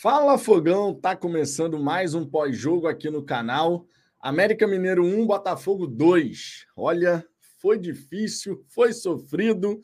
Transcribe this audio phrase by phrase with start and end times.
[0.00, 3.84] Fala Fogão, tá começando mais um pós-jogo aqui no canal.
[4.20, 6.66] América Mineiro 1, Botafogo 2.
[6.76, 7.26] Olha,
[7.60, 9.80] foi difícil, foi sofrido,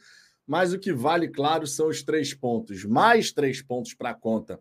[0.47, 2.85] mas o que vale, claro, são os três pontos.
[2.85, 4.61] Mais três pontos para a conta.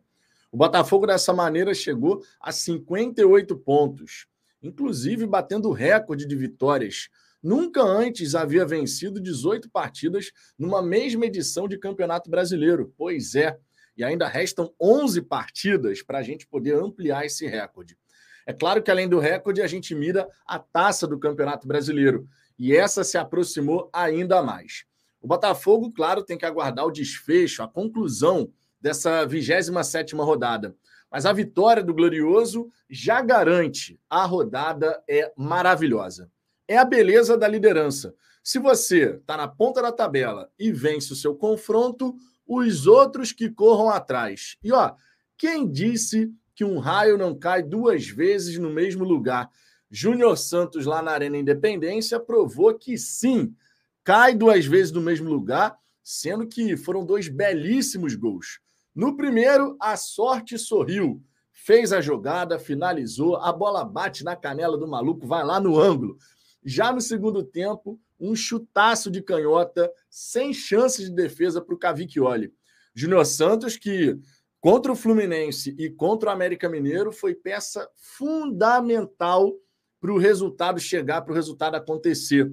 [0.52, 4.26] O Botafogo, dessa maneira, chegou a 58 pontos,
[4.60, 7.10] inclusive batendo o recorde de vitórias.
[7.44, 12.92] Nunca antes havia vencido 18 partidas numa mesma edição de Campeonato Brasileiro.
[12.98, 13.60] Pois é
[13.96, 17.98] e ainda restam 11 partidas para a gente poder ampliar esse recorde.
[18.46, 22.76] É claro que além do recorde, a gente mira a taça do Campeonato Brasileiro e
[22.76, 24.86] essa se aproximou ainda mais.
[25.22, 28.52] O Botafogo, claro, tem que aguardar o desfecho, a conclusão
[28.82, 30.76] dessa 27 rodada.
[31.10, 36.30] Mas a vitória do Glorioso já garante a rodada é maravilhosa.
[36.68, 38.14] É a beleza da liderança.
[38.44, 42.16] Se você está na ponta da tabela e vence o seu confronto,
[42.48, 44.58] os outros que corram atrás.
[44.64, 44.94] E ó,
[45.38, 49.50] quem disse que um raio não cai duas vezes no mesmo lugar?
[49.90, 53.56] Júnior Santos, lá na Arena Independência, provou que sim,
[54.04, 58.60] cai duas vezes no mesmo lugar, sendo que foram dois belíssimos gols.
[58.94, 64.88] No primeiro, a sorte sorriu, fez a jogada, finalizou, a bola bate na canela do
[64.88, 66.18] maluco, vai lá no ângulo.
[66.66, 72.54] Já no segundo tempo, um chutaço de canhota, sem chance de defesa para o Cavicchioli.
[72.96, 74.18] Júnior Santos, que
[74.62, 79.54] contra o Fluminense e contra o América Mineiro, foi peça fundamental
[80.00, 82.50] para o resultado chegar, para o resultado acontecer.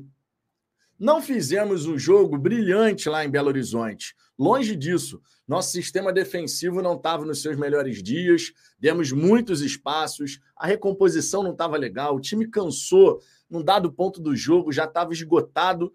[0.99, 4.15] Não fizemos um jogo brilhante lá em Belo Horizonte.
[4.39, 5.21] Longe disso.
[5.47, 11.53] Nosso sistema defensivo não estava nos seus melhores dias, demos muitos espaços, a recomposição não
[11.53, 15.93] estava legal, o time cansou num dado ponto do jogo, já estava esgotado.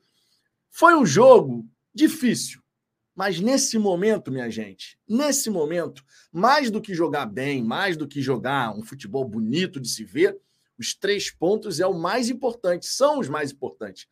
[0.69, 2.61] Foi um jogo difícil,
[3.15, 8.21] mas nesse momento, minha gente, nesse momento, mais do que jogar bem, mais do que
[8.21, 10.37] jogar um futebol bonito de se ver,
[10.77, 14.07] os três pontos é o mais importante, são os mais importantes.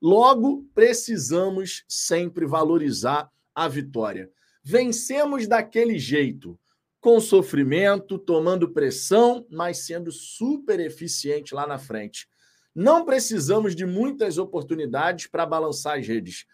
[0.00, 4.30] Logo, precisamos sempre valorizar a vitória.
[4.62, 6.58] Vencemos daquele jeito,
[7.00, 12.28] com sofrimento, tomando pressão, mas sendo super eficiente lá na frente.
[12.74, 16.46] Não precisamos de muitas oportunidades para balançar as redes.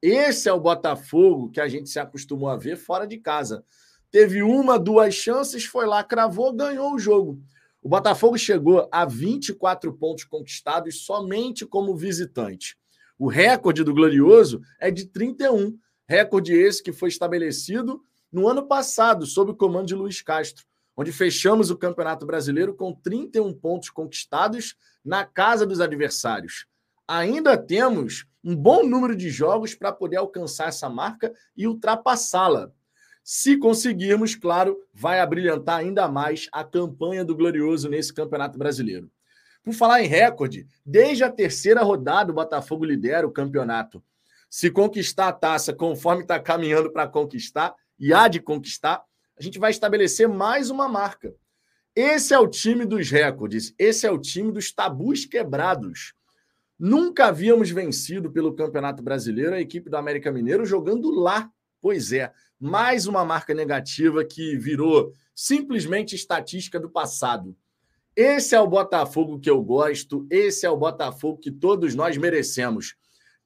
[0.00, 3.64] Esse é o Botafogo que a gente se acostumou a ver fora de casa.
[4.10, 7.40] Teve uma, duas chances, foi lá, cravou, ganhou o jogo.
[7.82, 12.76] O Botafogo chegou a 24 pontos conquistados somente como visitante.
[13.18, 15.76] O recorde do Glorioso é de 31.
[16.06, 20.64] Recorde esse que foi estabelecido no ano passado, sob o comando de Luiz Castro
[20.96, 26.66] onde fechamos o Campeonato Brasileiro com 31 pontos conquistados na casa dos adversários.
[27.06, 32.70] Ainda temos um bom número de jogos para poder alcançar essa marca e ultrapassá-la.
[33.22, 39.10] Se conseguirmos, claro, vai abrilhantar ainda mais a campanha do Glorioso nesse Campeonato Brasileiro.
[39.62, 44.02] Por falar em recorde, desde a terceira rodada o Botafogo lidera o campeonato.
[44.50, 49.02] Se conquistar a taça conforme está caminhando para conquistar, e há de conquistar,
[49.38, 51.34] a gente vai estabelecer mais uma marca.
[51.96, 56.12] Esse é o time dos recordes, esse é o time dos tabus quebrados.
[56.76, 61.48] Nunca havíamos vencido pelo Campeonato Brasileiro a equipe do América Mineiro jogando lá.
[61.80, 67.56] Pois é, mais uma marca negativa que virou simplesmente estatística do passado.
[68.16, 72.96] Esse é o Botafogo que eu gosto, esse é o Botafogo que todos nós merecemos.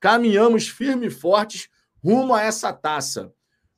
[0.01, 1.69] Caminhamos firme e fortes
[2.03, 3.31] rumo a essa taça.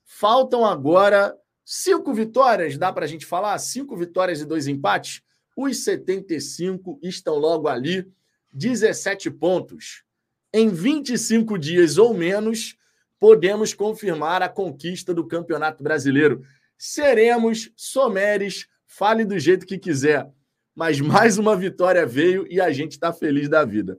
[0.04, 1.37] Faltam agora
[1.72, 3.56] Cinco vitórias, dá para a gente falar?
[3.60, 5.22] Cinco vitórias e dois empates?
[5.56, 8.10] Os 75 estão logo ali,
[8.53, 10.03] 17 pontos.
[10.53, 12.76] Em 25 dias ou menos,
[13.20, 16.42] podemos confirmar a conquista do Campeonato Brasileiro.
[16.76, 20.28] Seremos someres, fale do jeito que quiser.
[20.75, 23.97] Mas mais uma vitória veio e a gente está feliz da vida.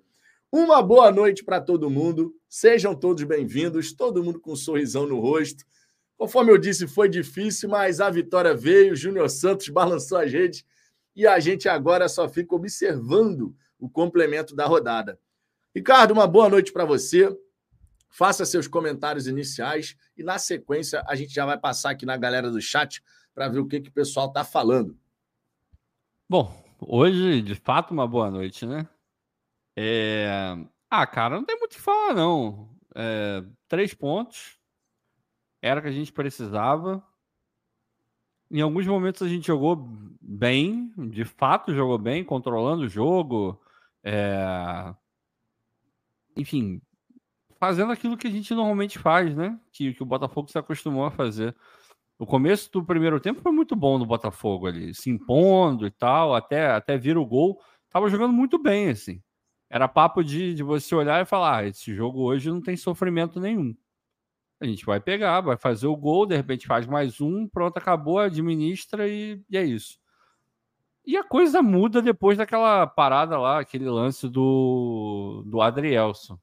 [0.52, 2.36] Uma boa noite para todo mundo.
[2.50, 5.64] Sejam todos bem-vindos, todo mundo com um sorrisão no rosto.
[6.22, 8.96] Conforme eu disse, foi difícil, mas a vitória veio.
[8.96, 10.64] Júnior Santos balançou as redes
[11.16, 15.20] e a gente agora só fica observando o complemento da rodada.
[15.74, 17.36] Ricardo, uma boa noite para você.
[18.08, 22.52] Faça seus comentários iniciais e, na sequência, a gente já vai passar aqui na galera
[22.52, 23.02] do chat
[23.34, 24.96] para ver o que, que o pessoal está falando.
[26.30, 28.88] Bom, hoje, de fato, uma boa noite, né?
[29.76, 30.56] É...
[30.88, 32.70] Ah, cara, não tem muito o que falar, não.
[32.94, 33.44] É...
[33.68, 34.61] Três pontos
[35.62, 37.04] era o que a gente precisava.
[38.50, 39.88] Em alguns momentos a gente jogou
[40.20, 43.62] bem, de fato jogou bem, controlando o jogo.
[44.04, 44.94] É...
[46.36, 46.82] Enfim,
[47.60, 49.60] fazendo aquilo que a gente normalmente faz, né?
[49.72, 51.56] Que, que o Botafogo se acostumou a fazer.
[52.18, 56.36] O começo do primeiro tempo foi muito bom no Botafogo ali, se impondo e tal,
[56.36, 57.62] até, até vir o gol.
[57.90, 59.22] Tava jogando muito bem, assim.
[59.70, 63.40] Era papo de, de você olhar e falar: ah, esse jogo hoje não tem sofrimento
[63.40, 63.76] nenhum.
[64.62, 68.20] A gente vai pegar, vai fazer o gol, de repente faz mais um, pronto, acabou,
[68.20, 70.00] administra e, e é isso.
[71.04, 76.38] E a coisa muda depois daquela parada lá, aquele lance do, do Adrielson,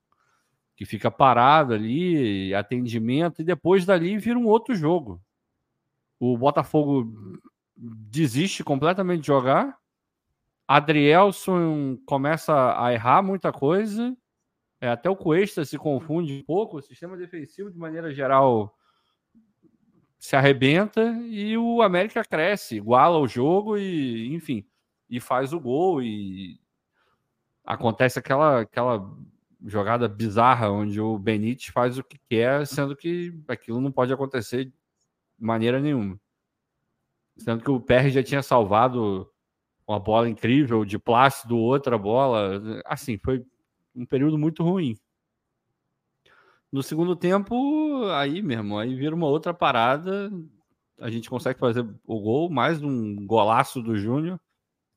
[0.75, 5.23] que fica parado ali, atendimento, e depois dali vira um outro jogo.
[6.19, 7.41] O Botafogo
[7.77, 9.79] desiste completamente de jogar.
[10.67, 14.17] Adrielson começa a errar muita coisa
[14.81, 18.77] é, até o Cuesta se confunde um pouco, o sistema defensivo, de maneira geral,
[20.19, 24.67] se arrebenta e o América cresce, iguala o jogo e, enfim,
[25.09, 26.61] e faz o gol e
[27.65, 29.11] acontece aquela, aquela
[29.65, 34.67] jogada bizarra onde o Benítez faz o que quer, sendo que aquilo não pode acontecer
[34.67, 34.73] de
[35.39, 36.19] maneira nenhuma.
[37.37, 39.31] Sendo que o PR já tinha salvado
[39.87, 42.83] uma bola incrível de Plácido, outra bola.
[42.85, 43.45] Assim, foi
[43.95, 44.97] um período muito ruim.
[46.71, 50.31] No segundo tempo, aí mesmo, aí vira uma outra parada.
[51.01, 54.39] A gente consegue fazer o gol, mais um golaço do Júnior.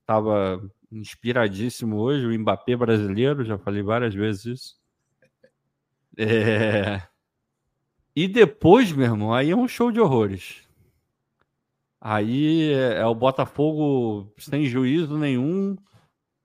[0.06, 0.62] Tava
[0.92, 4.82] inspiradíssimo hoje, o Mbappé brasileiro, já falei várias vezes isso.
[6.18, 7.02] É...
[8.14, 10.68] E depois, meu irmão, aí é um show de horrores.
[12.00, 15.78] Aí é, o Botafogo sem juízo nenhum,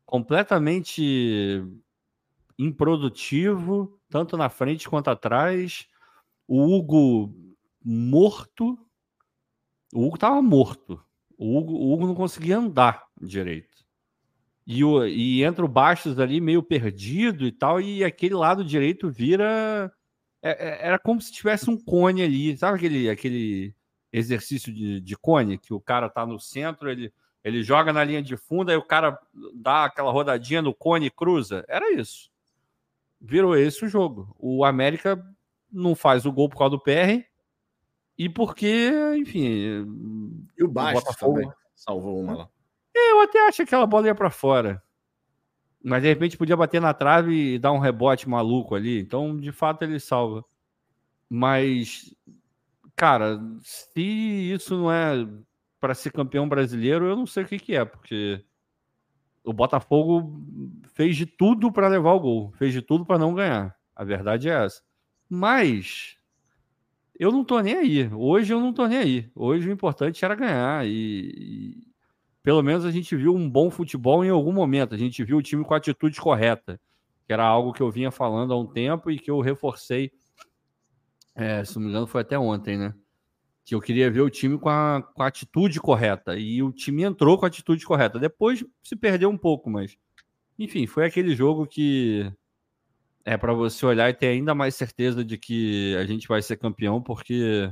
[0.05, 1.65] completamente
[2.58, 5.87] improdutivo, tanto na frente quanto atrás.
[6.49, 7.35] O Hugo
[7.85, 8.79] morto.
[9.93, 11.03] O Hugo estava morto.
[11.38, 13.85] O Hugo, o Hugo, não conseguia andar direito.
[14.67, 19.11] E, o, e entra o Bastos ali meio perdido e tal, e aquele lado direito
[19.11, 19.93] vira.
[20.43, 22.56] É, é, era como se tivesse um cone ali.
[22.56, 23.75] Sabe aquele, aquele
[24.12, 27.12] exercício de, de cone que o cara tá no centro, ele,
[27.44, 29.19] ele joga na linha de fundo, aí o cara
[29.55, 31.64] dá aquela rodadinha no cone e cruza?
[31.69, 32.31] Era isso
[33.26, 34.34] virou esse o jogo.
[34.38, 35.23] O América
[35.70, 37.25] não faz o gol por causa do PR
[38.17, 39.84] e porque, enfim.
[40.56, 41.40] E o Bastos Botafogo...
[41.40, 42.49] também salvou uma lá.
[42.94, 44.82] É, eu até acho que aquela bola ia para fora.
[45.84, 48.99] Mas de repente podia bater na trave e dar um rebote maluco ali.
[48.99, 50.44] Então, de fato, ele salva.
[51.28, 52.14] Mas,
[52.94, 55.26] cara, se isso não é
[55.78, 58.43] para ser campeão brasileiro, eu não sei o que, que é, porque
[59.47, 60.43] o Botafogo
[60.95, 63.75] fez de tudo para levar o gol, fez de tudo para não ganhar.
[63.95, 64.83] A verdade é essa.
[65.29, 66.17] Mas
[67.19, 68.11] eu não tô nem aí.
[68.13, 69.31] Hoje eu não tô nem aí.
[69.35, 71.87] Hoje o importante era ganhar e, e
[72.43, 74.95] pelo menos a gente viu um bom futebol em algum momento.
[74.95, 76.81] A gente viu o time com a atitude correta,
[77.25, 80.11] que era algo que eu vinha falando há um tempo e que eu reforcei.
[81.35, 82.95] É, se não me engano, foi até ontem, né?
[83.67, 86.37] Que eu queria ver o time com a, com a atitude correta.
[86.39, 88.17] E o time entrou com a atitude correta.
[88.17, 89.99] Depois se perdeu um pouco, mas.
[90.57, 92.33] Enfim, foi aquele jogo que
[93.25, 96.57] é para você olhar e ter ainda mais certeza de que a gente vai ser
[96.57, 97.69] campeão, porque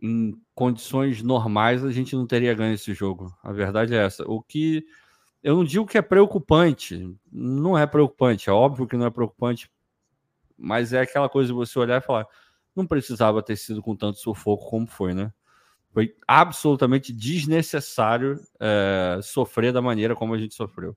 [0.00, 3.34] em condições normais a gente não teria ganho esse jogo.
[3.42, 4.30] A verdade é essa.
[4.30, 4.84] O que
[5.42, 9.70] eu não digo que é preocupante, não é preocupante, é óbvio que não é preocupante,
[10.56, 12.26] mas é aquela coisa de você olhar e falar:
[12.76, 15.32] não precisava ter sido com tanto sufoco como foi, né?
[15.92, 20.94] Foi absolutamente desnecessário é, sofrer da maneira como a gente sofreu.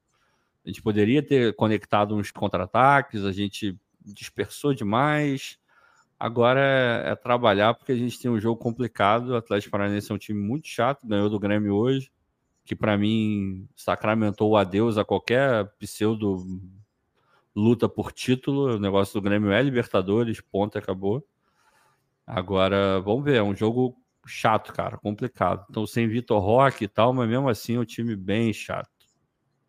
[0.65, 5.57] A gente poderia ter conectado uns contra-ataques, a gente dispersou demais.
[6.19, 9.29] Agora é, é, trabalhar porque a gente tem um jogo complicado.
[9.29, 12.11] O Atlético Paranaense é um time muito chato, ganhou do Grêmio hoje,
[12.65, 16.45] que para mim sacramentou o adeus a qualquer pseudo
[17.55, 18.75] luta por título.
[18.75, 21.25] O negócio do Grêmio é Libertadores, ponto, acabou.
[22.31, 25.65] Agora, vamos ver, é um jogo chato, cara, complicado.
[25.67, 28.87] Então, sem Vitor Roque e tal, mas mesmo assim é um time bem chato.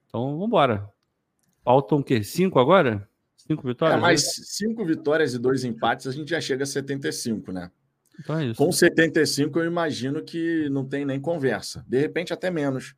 [0.07, 0.87] Então, vamos embora.
[1.65, 2.23] Faltam o quê?
[2.23, 3.09] Cinco agora?
[3.35, 3.97] Cinco vitórias?
[3.97, 7.71] É, mais cinco vitórias e dois empates, a gente já chega a 75, né?
[8.19, 8.63] Então é isso.
[8.63, 11.83] Com 75, eu imagino que não tem nem conversa.
[11.89, 12.95] De repente, até menos.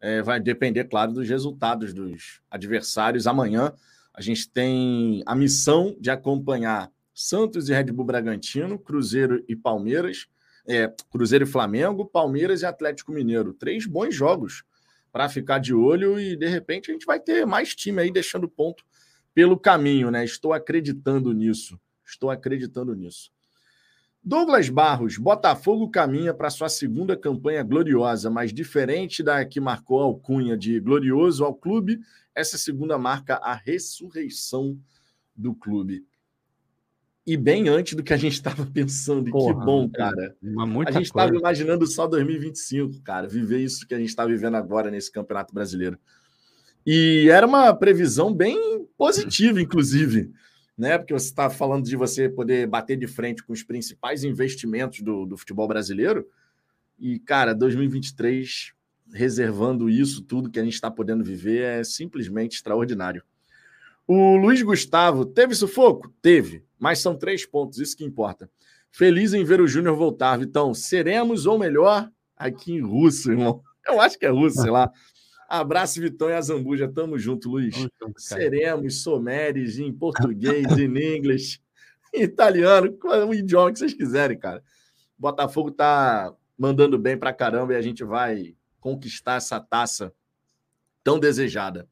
[0.00, 3.28] É, vai depender, claro, dos resultados dos adversários.
[3.28, 3.72] Amanhã
[4.12, 10.26] a gente tem a missão de acompanhar Santos e Red Bull Bragantino, Cruzeiro e Palmeiras,
[10.68, 13.54] é, Cruzeiro e Flamengo, Palmeiras e Atlético Mineiro.
[13.54, 14.64] Três bons jogos
[15.10, 18.46] para ficar de olho e de repente a gente vai ter mais time aí deixando
[18.46, 18.84] ponto
[19.32, 20.26] pelo caminho, né?
[20.26, 21.80] Estou acreditando nisso.
[22.04, 23.32] Estou acreditando nisso.
[24.22, 30.04] Douglas Barros, Botafogo caminha para sua segunda campanha gloriosa, mas diferente da que marcou a
[30.04, 31.98] alcunha de glorioso ao clube,
[32.34, 34.78] essa segunda marca a ressurreição
[35.34, 36.04] do clube.
[37.26, 39.30] E bem antes do que a gente estava pensando.
[39.30, 40.36] Porra, que bom, cara.
[40.86, 44.90] a gente estava imaginando só 2025, cara, viver isso que a gente está vivendo agora
[44.90, 45.98] nesse Campeonato Brasileiro.
[46.86, 50.30] E era uma previsão bem positiva, inclusive,
[50.78, 50.96] né?
[50.96, 55.26] Porque você está falando de você poder bater de frente com os principais investimentos do,
[55.26, 56.24] do futebol brasileiro.
[56.96, 58.72] E, cara, 2023,
[59.12, 63.24] reservando isso, tudo que a gente está podendo viver, é simplesmente extraordinário.
[64.06, 66.12] O Luiz Gustavo teve sufoco?
[66.22, 68.48] Teve, mas são três pontos, isso que importa.
[68.90, 70.72] Feliz em ver o Júnior voltar, Vitão.
[70.72, 73.62] Seremos, ou melhor, aqui em russo, irmão.
[73.86, 74.90] Eu acho que é russo, sei lá.
[75.48, 76.88] Abraço, Vitão e a Zambuja.
[76.88, 77.74] Tamo junto, Luiz.
[78.16, 81.60] Seremos, someres, em português, em inglês,
[82.14, 82.96] em italiano,
[83.28, 84.62] o idioma que vocês quiserem, cara.
[85.18, 90.12] Botafogo tá mandando bem pra caramba e a gente vai conquistar essa taça
[91.02, 91.88] tão desejada.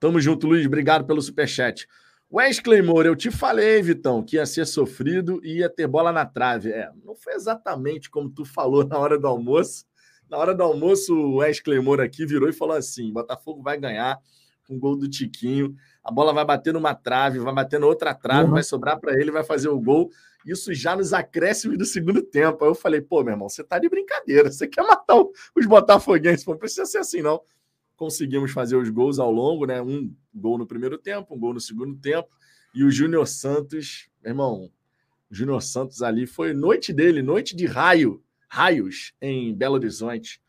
[0.00, 0.64] Tamo junto, Luiz.
[0.66, 1.86] Obrigado pelo superchat.
[2.30, 6.26] Wesley Moura, eu te falei, Vitão, que ia ser sofrido e ia ter bola na
[6.26, 6.70] trave.
[6.70, 9.86] É, não foi exatamente como tu falou na hora do almoço.
[10.28, 14.18] Na hora do almoço, o Wesley Moura aqui virou e falou assim: Botafogo vai ganhar
[14.66, 15.74] com um gol do Tiquinho.
[16.04, 18.52] A bola vai bater numa trave, vai bater na outra trave, uhum.
[18.52, 20.10] vai sobrar para ele, vai fazer o gol.
[20.46, 22.62] Isso já nos acréscimos do segundo tempo.
[22.62, 24.52] Aí eu falei, pô, meu irmão, você tá de brincadeira.
[24.52, 26.46] Você quer matar os botafoguenses?
[26.46, 27.40] Não precisa ser assim, não
[27.98, 29.82] conseguimos fazer os gols ao longo, né?
[29.82, 32.28] Um gol no primeiro tempo, um gol no segundo tempo.
[32.72, 34.70] E o Júnior Santos, irmão,
[35.28, 40.40] Júnior Santos ali foi noite dele, noite de raio, raios em Belo Horizonte.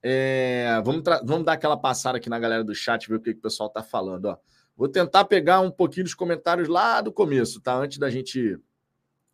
[0.00, 3.40] É, vamos, vamos dar aquela passada aqui na galera do chat, ver o que, que
[3.40, 4.26] o pessoal tá falando.
[4.26, 4.36] Ó.
[4.76, 7.74] Vou tentar pegar um pouquinho dos comentários lá do começo, tá?
[7.74, 8.56] Antes da gente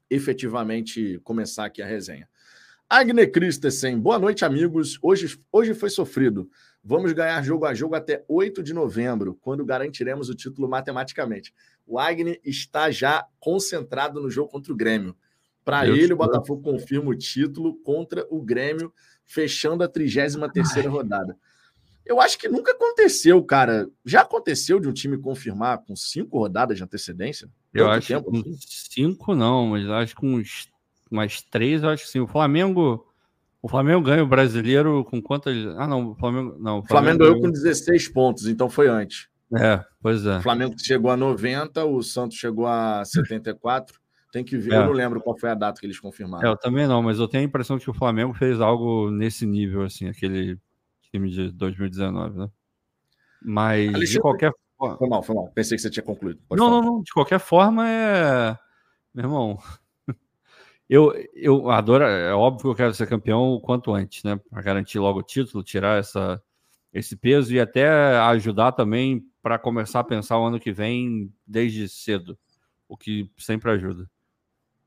[0.08, 2.26] efetivamente começar aqui a resenha.
[2.88, 4.96] Agne Christensen, boa noite, amigos.
[5.02, 6.48] Hoje, hoje foi sofrido.
[6.88, 11.52] Vamos ganhar jogo a jogo até 8 de novembro, quando garantiremos o título matematicamente.
[11.84, 15.16] O Agni está já concentrado no jogo contra o Grêmio.
[15.64, 18.92] Para ele, o Botafogo confirma o título contra o Grêmio,
[19.24, 21.36] fechando a 33 rodada.
[22.04, 23.90] Eu acho que nunca aconteceu, cara.
[24.04, 27.50] Já aconteceu de um time confirmar com cinco rodadas de antecedência?
[27.74, 28.56] Eu acho que com assim?
[28.60, 30.68] cinco não, mas acho que uns
[31.10, 32.20] umas três, eu acho que sim.
[32.20, 33.04] O Flamengo
[33.62, 35.56] o Flamengo ganha o brasileiro com quantas.
[35.76, 36.56] Ah, não, o Flamengo.
[36.58, 39.28] Não, o Flamengo, Flamengo ganhou com 16 pontos, então foi antes.
[39.54, 40.38] É, pois é.
[40.38, 43.98] O Flamengo chegou a 90, o Santos chegou a 74.
[44.32, 44.76] Tem que ver, é.
[44.78, 46.46] eu não lembro qual foi a data que eles confirmaram.
[46.46, 49.46] É, eu também não, mas eu tenho a impressão que o Flamengo fez algo nesse
[49.46, 50.58] nível, assim, aquele
[51.10, 52.50] time de 2019, né?
[53.42, 54.06] Mas Alexandre...
[54.08, 54.96] de qualquer forma.
[54.98, 55.50] Foi mal, foi mal.
[55.54, 56.40] Pensei que você tinha concluído.
[56.48, 56.82] Pode não, falar.
[56.82, 57.02] não, não.
[57.02, 58.58] De qualquer forma, é.
[59.14, 59.58] Meu irmão,
[60.88, 64.40] eu, eu adoro, é óbvio que eu quero ser campeão o quanto antes, né?
[64.50, 66.40] Para garantir logo o título, tirar essa,
[66.92, 67.88] esse peso e até
[68.18, 72.38] ajudar também para começar a pensar o ano que vem desde cedo,
[72.88, 74.08] o que sempre ajuda.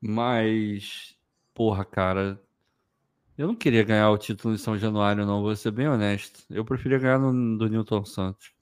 [0.00, 1.16] Mas,
[1.54, 2.40] porra, cara,
[3.36, 6.44] eu não queria ganhar o título em São Januário, não, vou ser bem honesto.
[6.50, 8.52] Eu preferia ganhar no, do Newton Santos.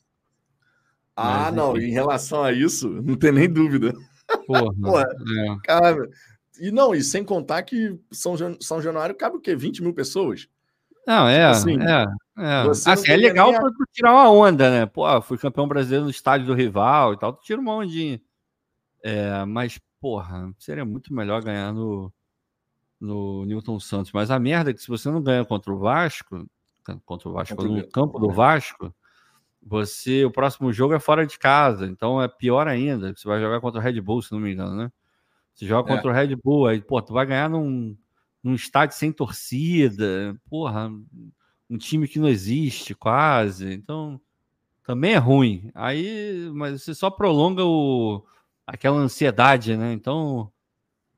[1.16, 3.92] Ah, Mas, não, em relação a isso, não tem nem dúvida.
[4.47, 5.57] Porra, porra é.
[5.64, 6.09] cara,
[6.60, 9.54] e não, e sem contar que São, São Januário cabe o quê?
[9.54, 10.48] 20 mil pessoas?
[11.06, 11.38] Não, é.
[11.38, 12.06] Tipo assim, é,
[12.38, 12.92] é.
[12.92, 14.86] Assim, é legal para tirar uma onda, né?
[14.86, 18.20] Pô, fui campeão brasileiro no estádio do rival e tal, tu tira uma ondinha.
[19.02, 22.12] É, mas, porra, seria muito melhor ganhar no,
[23.00, 24.12] no Newton Santos.
[24.12, 26.46] Mas a merda é que se você não ganha contra o Vasco,
[27.06, 28.94] contra o Vasco, contra no campo do Vasco,
[29.62, 33.14] você, o próximo jogo é fora de casa, então é pior ainda.
[33.14, 34.92] Você vai jogar contra o Red Bull, se não me engano, né?
[35.58, 35.96] Você joga é.
[35.96, 37.96] contra o Red Bull, aí, pô, tu vai ganhar num,
[38.40, 40.88] num estádio sem torcida, porra,
[41.68, 44.20] um time que não existe quase, então
[44.84, 45.68] também é ruim.
[45.74, 48.24] Aí, mas você só prolonga o,
[48.64, 49.92] aquela ansiedade, né?
[49.92, 50.48] Então,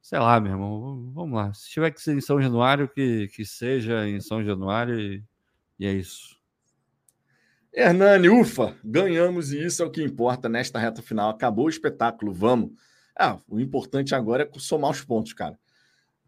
[0.01, 1.53] sei lá, meu irmão, vamos lá.
[1.53, 5.23] Se tiver que ser em São Januário, que, que seja em São Januário e,
[5.79, 6.41] e é isso.
[7.75, 11.29] Hernani, ufa, ganhamos e isso é o que importa nesta reta final.
[11.29, 12.71] Acabou o espetáculo, vamos.
[13.21, 15.59] Ah, o importante agora é somar os pontos, cara.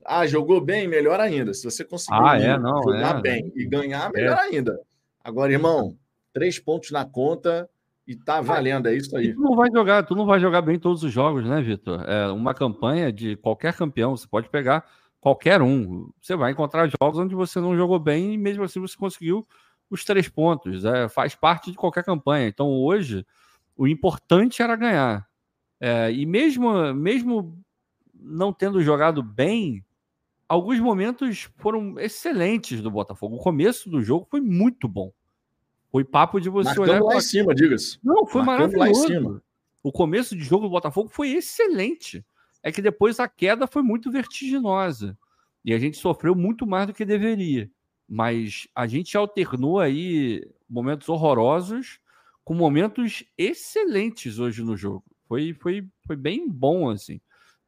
[0.05, 1.55] Ah, jogou bem, melhor ainda.
[1.55, 3.21] Se você conseguir ah, é, não, jogar é.
[3.23, 4.13] bem e ganhar, é.
[4.13, 4.79] melhor ainda.
[5.25, 5.97] Agora, irmão,
[6.35, 7.67] três pontos na conta
[8.07, 9.29] e tá valendo, é isso aí.
[9.29, 12.05] E tu não vai jogar, tu não vai jogar bem todos os jogos, né, Vitor?
[12.07, 14.85] É uma campanha de qualquer campeão, você pode pegar
[15.19, 16.11] qualquer um.
[16.21, 19.47] Você vai encontrar jogos onde você não jogou bem e mesmo assim você conseguiu
[19.89, 20.85] os três pontos.
[20.85, 22.49] É, faz parte de qualquer campanha.
[22.49, 23.25] Então hoje
[23.77, 25.27] o importante era ganhar.
[25.85, 27.59] É, e mesmo, mesmo
[28.15, 29.85] não tendo jogado bem,
[30.49, 33.35] alguns momentos foram excelentes do Botafogo.
[33.35, 35.13] O começo do jogo foi muito bom.
[35.91, 37.19] Foi papo de você Marcando olhar lá pra...
[37.19, 37.99] em cima, diga-se.
[38.01, 39.43] Não, foi Marcando maravilhoso.
[39.83, 42.25] O começo de jogo do Botafogo foi excelente.
[42.63, 45.19] é que depois a queda foi muito vertiginosa
[45.65, 47.69] e a gente sofreu muito mais do que deveria.
[48.09, 51.99] Mas a gente alternou aí momentos horrorosos
[52.45, 55.12] com momentos excelentes hoje no jogo.
[55.33, 57.19] Foi, foi, foi bem bom, assim.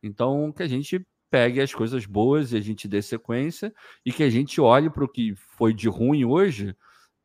[0.03, 3.73] Então, que a gente pegue as coisas boas e a gente dê sequência
[4.05, 6.77] e que a gente olhe para o que foi de ruim hoje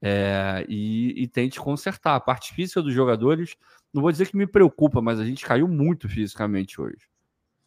[0.01, 2.15] é, e, e, tente consertar.
[2.15, 3.57] A parte física dos jogadores,
[3.93, 7.09] não vou dizer que me preocupa, mas a gente caiu muito fisicamente hoje.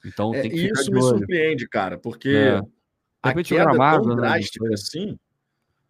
[0.02, 2.62] Então, é, isso me surpreende, cara, porque é.
[3.22, 4.72] a queda gramado, tão né, drástica né?
[4.72, 5.18] assim.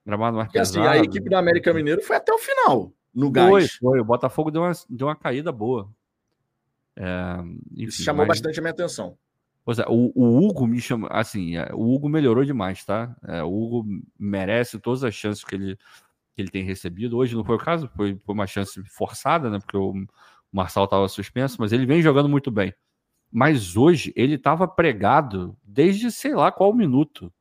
[0.05, 3.75] Gramado mais pesado, assim, a equipe do América Mineiro foi até o final no gás.
[3.75, 4.01] Foi, foi.
[4.01, 5.89] O Botafogo deu uma, deu uma caída boa.
[6.97, 7.37] É,
[7.73, 8.39] enfim, Isso chamou mas...
[8.39, 9.17] bastante a minha atenção.
[9.65, 11.09] Pois é, o, o, Hugo me chama.
[11.11, 13.15] Assim, é, o Hugo melhorou demais, tá?
[13.27, 15.77] É, o Hugo merece todas as chances que ele,
[16.35, 17.17] que ele tem recebido.
[17.17, 19.59] Hoje não foi o caso, foi, foi uma chance forçada, né?
[19.61, 19.95] Porque o
[20.51, 22.75] Marçal estava suspenso, mas ele vem jogando muito bem.
[23.31, 27.33] Mas hoje ele estava pregado desde sei lá qual minuto.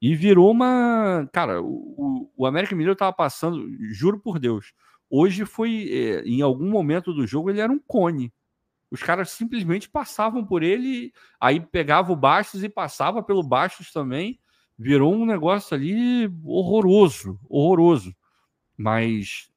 [0.00, 1.28] E virou uma.
[1.32, 4.72] Cara, o, o América Mineiro estava passando, juro por Deus.
[5.10, 8.32] Hoje foi, é, em algum momento do jogo, ele era um cone.
[8.94, 14.38] Os caras simplesmente passavam por ele, aí pegava o Bastos e passava pelo Bastos também.
[14.78, 18.14] Virou um negócio ali horroroso, horroroso.
[18.76, 19.50] Mas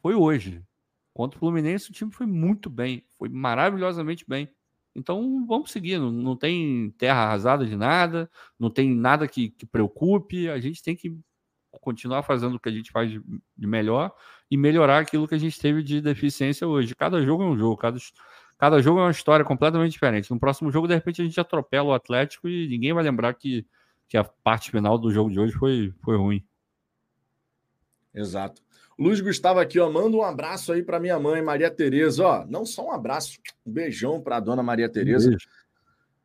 [0.00, 0.64] foi hoje.
[1.12, 4.48] Contra o Fluminense, o time foi muito bem, foi maravilhosamente bem.
[4.94, 9.66] Então vamos seguir, não, não tem terra arrasada de nada, não tem nada que, que
[9.66, 11.14] preocupe, a gente tem que
[11.72, 13.22] continuar fazendo o que a gente faz de,
[13.54, 14.14] de melhor
[14.50, 16.94] e melhorar aquilo que a gente teve de deficiência hoje.
[16.94, 17.98] Cada jogo é um jogo, cada,
[18.58, 20.30] Cada jogo é uma história completamente diferente.
[20.30, 23.66] No próximo jogo, de repente, a gente atropela o Atlético e ninguém vai lembrar que,
[24.08, 26.44] que a parte final do jogo de hoje foi, foi ruim.
[28.14, 28.62] Exato.
[28.98, 32.64] Luiz Gustavo aqui, ó, manda um abraço aí para minha mãe, Maria Tereza, ó, não
[32.64, 35.30] só um abraço, um beijão para a dona Maria Tereza.
[35.30, 35.36] Um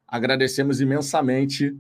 [0.08, 1.78] Agradecemos imensamente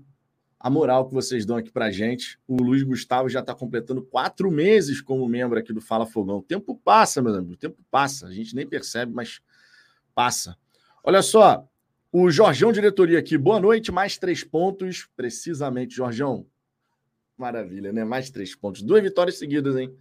[0.59, 2.37] a moral que vocês dão aqui para gente.
[2.45, 6.37] O Luiz Gustavo já está completando quatro meses como membro aqui do Fala Fogão.
[6.37, 8.27] O tempo passa, meu amigo, o tempo passa.
[8.27, 9.41] A gente nem percebe, mas
[10.13, 10.57] passa.
[11.03, 11.67] Olha só,
[12.11, 13.37] o Jorgão Diretoria aqui.
[13.37, 15.07] Boa noite, mais três pontos.
[15.15, 16.45] Precisamente, Jorgão.
[17.37, 18.03] Maravilha, né?
[18.03, 18.81] Mais três pontos.
[18.81, 19.95] Duas vitórias seguidas, hein?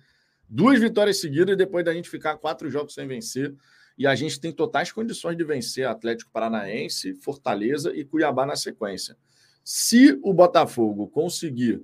[0.48, 3.54] Duas vitórias seguidas depois da gente ficar quatro jogos sem vencer.
[3.96, 9.16] E a gente tem totais condições de vencer Atlético Paranaense, Fortaleza e Cuiabá na sequência.
[9.62, 11.82] Se o Botafogo conseguir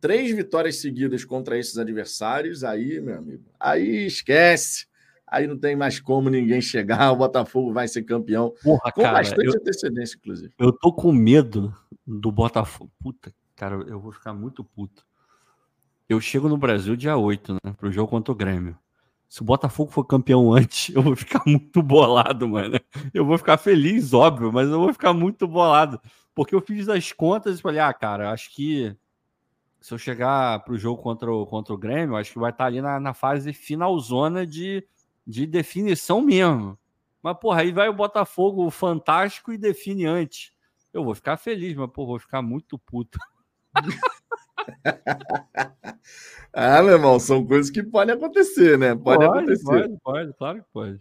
[0.00, 4.86] três vitórias seguidas contra esses adversários, aí, meu amigo, aí esquece
[5.30, 8.52] aí não tem mais como ninguém chegar, o Botafogo vai ser campeão.
[8.62, 10.52] Porra, com cara, bastante eu, antecedência, inclusive.
[10.58, 11.74] Eu tô com medo
[12.06, 12.90] do Botafogo.
[13.00, 15.06] Puta, cara, eu vou ficar muito puto.
[16.08, 18.76] Eu chego no Brasil dia 8, né, pro jogo contra o Grêmio.
[19.28, 22.80] Se o Botafogo for campeão antes, eu vou ficar muito bolado, mano.
[23.14, 26.00] Eu vou ficar feliz, óbvio, mas eu vou ficar muito bolado.
[26.34, 28.96] Porque eu fiz as contas e falei, ah, cara, acho que
[29.80, 32.82] se eu chegar pro jogo contra o, contra o Grêmio, acho que vai estar ali
[32.82, 34.84] na, na fase finalzona de
[35.26, 36.78] de definição mesmo.
[37.22, 40.52] Mas, porra, aí vai o Botafogo fantástico e define antes.
[40.92, 43.18] Eu vou ficar feliz, mas, porra, vou ficar muito puto.
[46.52, 48.94] ah, meu irmão, são coisas que podem acontecer, né?
[48.94, 49.64] Pode, pode acontecer.
[49.64, 51.00] Pode, pode, claro que pode.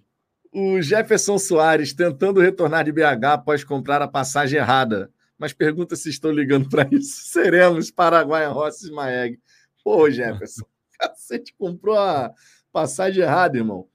[0.52, 5.12] O Jefferson Soares tentando retornar de BH após comprar a passagem errada.
[5.38, 7.22] Mas pergunta se estou ligando para isso.
[7.32, 9.40] Seremos Paraguai, Rossi e Maeg.
[9.84, 10.66] Pô, Jefferson,
[11.00, 12.34] cacete, comprou a
[12.72, 13.88] passagem errada, irmão.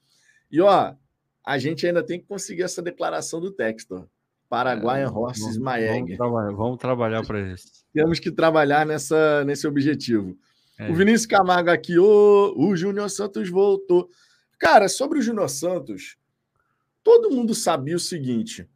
[0.54, 0.94] E ó,
[1.44, 4.06] a gente ainda tem que conseguir essa declaração do Textor.
[4.48, 6.14] Paraguai é, Horses Maeg.
[6.14, 7.66] Vamos, trabalhar, vamos trabalhar para isso.
[7.92, 10.38] Temos que trabalhar nessa, nesse objetivo.
[10.78, 10.88] É.
[10.88, 14.08] O Vinícius Camargo aqui, oh, o Júnior Santos voltou.
[14.56, 16.16] Cara, sobre o Júnior Santos,
[17.02, 18.70] todo mundo sabia o seguinte: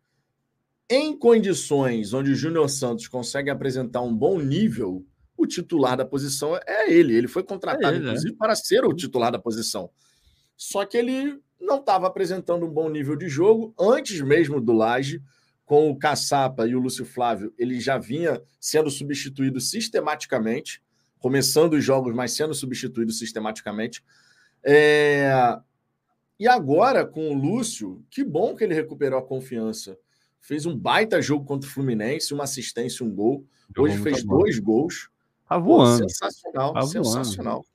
[0.91, 6.57] em condições onde o Júnior Santos consegue apresentar um bom nível, o titular da posição
[6.67, 7.15] é ele.
[7.15, 9.89] Ele foi contratado, é ele, inclusive, para ser o titular da posição.
[10.57, 15.23] Só que ele não estava apresentando um bom nível de jogo antes mesmo do Laje,
[15.69, 20.83] com o Caçapa e o Lúcio Flávio, ele já vinha sendo substituído sistematicamente,
[21.19, 24.03] começando os jogos, mas sendo substituído sistematicamente.
[24.65, 25.59] É...
[26.41, 29.99] E agora, com o Lúcio, que bom que ele recuperou a confiança.
[30.41, 33.45] Fez um baita jogo contra o Fluminense, uma assistência, um gol.
[33.77, 35.11] Hoje fez dois gols.
[35.47, 35.99] Tá voando.
[35.99, 37.67] sensacional, tá sensacional.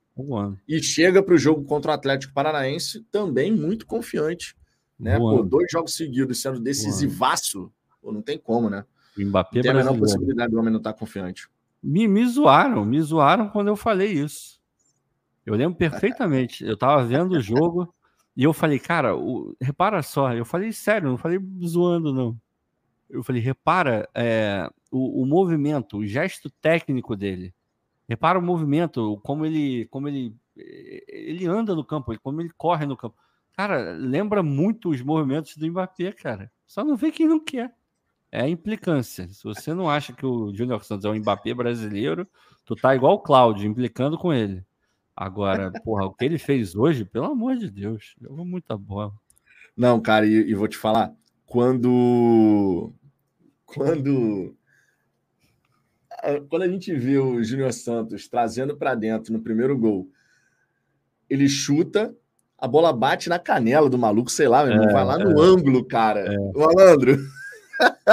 [0.68, 4.56] E chega para o jogo contra o Atlético Paranaense também muito confiante.
[4.98, 5.18] Né?
[5.18, 8.84] Pô, dois jogos seguidos sendo decisivaço, pô, não tem como, né?
[9.16, 11.48] O Mbappé não tem a menor possibilidade do homem não estar tá confiante.
[11.82, 14.60] Me, me zoaram, me zoaram quando eu falei isso.
[15.44, 16.64] Eu lembro perfeitamente.
[16.64, 17.92] Eu estava vendo o jogo
[18.36, 19.54] e eu falei, cara, o...
[19.60, 22.36] repara só, eu falei sério, não falei zoando, não.
[23.08, 27.54] eu falei, repara é, o, o, movimento, o gesto técnico dele.
[28.08, 32.96] Repara o movimento, como ele, como ele, ele anda no campo, como ele corre no
[32.96, 33.16] campo.
[33.56, 36.50] Cara, lembra muito os movimentos do Mbappé, cara.
[36.66, 37.74] Só não vê quem não quer.
[38.30, 39.28] É a implicância.
[39.28, 42.26] Se você não acha que o Júnior Santos é um Mbappé brasileiro,
[42.64, 44.64] tu tá igual o Cláudio, implicando com ele.
[45.16, 49.12] Agora, porra, o que ele fez hoje, pelo amor de Deus, jogou muita bola.
[49.76, 51.14] Não, cara, e, e vou te falar,
[51.46, 52.92] quando
[53.64, 54.56] quando
[56.48, 60.08] quando a gente vê o Júnior Santos trazendo para dentro no primeiro gol,
[61.28, 62.14] ele chuta,
[62.58, 65.84] a bola bate na canela do maluco, sei lá, é, vai lá no é, ângulo,
[65.84, 66.32] cara.
[66.32, 66.36] É.
[66.58, 67.18] Malandro.
[67.80, 67.84] ah!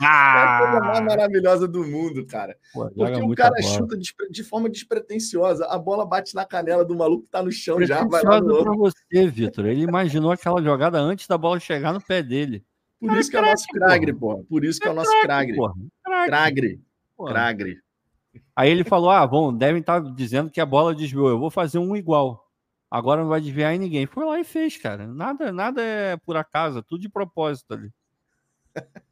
[0.02, 2.56] é a coisa mais maravilhosa do mundo, cara.
[2.72, 3.74] Pô, Porque o cara bola.
[3.74, 7.52] chuta de, de, forma despretensiosa, a bola bate na canela do maluco que tá no
[7.52, 8.04] chão já.
[8.04, 9.66] Vai lá no pra você, Vitor.
[9.66, 12.64] Ele imaginou aquela jogada antes da bola chegar no pé dele.
[13.00, 14.44] Por isso que é o nosso cragre, pô.
[14.44, 15.56] Por isso que é o nosso cragre.
[16.26, 16.80] Cragre.
[17.24, 17.78] Cragre.
[18.54, 21.28] Aí ele falou: ah, bom, devem estar tá dizendo que a bola desviou.
[21.28, 22.48] Eu vou fazer um igual.
[22.90, 24.06] Agora não vai desviar em ninguém.
[24.06, 25.06] Foi lá e fez, cara.
[25.06, 27.90] Nada, nada é por acaso, é tudo de propósito ali.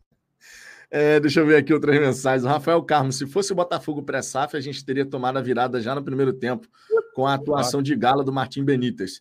[0.91, 2.45] É, deixa eu ver aqui outras mensagens.
[2.45, 5.95] O Rafael Carmo, se fosse o Botafogo pré-SAF, a gente teria tomado a virada já
[5.95, 6.67] no primeiro tempo,
[7.15, 9.21] com a atuação de gala do Martim Benítez.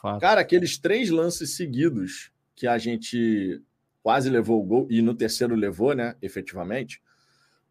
[0.00, 0.20] Fato.
[0.20, 3.60] Cara, aqueles três lances seguidos que a gente
[4.02, 7.00] quase levou o gol, e no terceiro levou, né, efetivamente,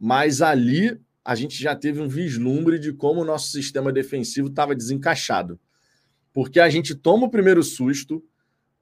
[0.04, 4.76] mas ali a gente já teve um vislumbre de como o nosso sistema defensivo estava
[4.76, 5.60] desencaixado.
[6.34, 8.24] Porque a gente toma o primeiro susto,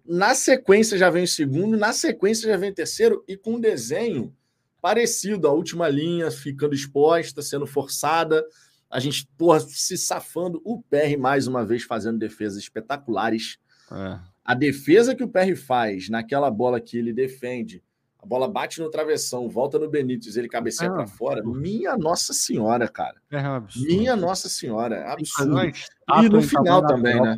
[0.05, 3.59] na sequência já vem o segundo, na sequência já vem o terceiro, e com um
[3.59, 4.33] desenho
[4.81, 8.41] parecido, a última linha ficando exposta, sendo forçada,
[8.89, 13.57] a gente, porra, se safando, o PR mais uma vez fazendo defesas espetaculares.
[13.91, 14.19] É.
[14.45, 17.83] A defesa que o PR faz naquela bola que ele defende,
[18.21, 21.41] a bola bate no travessão, volta no Benítez, ele cabeceia é para fora.
[21.43, 23.15] Minha Nossa Senhora, cara.
[23.31, 23.41] É
[23.77, 25.57] Minha Nossa Senhora, é absurdo.
[25.61, 27.37] E no final também, né?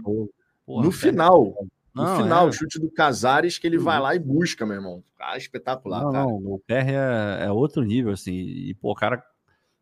[0.66, 1.56] Porra, no final,
[1.94, 2.50] no não, final, é...
[2.50, 4.04] o chute do Casares que ele vai uhum.
[4.04, 5.04] lá e busca, meu irmão.
[5.18, 6.26] Cara, espetacular, não, cara.
[6.26, 8.34] Não, o PR é, é, outro nível, assim.
[8.34, 9.24] E, pô, o cara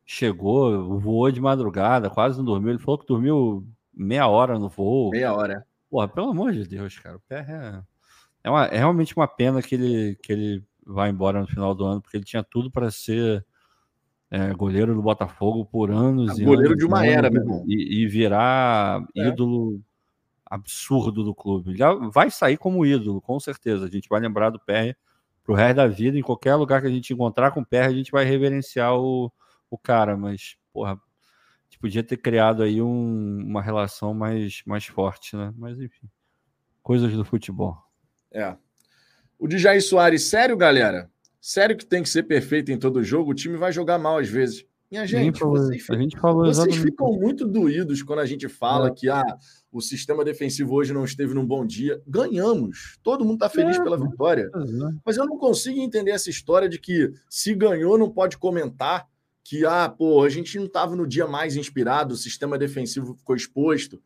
[0.05, 2.71] chegou, voou de madrugada, quase não dormiu.
[2.71, 5.11] Ele falou que dormiu meia hora no voo.
[5.11, 5.65] Meia hora.
[5.89, 7.15] Porra, pelo amor de Deus, cara.
[7.15, 7.83] O PR é,
[8.43, 11.85] é, uma, é realmente uma pena que ele, que ele vai embora no final do
[11.85, 13.45] ano, porque ele tinha tudo para ser
[14.31, 16.39] é, goleiro do Botafogo por anos.
[16.39, 17.63] É, goleiro anos, de uma era, meu irmão.
[17.67, 19.27] E, e virar é.
[19.27, 19.81] ídolo
[20.45, 21.75] absurdo do clube.
[21.75, 23.85] Já vai sair como ídolo, com certeza.
[23.85, 24.95] A gente vai lembrar do PR
[25.43, 26.17] pro resto da vida.
[26.17, 29.31] Em qualquer lugar que a gente encontrar com o PR, a gente vai reverenciar o,
[29.69, 30.17] o cara.
[30.17, 35.53] Mas, porra, a gente podia ter criado aí um, uma relação mais, mais forte, né?
[35.55, 36.09] Mas, enfim,
[36.81, 37.77] coisas do futebol.
[38.31, 38.57] É.
[39.39, 41.09] O de Jair Soares, sério, galera?
[41.39, 43.31] Sério que tem que ser perfeito em todo jogo?
[43.31, 44.65] O time vai jogar mal às vezes.
[44.91, 48.87] Minha gente, falou, vocês, a gente falou vocês ficam muito doídos quando a gente fala
[48.87, 48.91] é.
[48.91, 49.37] que ah,
[49.71, 52.01] o sistema defensivo hoje não esteve num bom dia.
[52.05, 52.97] Ganhamos.
[53.01, 54.49] Todo mundo está feliz é, pela vitória.
[54.53, 54.93] É.
[55.05, 59.07] Mas eu não consigo entender essa história de que se ganhou não pode comentar
[59.43, 63.35] que ah, pô, a gente não estava no dia mais inspirado, o sistema defensivo ficou
[63.35, 64.01] exposto.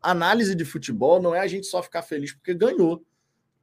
[0.00, 3.04] Análise de futebol não é a gente só ficar feliz porque ganhou.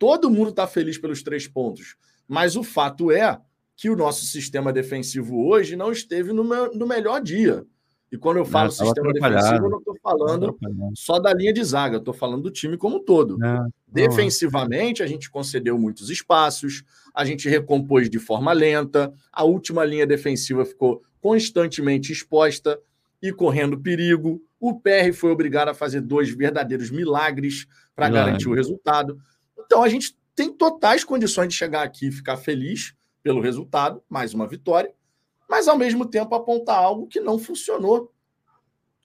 [0.02, 1.96] Todo mundo está feliz pelos três pontos.
[2.28, 3.40] Mas o fato é
[3.78, 7.64] que o nosso sistema defensivo hoje não esteve no, meu, no melhor dia.
[8.12, 10.58] E quando eu falo não, sistema defensivo, eu não estou falando
[10.96, 13.38] só da linha de zaga, eu estou falando do time como um todo.
[13.38, 16.84] Não, Defensivamente, a gente concedeu muitos espaços,
[17.14, 22.80] a gente recompôs de forma lenta, a última linha defensiva ficou constantemente exposta
[23.22, 24.42] e correndo perigo.
[24.60, 29.22] O PR foi obrigado a fazer dois verdadeiros milagres para garantir o resultado.
[29.72, 34.34] Então a gente tem totais condições de chegar aqui e ficar feliz pelo resultado, mais
[34.34, 34.94] uma vitória,
[35.50, 38.12] mas ao mesmo tempo apontar algo que não funcionou.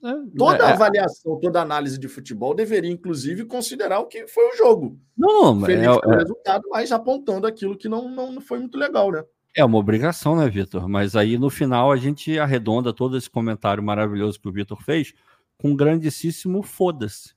[0.02, 4.56] É, toda é, avaliação, toda análise de futebol deveria, inclusive, considerar o que foi o
[4.56, 4.98] jogo.
[5.16, 6.18] Não, Feliz é, com o é.
[6.18, 9.22] resultado, mas apontando aquilo que não, não foi muito legal, né?
[9.54, 10.88] É uma obrigação, né, Vitor?
[10.88, 15.14] Mas aí no final a gente arredonda todo esse comentário maravilhoso que o Vitor fez
[15.56, 17.35] com um grandíssimo foda-se.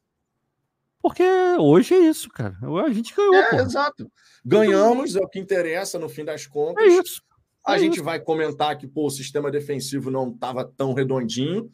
[1.02, 1.24] Porque
[1.60, 2.58] hoje é isso, cara.
[2.86, 3.36] A gente ganhou.
[3.36, 3.62] É, porra.
[3.64, 4.12] exato.
[4.44, 6.84] Ganhamos, é o que interessa no fim das contas.
[6.84, 7.22] É isso.
[7.68, 8.04] É a gente isso.
[8.04, 11.72] vai comentar que pô, o sistema defensivo não estava tão redondinho.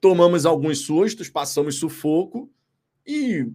[0.00, 2.50] Tomamos alguns sustos, passamos sufoco
[3.06, 3.50] e,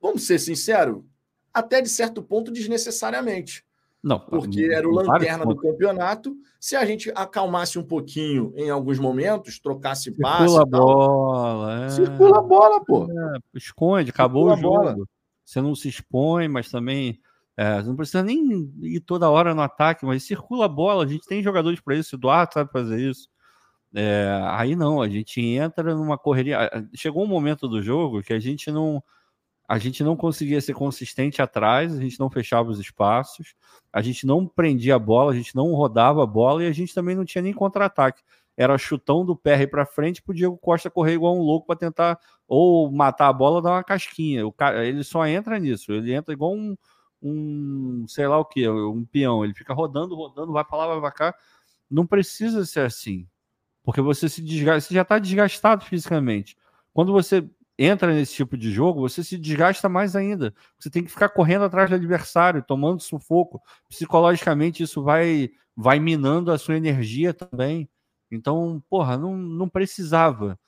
[0.00, 1.04] vamos ser sinceros,
[1.52, 3.64] até de certo ponto desnecessariamente.
[4.02, 6.36] Não, porque era o lanterna do campeonato.
[6.60, 10.44] Se a gente acalmasse um pouquinho em alguns momentos, trocasse passe.
[10.44, 11.84] Circula a bola.
[11.84, 11.88] É...
[11.90, 13.04] Circula a bola, pô.
[13.04, 15.08] É, esconde, acabou Circula o jogo.
[15.44, 17.20] Você não se expõe, mas também
[17.60, 21.04] É, não precisa nem ir toda hora no ataque, mas circula a bola.
[21.04, 22.14] A gente tem jogadores para isso.
[22.14, 23.28] O Eduardo sabe fazer isso.
[23.92, 26.70] É, aí não, a gente entra numa correria.
[26.94, 29.02] Chegou um momento do jogo que a gente não
[29.68, 33.54] a gente não conseguia ser consistente atrás, a gente não fechava os espaços,
[33.92, 36.94] a gente não prendia a bola, a gente não rodava a bola e a gente
[36.94, 38.22] também não tinha nem contra-ataque.
[38.56, 41.76] Era chutão do PR para frente para o Diego Costa correr igual um louco para
[41.76, 44.46] tentar ou matar a bola ou dar uma casquinha.
[44.46, 46.74] O cara, ele só entra nisso, ele entra igual um,
[47.22, 49.44] um sei lá o que, um peão.
[49.44, 51.34] Ele fica rodando, rodando, vai para lá, vai para cá.
[51.90, 53.28] Não precisa ser assim,
[53.84, 56.56] porque você se desgasta, você já está desgastado fisicamente.
[56.94, 57.46] Quando você
[57.78, 60.52] entra nesse tipo de jogo, você se desgasta mais ainda.
[60.78, 63.62] Você tem que ficar correndo atrás do adversário, tomando sufoco.
[63.88, 67.88] Psicologicamente, isso vai, vai minando a sua energia também.
[68.30, 70.58] Então, porra, não, não precisava.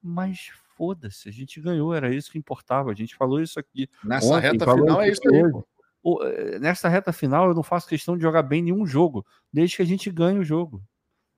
[0.00, 2.90] Mas foda-se, a gente ganhou, era isso que importava.
[2.90, 3.88] A gente falou isso aqui.
[4.04, 5.62] Nessa ontem, reta final é isso aí.
[6.22, 9.82] Eh, nessa reta final, eu não faço questão de jogar bem nenhum jogo, desde que
[9.82, 10.82] a gente ganhe o jogo.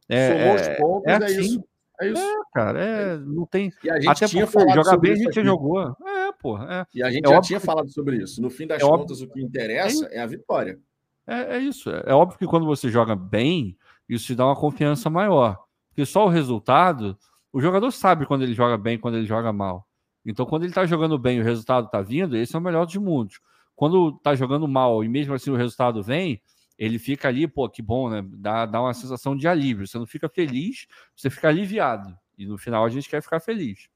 [0.09, 1.41] É, Somou os é, pontos, é, é assim.
[1.41, 1.65] isso.
[2.01, 2.23] É isso.
[2.23, 3.73] É, cara, é, não tem.
[3.83, 5.81] E a gente Até tinha falado jogar bem, a gente já jogou.
[5.81, 6.67] É, porra.
[6.73, 6.87] É.
[6.99, 7.67] E a gente é já tinha que...
[7.67, 8.43] falado sobre isso.
[8.43, 9.29] No fim das é contas, óbvio...
[9.29, 10.79] o que interessa é, a vitória.
[11.27, 11.91] É, é isso.
[11.91, 13.77] É, óbvio que quando você joga bem,
[14.09, 15.59] isso te dá uma confiança maior.
[15.89, 17.17] Porque só o resultado,
[17.53, 19.87] o jogador sabe quando ele joga bem, quando ele joga mal.
[20.27, 22.87] Então, quando ele tá jogando bem e o resultado tá vindo, esse é o melhor
[22.87, 23.41] dos mundos.
[23.77, 26.41] Quando tá jogando mal e mesmo assim o resultado vem,
[26.79, 28.25] ele fica ali, pô, que bom, né?
[28.27, 29.87] Dá, dá uma sensação de alívio.
[29.87, 32.17] Você não fica feliz, você fica aliviado.
[32.37, 33.89] E no final a gente quer ficar feliz.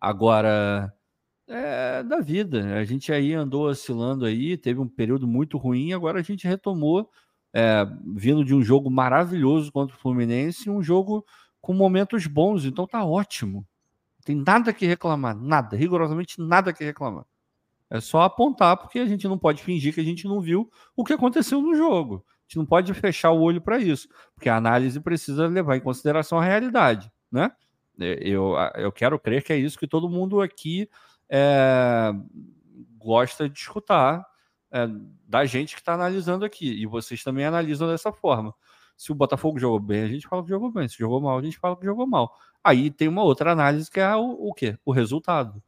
[0.00, 0.92] Agora,
[1.48, 2.76] é da vida.
[2.76, 7.10] A gente aí andou oscilando aí, teve um período muito ruim, agora a gente retomou,
[7.52, 11.24] é, vindo de um jogo maravilhoso contra o Fluminense, um jogo
[11.60, 13.66] com momentos bons, então tá ótimo.
[14.18, 17.24] Não tem nada que reclamar, nada, rigorosamente nada que reclamar.
[17.90, 21.04] É só apontar, porque a gente não pode fingir que a gente não viu o
[21.04, 22.24] que aconteceu no jogo.
[22.26, 25.80] A gente não pode fechar o olho para isso, porque a análise precisa levar em
[25.80, 27.52] consideração a realidade, né?
[28.00, 30.88] É, eu, eu quero crer que é isso que todo mundo aqui
[31.28, 32.12] é,
[32.98, 34.24] gosta de escutar
[34.72, 34.88] é,
[35.28, 36.70] da gente que está analisando aqui.
[36.82, 38.54] E vocês também analisam dessa forma.
[38.96, 40.88] Se o Botafogo jogou bem, a gente fala que jogou bem.
[40.88, 42.34] Se jogou mal, a gente fala que jogou mal.
[42.62, 44.78] Aí tem uma outra análise que é o, o quê?
[44.84, 45.62] O resultado.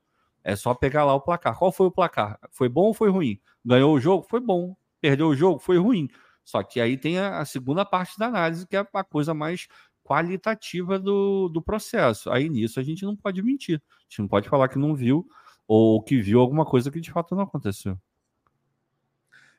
[0.47, 1.59] É só pegar lá o placar.
[1.59, 2.39] Qual foi o placar?
[2.53, 3.41] Foi bom ou foi ruim?
[3.65, 4.25] Ganhou o jogo?
[4.31, 4.77] Foi bom.
[5.01, 5.59] Perdeu o jogo?
[5.59, 6.09] Foi ruim.
[6.45, 9.67] Só que aí tem a, a segunda parte da análise, que é a coisa mais
[10.05, 12.31] qualitativa do, do processo.
[12.31, 13.83] Aí nisso a gente não pode mentir.
[13.83, 15.27] A gente não pode falar que não viu
[15.67, 17.99] ou que viu alguma coisa que de fato não aconteceu.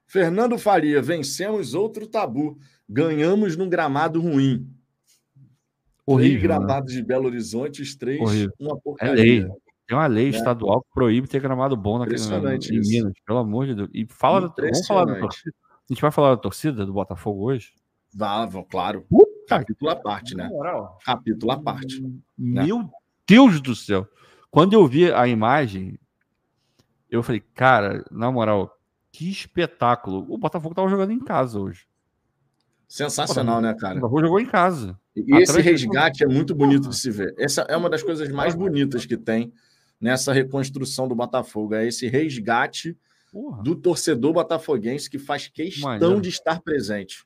[0.06, 2.58] Fernando Faria, vencemos outro tabu.
[2.88, 4.74] Ganhamos num gramado ruim.
[6.06, 6.42] Horrível, três né?
[6.48, 7.02] gramados né?
[7.02, 8.54] de Belo Horizonte, os três, Horrível.
[8.58, 9.12] uma porcaria.
[9.12, 9.67] É lei.
[9.88, 10.30] Tem uma lei é.
[10.30, 13.90] estadual que proíbe ter gramado bom naquele, em Minas, pelo amor de Deus.
[13.94, 15.56] E fala vamos falar da torcida.
[15.90, 17.74] A gente vai falar da torcida do Botafogo hoje?
[18.14, 19.06] Vá, claro.
[19.10, 20.50] Uh, Capítulo à parte, né?
[20.50, 21.00] Moral.
[21.06, 22.02] Capítulo à parte.
[22.02, 22.10] Né?
[22.38, 22.90] Meu né?
[23.26, 24.06] Deus do céu.
[24.52, 25.98] Quando eu vi a imagem,
[27.10, 28.78] eu falei, cara, na moral,
[29.10, 30.26] que espetáculo.
[30.28, 31.88] O Botafogo tava jogando em casa hoje.
[32.90, 33.98] Sensacional, né, cara?
[33.98, 35.00] O Botafogo jogou em casa.
[35.16, 37.34] E esse resgate é muito bonito de se ver.
[37.38, 39.54] Essa é uma das coisas mais bonitas que tem
[40.00, 41.76] nessa reconstrução do Botafogo.
[41.76, 42.98] É esse resgate
[43.32, 43.62] Porra.
[43.64, 47.26] do torcedor botafoguense que faz questão de estar presente.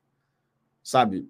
[0.84, 1.30] Sabe?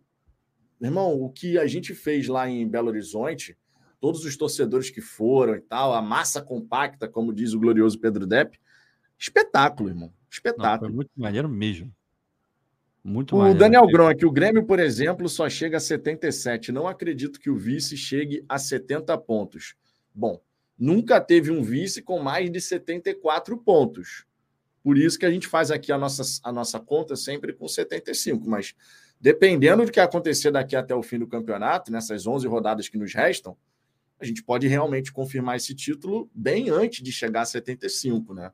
[0.80, 3.58] Irmão, o que a gente fez lá em Belo Horizonte,
[3.99, 8.25] todos os torcedores que foram e tal, a massa compacta, como diz o glorioso Pedro
[8.25, 8.60] Depp,
[9.19, 10.12] espetáculo, irmão.
[10.30, 10.71] Espetáculo.
[10.71, 11.93] Não, foi muito maneiro mesmo.
[13.04, 13.60] Muito o maneiro.
[13.60, 16.71] Daniel Gronk, o Grêmio, por exemplo, só chega a 77.
[16.71, 19.75] Não acredito que o vice chegue a 70 pontos.
[20.13, 20.41] Bom,
[20.82, 24.26] nunca teve um vice com mais de 74 pontos.
[24.84, 28.50] Por isso que a gente faz aqui a nossa, a nossa conta sempre com 75.
[28.50, 28.74] Mas
[29.20, 33.13] dependendo do que acontecer daqui até o fim do campeonato, nessas 11 rodadas que nos
[33.13, 33.56] restam,
[34.20, 38.52] a gente pode realmente confirmar esse título bem antes de chegar a 75, né?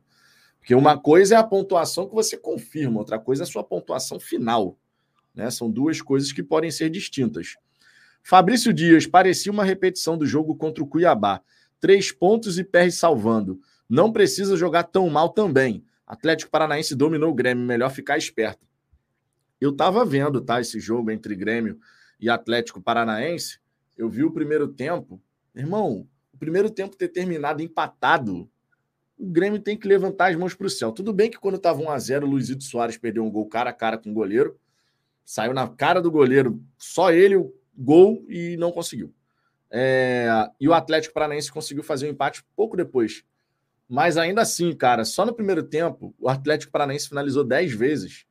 [0.60, 4.20] Porque uma coisa é a pontuação que você confirma, outra coisa é a sua pontuação
[4.20, 4.78] final.
[5.34, 5.50] Né?
[5.50, 7.56] São duas coisas que podem ser distintas.
[8.22, 11.42] Fabrício Dias, parecia uma repetição do jogo contra o Cuiabá
[11.80, 13.60] três pontos e perde salvando.
[13.90, 15.84] Não precisa jogar tão mal também.
[16.06, 18.66] Atlético Paranaense dominou o Grêmio, melhor ficar esperto.
[19.60, 21.80] Eu estava vendo, tá, esse jogo entre Grêmio
[22.20, 23.60] e Atlético Paranaense.
[23.98, 25.22] Eu vi o primeiro tempo.
[25.56, 28.50] Irmão, o primeiro tempo ter terminado empatado,
[29.18, 30.92] o Grêmio tem que levantar as mãos para o céu.
[30.92, 33.72] Tudo bem que quando estava 1 a 0 o Luizito Soares perdeu um gol cara
[33.72, 34.60] a cara com o goleiro.
[35.26, 39.14] Saiu na cara do goleiro, só ele o gol e não conseguiu.
[39.70, 43.24] É, e o Atlético Paranaense conseguiu fazer o um empate pouco depois.
[43.88, 48.26] Mas ainda assim, cara, só no primeiro tempo, o Atlético Paranaense finalizou 10 vezes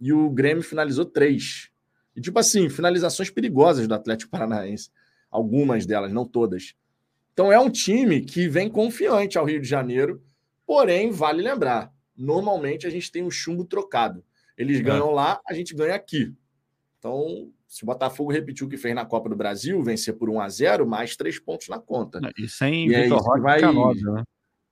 [0.00, 1.70] e o Grêmio finalizou 3.
[2.14, 4.90] E tipo assim, finalizações perigosas do Atlético Paranaense.
[5.30, 6.74] Algumas delas, não todas.
[7.32, 10.22] Então é um time que vem confiante ao Rio de Janeiro,
[10.66, 14.24] porém, vale lembrar, normalmente a gente tem um chumbo trocado.
[14.56, 14.82] Eles é.
[14.82, 15.14] ganham é.
[15.14, 16.34] lá, a gente ganha aqui.
[16.98, 20.40] Então, se o Botafogo repetiu o que fez na Copa do Brasil, vencer por 1
[20.40, 22.20] a 0 mais três pontos na conta.
[22.38, 23.58] E sem e é Vitor Roque vai...
[23.58, 24.24] e Canóbio, né?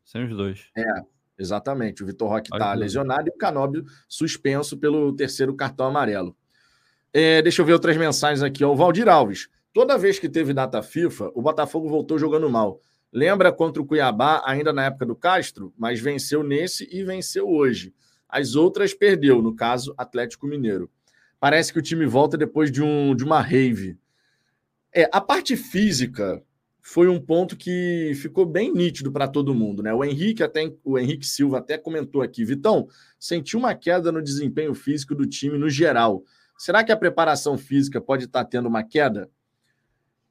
[0.05, 0.69] Sem os dois.
[0.77, 0.85] É,
[1.39, 2.03] exatamente.
[2.03, 6.37] O Vitor Roque está lesionado e o Canóbio suspenso pelo terceiro cartão amarelo.
[7.13, 8.65] É, deixa eu ver outras mensagens aqui.
[8.65, 9.49] O Valdir Alves.
[9.73, 12.81] Toda vez que teve data FIFA, o Botafogo voltou jogando mal.
[13.13, 17.95] Lembra contra o Cuiabá, ainda na época do Castro, mas venceu nesse e venceu hoje.
[18.29, 20.91] As outras perdeu, no caso, Atlético Mineiro.
[21.45, 23.99] Parece que o time volta depois de, um, de uma rave.
[24.91, 26.43] É, a parte física
[26.81, 29.93] foi um ponto que ficou bem nítido para todo mundo, né?
[29.93, 32.89] O Henrique até o Henrique Silva até comentou aqui, Vitão,
[33.21, 36.25] sentiu uma queda no desempenho físico do time no geral.
[36.57, 39.29] Será que a preparação física pode estar tá tendo uma queda?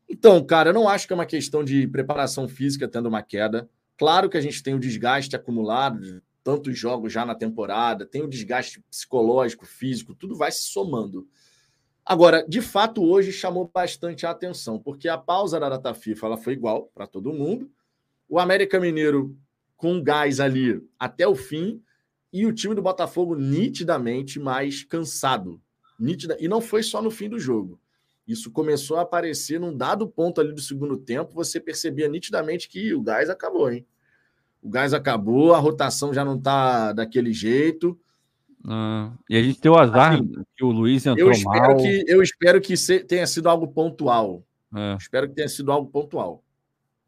[0.10, 3.70] Então, cara, eu não acho que é uma questão de preparação física tendo uma queda.
[4.00, 8.28] Claro que a gente tem o desgaste acumulado tantos jogos já na temporada, tem o
[8.28, 11.28] desgaste psicológico, físico, tudo vai se somando.
[12.06, 16.38] Agora, de fato, hoje chamou bastante a atenção, porque a pausa da data FIFA ela
[16.38, 17.72] foi igual para todo mundo.
[18.28, 19.38] O América Mineiro
[19.78, 21.82] com gás ali até o fim
[22.32, 25.62] e o time do Botafogo nitidamente mais cansado.
[26.00, 27.80] Nítida, e não foi só no fim do jogo.
[28.28, 32.94] Isso começou a aparecer num dado ponto ali do segundo tempo, você percebia nitidamente que
[32.94, 33.86] o gás acabou, hein?
[34.64, 38.00] O gás acabou, a rotação já não tá daquele jeito.
[38.66, 41.78] Ah, e a gente tem o azar assim, que o Luiz entrou eu espero mal.
[41.78, 42.74] Que, eu espero que
[43.06, 44.42] tenha sido algo pontual.
[44.74, 44.96] É.
[44.98, 46.42] Espero que tenha sido algo pontual.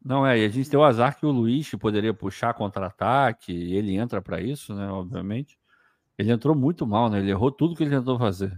[0.04, 3.96] Não é, e a gente tem o azar que o Luiz poderia puxar contra-ataque, ele
[3.96, 4.88] entra para isso, né?
[4.88, 5.58] Obviamente.
[6.18, 7.18] Ele entrou muito mal, né?
[7.18, 8.56] Ele errou tudo que ele tentou fazer.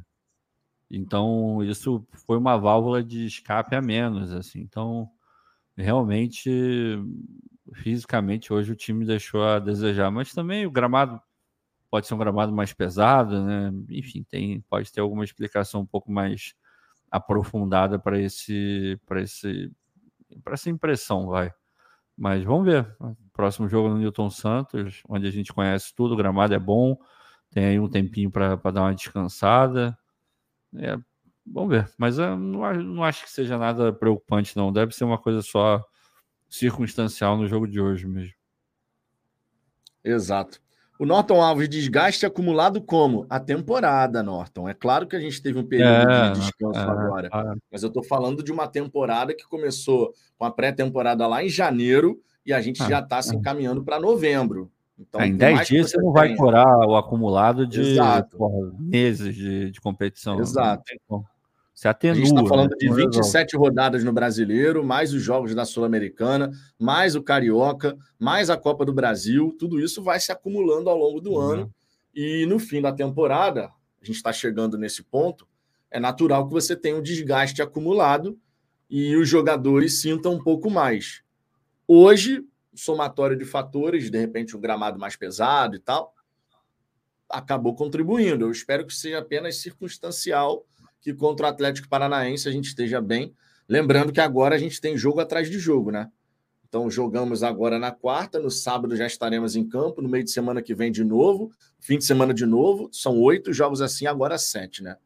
[0.91, 4.61] Então, isso foi uma válvula de escape a menos, assim.
[4.61, 5.09] Então,
[5.77, 6.51] realmente,
[7.75, 10.11] fisicamente, hoje o time deixou a desejar.
[10.11, 11.21] Mas também o gramado
[11.91, 13.73] pode ser um gramado mais pesado, né?
[13.91, 16.55] Enfim, tem, pode ter alguma explicação um pouco mais
[17.11, 19.73] aprofundada para esse, para esse,
[20.45, 21.53] para essa impressão, vai.
[22.17, 22.97] Mas vamos ver.
[23.33, 26.99] Próximo jogo no Newton Santos, onde a gente conhece tudo, o gramado é bom,
[27.51, 29.97] tem aí um tempinho para dar uma descansada.
[30.77, 30.99] É,
[31.47, 31.91] vamos ver.
[31.97, 34.73] Mas eu não, não acho que seja nada preocupante, não.
[34.73, 35.83] Deve ser uma coisa só
[36.49, 38.35] circunstancial no jogo de hoje mesmo.
[40.03, 40.61] Exato.
[40.99, 43.25] O Norton Alves, desgaste acumulado como?
[43.31, 44.69] A temporada, Norton.
[44.69, 47.55] É claro que a gente teve um período é, de descanso é, agora, é.
[47.71, 52.21] mas eu estou falando de uma temporada que começou com a pré-temporada lá em janeiro
[52.45, 53.39] e a gente ah, já está se é.
[53.39, 54.73] encaminhando para novembro.
[54.99, 57.97] Então, é, em 10 dias você não vai curar o acumulado de
[58.37, 60.41] porra, meses de, de competição.
[60.41, 60.83] Exato.
[61.87, 62.17] Atenua.
[62.17, 62.77] A gente está falando né?
[62.79, 68.57] de 27 rodadas no Brasileiro, mais os jogos da Sul-Americana, mais o Carioca, mais a
[68.57, 69.55] Copa do Brasil.
[69.59, 71.41] Tudo isso vai se acumulando ao longo do uhum.
[71.41, 71.75] ano.
[72.15, 73.67] E no fim da temporada,
[74.03, 75.47] a gente está chegando nesse ponto,
[75.91, 78.39] é natural que você tenha um desgaste acumulado
[78.91, 81.23] e os jogadores sintam um pouco mais.
[81.87, 86.15] Hoje, somatório de fatores, de repente um gramado mais pesado e tal,
[87.29, 88.47] acabou contribuindo.
[88.47, 90.67] Eu espero que seja apenas circunstancial,
[91.01, 93.35] que contra o Atlético Paranaense a gente esteja bem.
[93.69, 96.11] Lembrando que agora a gente tem jogo atrás de jogo, né?
[96.69, 100.61] Então jogamos agora na quarta, no sábado já estaremos em campo, no meio de semana
[100.61, 102.89] que vem de novo, fim de semana de novo.
[102.93, 104.97] São oito jogos assim, agora sete, né?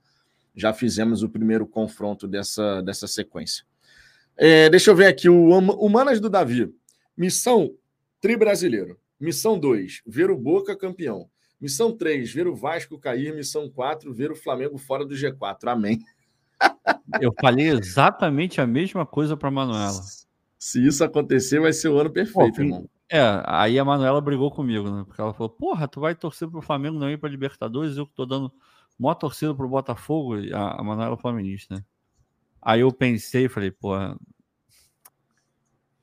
[0.54, 3.64] Já fizemos o primeiro confronto dessa, dessa sequência.
[4.36, 6.74] É, deixa eu ver aqui, o Humanas do Davi.
[7.16, 7.74] Missão
[8.20, 8.98] Tri Brasileiro.
[9.22, 11.30] Missão 2, ver o Boca campeão.
[11.62, 13.32] Missão 3, ver o Vasco cair.
[13.32, 15.68] Missão 4, ver o Flamengo fora do G4.
[15.68, 16.00] Amém.
[17.20, 20.02] Eu falei exatamente a mesma coisa para Manuela.
[20.58, 22.90] Se isso acontecer, vai ser o ano perfeito, Pô, irmão.
[23.08, 25.04] É, aí a Manuela brigou comigo, né?
[25.06, 27.96] Porque ela falou: Porra, tu vai torcer pro Flamengo não ir pra Libertadores?
[27.96, 28.52] Eu que tô dando
[28.98, 30.34] maior torcida pro Botafogo.
[30.52, 31.84] A, a Manuela é Flamenguista, né?
[32.60, 34.18] Aí eu pensei, falei: Porra,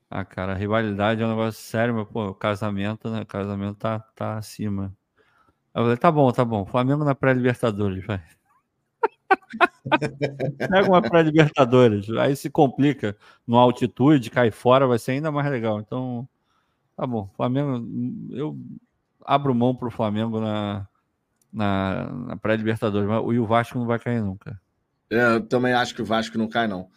[0.08, 3.20] ah, cara, a rivalidade é um negócio sério, mas, pô, o casamento, né?
[3.22, 4.96] O casamento tá, tá acima.
[5.74, 6.66] Eu falei, tá bom, tá bom.
[6.66, 8.22] Flamengo na pré-Libertadores, vai.
[10.58, 12.10] Pega uma pré-Libertadores.
[12.10, 13.16] Aí se complica
[13.46, 15.80] no altitude, cai fora, vai ser ainda mais legal.
[15.80, 16.28] Então,
[16.96, 17.30] tá bom.
[17.36, 17.86] Flamengo,
[18.30, 18.58] eu
[19.24, 20.86] abro mão pro Flamengo na,
[21.52, 23.08] na, na pré-Libertadores.
[23.08, 24.60] E o Vasco não vai cair nunca.
[25.08, 26.88] É, eu também acho que o Vasco não cai, não.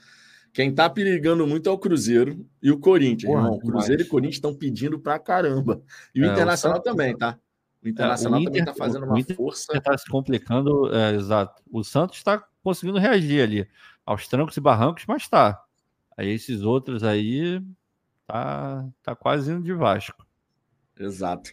[0.54, 3.60] Quem tá perigando muito é o Cruzeiro e o Corinthians, Porra, irmão.
[3.60, 5.82] Cruzeiro e Corinthians estão pedindo pra caramba.
[6.14, 7.40] E o é, Internacional o também, tá?
[7.84, 9.82] O Internacional é, o Inter, também tá fazendo uma força.
[9.82, 11.62] Tá se complicando, é, exato.
[11.70, 13.68] O Santos está conseguindo reagir ali
[14.06, 15.62] aos trancos e barrancos, mas tá.
[16.18, 17.62] Aí esses outros aí
[18.26, 20.26] tá, tá quase indo de Vasco.
[20.98, 21.52] Exato.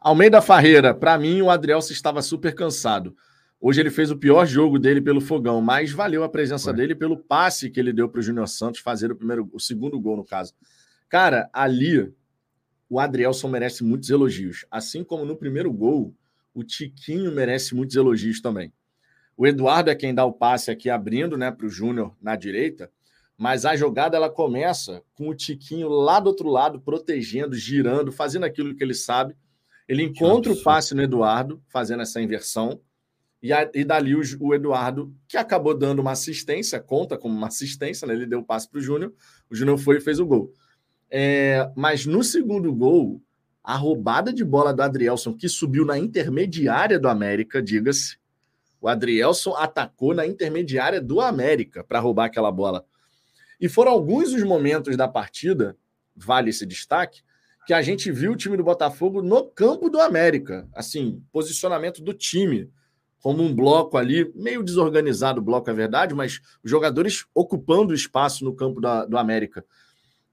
[0.00, 3.16] Almeida Farreira, para mim o Adrielso estava super cansado.
[3.60, 6.74] Hoje ele fez o pior jogo dele pelo fogão, mas valeu a presença Foi.
[6.74, 9.98] dele pelo passe que ele deu para o Júnior Santos fazer o primeiro, o segundo
[9.98, 10.52] gol no caso.
[11.08, 12.12] Cara, ali
[12.94, 16.14] o Adrielson merece muitos elogios, assim como no primeiro gol
[16.54, 18.72] o Tiquinho merece muitos elogios também.
[19.36, 22.88] O Eduardo é quem dá o passe aqui abrindo, né, para o Júnior na direita,
[23.36, 28.44] mas a jogada ela começa com o Tiquinho lá do outro lado protegendo, girando, fazendo
[28.44, 29.34] aquilo que ele sabe.
[29.88, 32.80] Ele encontra o passe no Eduardo, fazendo essa inversão
[33.42, 37.48] e, a, e dali o, o, Eduardo, que acabou dando uma assistência, conta como uma
[37.48, 38.14] assistência, né?
[38.14, 39.12] ele deu o passe para o Júnior,
[39.50, 40.54] o Júnior foi e fez o gol.
[41.10, 43.20] É, mas no segundo gol,
[43.62, 48.18] a roubada de bola do Adrielson, que subiu na intermediária do América, diga-se,
[48.80, 52.84] o Adrielson atacou na intermediária do América para roubar aquela bola.
[53.58, 55.76] E foram alguns os momentos da partida,
[56.14, 57.22] vale esse destaque,
[57.66, 60.68] que a gente viu o time do Botafogo no campo do América.
[60.74, 62.70] Assim, posicionamento do time
[63.22, 68.44] como um bloco ali, meio desorganizado o bloco, é verdade, mas os jogadores ocupando espaço
[68.44, 69.64] no campo da, do América.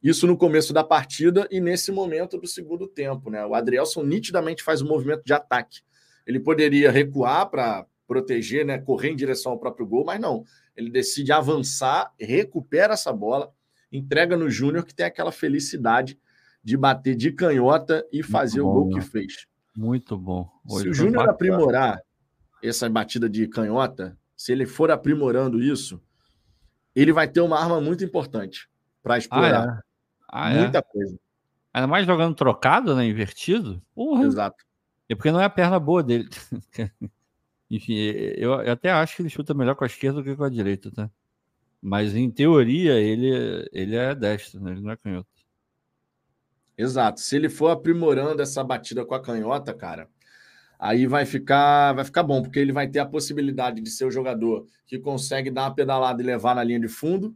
[0.03, 3.29] Isso no começo da partida e nesse momento do segundo tempo.
[3.29, 3.45] Né?
[3.45, 5.81] O Adrielson nitidamente faz um movimento de ataque.
[6.25, 10.43] Ele poderia recuar para proteger, né, correr em direção ao próprio gol, mas não.
[10.75, 13.53] Ele decide avançar, recupera essa bola,
[13.91, 16.19] entrega no Júnior, que tem aquela felicidade
[16.63, 18.93] de bater de canhota e fazer bom, o gol né?
[18.95, 19.47] que fez.
[19.75, 20.49] Muito bom.
[20.69, 22.01] Hoje Se o Júnior aprimorar
[22.61, 26.01] essa batida de canhota, se ele for aprimorando isso,
[26.95, 28.69] ele vai ter uma arma muito importante
[29.01, 29.69] para explorar.
[29.69, 29.90] Ah, é?
[30.31, 30.59] Ah, é?
[30.59, 30.81] Muita é?
[30.81, 31.19] coisa.
[31.73, 33.05] Ainda mais jogando trocado, né?
[33.05, 33.81] Invertido.
[33.93, 34.25] Porra.
[34.25, 34.63] Exato.
[35.07, 36.29] É porque não é a perna boa dele.
[37.69, 40.43] Enfim, eu, eu, até acho que ele chuta melhor com a esquerda do que com
[40.43, 41.09] a direita, tá?
[41.81, 44.71] Mas em teoria ele, ele é destro, né?
[44.71, 45.29] Ele não é canhoto.
[46.77, 47.21] Exato.
[47.21, 50.09] Se ele for aprimorando essa batida com a canhota, cara,
[50.79, 54.11] aí vai ficar, vai ficar bom, porque ele vai ter a possibilidade de ser o
[54.11, 57.35] jogador que consegue dar uma pedalada e levar na linha de fundo,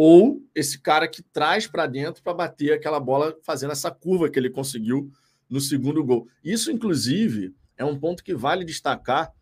[0.00, 4.38] ou esse cara que traz para dentro para bater aquela bola fazendo essa curva que
[4.38, 5.10] ele conseguiu
[5.50, 6.28] no segundo gol.
[6.44, 9.32] Isso, inclusive, é um ponto que vale destacar,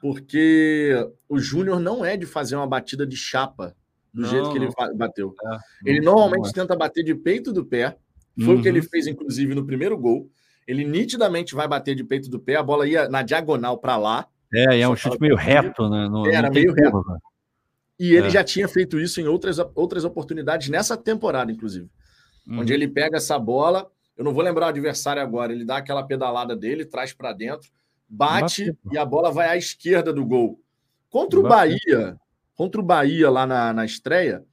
[0.00, 0.94] porque
[1.28, 3.76] o Júnior não é de fazer uma batida de chapa
[4.10, 5.34] do não, jeito que ele bateu.
[5.44, 6.52] É, ele normalmente é.
[6.52, 7.98] tenta bater de peito do pé.
[8.42, 8.60] Foi uhum.
[8.60, 8.88] o que ele uhum.
[8.90, 10.30] fez, inclusive, no primeiro gol.
[10.66, 14.26] Ele nitidamente vai bater de peito do pé, a bola ia na diagonal para lá.
[14.50, 16.08] É, e é um chute meio reto, né?
[16.08, 17.04] No, era meio reto.
[17.98, 18.30] E ele é.
[18.30, 21.88] já tinha feito isso em outras, outras oportunidades nessa temporada, inclusive.
[22.46, 22.60] Uhum.
[22.60, 26.02] Onde ele pega essa bola, eu não vou lembrar o adversário agora, ele dá aquela
[26.02, 27.70] pedalada dele, traz para dentro,
[28.08, 30.60] bate e a bola vai à esquerda do gol.
[31.08, 32.16] Contra o Bahia,
[32.54, 34.44] contra o Bahia lá na, na estreia,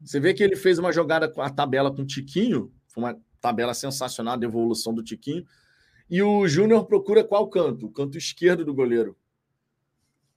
[0.00, 3.18] você vê que ele fez uma jogada com a tabela com o Tiquinho, foi uma
[3.40, 5.44] tabela sensacional de evolução do Tiquinho.
[6.08, 7.86] E o Júnior procura qual canto?
[7.86, 9.16] O canto esquerdo do goleiro.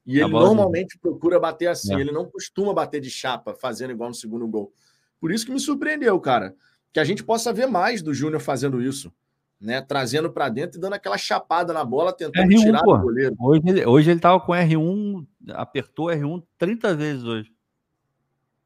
[0.05, 1.95] E ele normalmente procura bater assim.
[1.95, 1.99] É.
[1.99, 4.73] Ele não costuma bater de chapa, fazendo igual no segundo gol.
[5.19, 6.53] Por isso que me surpreendeu, cara.
[6.91, 9.11] Que a gente possa ver mais do Júnior fazendo isso.
[9.59, 9.81] Né?
[9.81, 12.97] Trazendo para dentro e dando aquela chapada na bola, tentando R1, tirar pô.
[12.97, 13.35] do goleiro.
[13.39, 17.53] Hoje ele, hoje ele tava com R1, apertou R1 30 vezes hoje.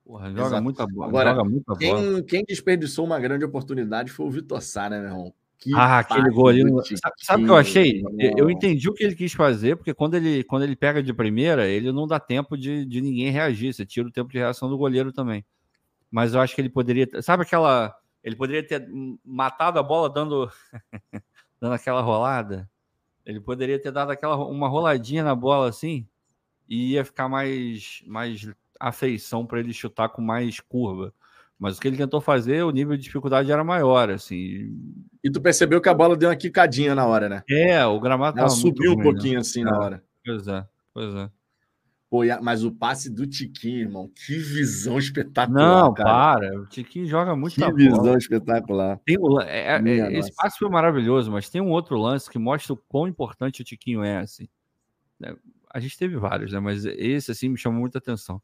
[0.03, 0.63] Porra, joga Exato.
[0.63, 1.07] muita bola.
[1.07, 2.23] Agora, muita quem, bola.
[2.23, 5.33] quem desperdiçou uma grande oportunidade foi o Vitor Sá, né, meu irmão?
[5.59, 6.63] Que ah, aquele gol ali.
[7.23, 8.03] Sabe o que eu achei?
[8.37, 11.67] Eu entendi o que ele quis fazer, porque quando ele, quando ele pega de primeira,
[11.67, 13.73] ele não dá tempo de, de ninguém reagir.
[13.73, 15.43] Você tira o tempo de reação do goleiro também.
[16.11, 17.07] Mas eu acho que ele poderia.
[17.21, 17.95] Sabe aquela.
[18.23, 18.87] Ele poderia ter
[19.25, 20.51] matado a bola dando,
[21.59, 22.69] dando aquela rolada.
[23.25, 26.07] Ele poderia ter dado aquela uma roladinha na bola assim
[26.69, 28.49] e ia ficar mais, mais
[28.79, 31.13] afeição para ele chutar com mais curva.
[31.59, 34.77] Mas o que ele tentou fazer, o nível de dificuldade era maior, assim.
[35.23, 37.43] E tu percebeu que a bola deu uma quicadinha na hora, né?
[37.49, 39.03] É, o gramado Ela subiu ruim, um né?
[39.03, 39.39] pouquinho né?
[39.39, 40.03] assim é, na hora.
[40.23, 41.29] Pois é, pois é.
[42.09, 45.83] Pô, mas o passe do Tiquinho, irmão, que visão espetacular.
[45.83, 46.09] Não, cara.
[46.09, 46.61] para.
[46.61, 48.17] O Tiquinho joga muito Que visão bola.
[48.17, 48.99] espetacular.
[49.05, 52.73] Tem o, é, é, esse passe foi maravilhoso, mas tem um outro lance que mostra
[52.73, 54.47] o quão importante o Tiquinho é, assim.
[55.21, 55.35] É,
[55.69, 56.61] a gente teve vários, né?
[56.61, 58.41] Mas esse, assim, me chamou muita atenção.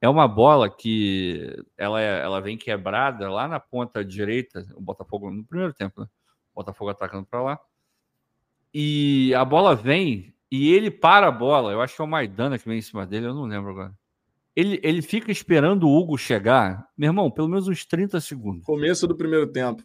[0.00, 5.30] É uma bola que ela, é, ela vem quebrada lá na ponta direita, o Botafogo
[5.30, 6.06] no primeiro tempo, né?
[6.54, 7.60] O Botafogo atacando para lá.
[8.72, 11.72] E a bola vem e ele para a bola.
[11.72, 13.92] Eu acho que é o Maidana que vem em cima dele, eu não lembro agora.
[14.54, 18.64] ele, ele fica esperando o Hugo chegar, meu irmão, pelo menos uns 30 segundos.
[18.64, 19.82] Começo do primeiro tempo.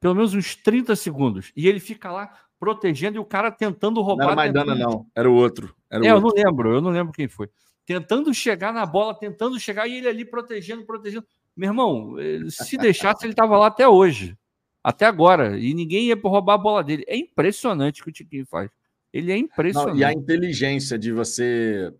[0.00, 1.52] Pelo menos uns 30 segundos.
[1.56, 4.24] E ele fica lá protegendo e o cara tentando roubar.
[4.24, 5.06] Não era Maidana, não.
[5.14, 5.74] Era o outro.
[5.90, 6.28] Era o é, outro.
[6.28, 7.48] eu não lembro, eu não lembro quem foi.
[7.88, 11.26] Tentando chegar na bola, tentando chegar e ele ali protegendo, protegendo.
[11.56, 12.16] Meu irmão,
[12.50, 14.36] se deixasse, ele tava lá até hoje.
[14.84, 15.58] Até agora.
[15.58, 17.02] E ninguém ia roubar a bola dele.
[17.08, 18.70] É impressionante o que o Tiquinho faz.
[19.10, 19.94] Ele é impressionante.
[19.94, 21.90] Não, e a inteligência de você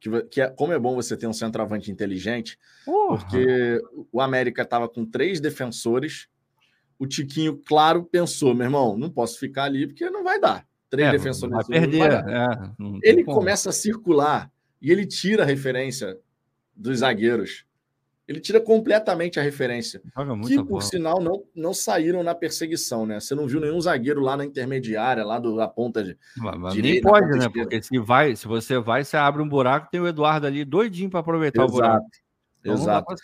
[0.00, 3.18] que, que é, como é bom você ter um centroavante inteligente, Porra.
[3.18, 3.80] porque
[4.10, 6.26] o América estava com três defensores.
[6.98, 10.66] O Tiquinho, claro, pensou: meu irmão, não posso ficar ali porque não vai dar.
[10.90, 11.98] Três é, defensores vai perder.
[11.98, 12.56] Vai é,
[13.04, 16.18] ele começa a circular e ele tira a referência
[16.74, 17.64] dos zagueiros.
[18.28, 20.02] Ele tira completamente a referência.
[20.48, 20.82] que, por bola.
[20.82, 23.20] sinal, não, não saíram na perseguição, né?
[23.20, 26.18] Você não viu nenhum zagueiro lá na intermediária, lá do, da ponta de.
[26.36, 27.46] Mas, direita, nem pode, né?
[27.46, 27.70] Esquerda.
[27.70, 31.08] Porque se, vai, se você vai, você abre um buraco, tem o Eduardo ali doidinho
[31.08, 31.72] para aproveitar Exato.
[31.72, 32.06] o buraco.
[32.60, 33.14] Então, Exato.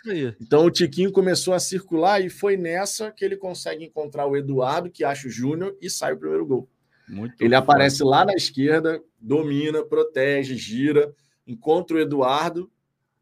[0.40, 4.88] Então o Tiquinho começou a circular e foi nessa que ele consegue encontrar o Eduardo,
[4.88, 6.68] que acha o Júnior, e sai o primeiro gol.
[7.08, 7.64] Muito ele forte.
[7.64, 11.12] aparece lá na esquerda, domina, protege, gira,
[11.46, 12.70] encontra o Eduardo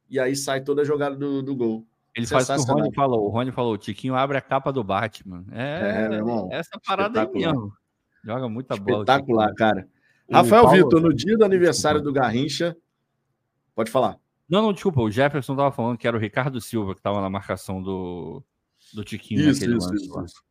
[0.09, 1.87] e aí sai toda a jogada do, do gol.
[2.15, 3.27] Ele faz o que o Rony falou.
[3.27, 5.45] O Rony falou: o Tiquinho abre a capa do Batman.
[5.53, 7.73] É, é irmão, essa parada aí mesmo.
[8.25, 9.03] Joga muita bola.
[9.03, 9.89] Espetacular, cara.
[10.29, 10.77] O Rafael Paulo...
[10.77, 12.77] Vitor, no dia do aniversário do Garrincha.
[13.75, 14.19] Pode falar.
[14.49, 15.01] Não, não, desculpa.
[15.01, 18.43] O Jefferson estava falando que era o Ricardo Silva que estava na marcação do,
[18.93, 20.43] do Tiquinho isso, naquele isso, isso, isso.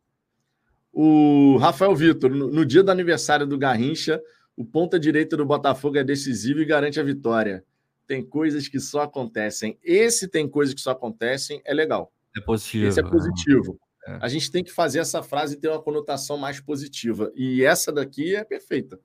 [0.92, 4.20] O Rafael Vitor, no, no dia do aniversário do Garrincha,
[4.60, 7.64] o ponta direita do Botafogo é decisivo e garante a vitória
[8.06, 9.78] tem coisas que só acontecem.
[9.82, 12.12] Esse tem coisas que só acontecem é legal.
[12.36, 12.86] É positivo.
[12.86, 13.80] Esse é positivo.
[14.06, 14.18] É.
[14.20, 17.32] A gente tem que fazer essa frase ter uma conotação mais positiva.
[17.34, 19.00] E essa daqui é perfeita.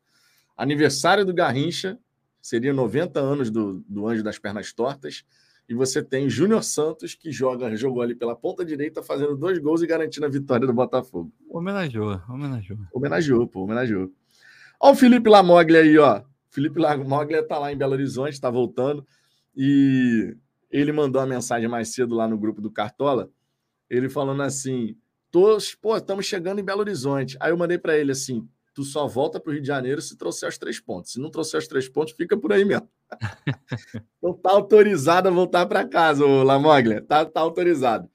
[0.57, 1.97] Aniversário do Garrincha,
[2.41, 5.23] seria 90 anos do, do Anjo das Pernas Tortas.
[5.69, 9.81] E você tem Júnior Santos, que joga, jogou ali pela ponta direita, fazendo dois gols
[9.81, 11.31] e garantindo a vitória do Botafogo.
[11.49, 12.79] Homenageou, homenageou.
[12.93, 14.11] Homenageou, pô, homenageou.
[14.85, 16.21] Olha o Felipe Lamoglia aí, ó.
[16.51, 19.03] Felipe Moglia está lá em Belo Horizonte, está voltando,
[19.57, 20.37] e
[20.69, 23.31] ele mandou uma mensagem mais cedo lá no grupo do Cartola,
[23.89, 24.95] ele falando assim:
[25.31, 27.35] Tô, pô, estamos chegando em Belo Horizonte.
[27.39, 30.15] Aí eu mandei para ele assim: tu só volta para o Rio de Janeiro se
[30.15, 31.13] trouxer os três pontos.
[31.13, 32.87] Se não trouxer os três pontos, fica por aí mesmo.
[34.19, 37.01] então tá autorizado a voltar para casa, o Lamoglia.
[37.01, 38.07] Tá, tá autorizado.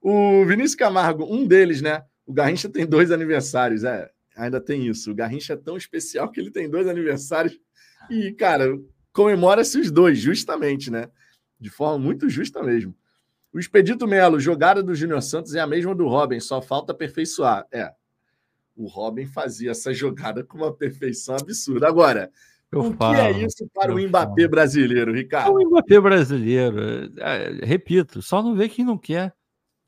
[0.00, 2.04] O Vinícius Camargo, um deles, né?
[2.24, 4.08] O Garrincha tem dois aniversários, é.
[4.36, 5.10] Ainda tem isso.
[5.10, 7.58] O Garrincha é tão especial que ele tem dois aniversários
[8.10, 8.78] e, cara,
[9.12, 11.08] comemora-se os dois, justamente, né?
[11.58, 12.94] De forma muito justa mesmo.
[13.52, 17.66] O Expedito Melo, jogada do Júnior Santos é a mesma do Robin, só falta aperfeiçoar.
[17.72, 17.90] É.
[18.76, 21.88] O Robin fazia essa jogada com uma perfeição absurda.
[21.88, 22.30] Agora,
[22.70, 24.50] eu o falo, que é isso para o Mbappé falo.
[24.50, 25.54] brasileiro, Ricardo?
[25.54, 29.34] O Mbappé brasileiro, é, repito, só não vê quem não quer.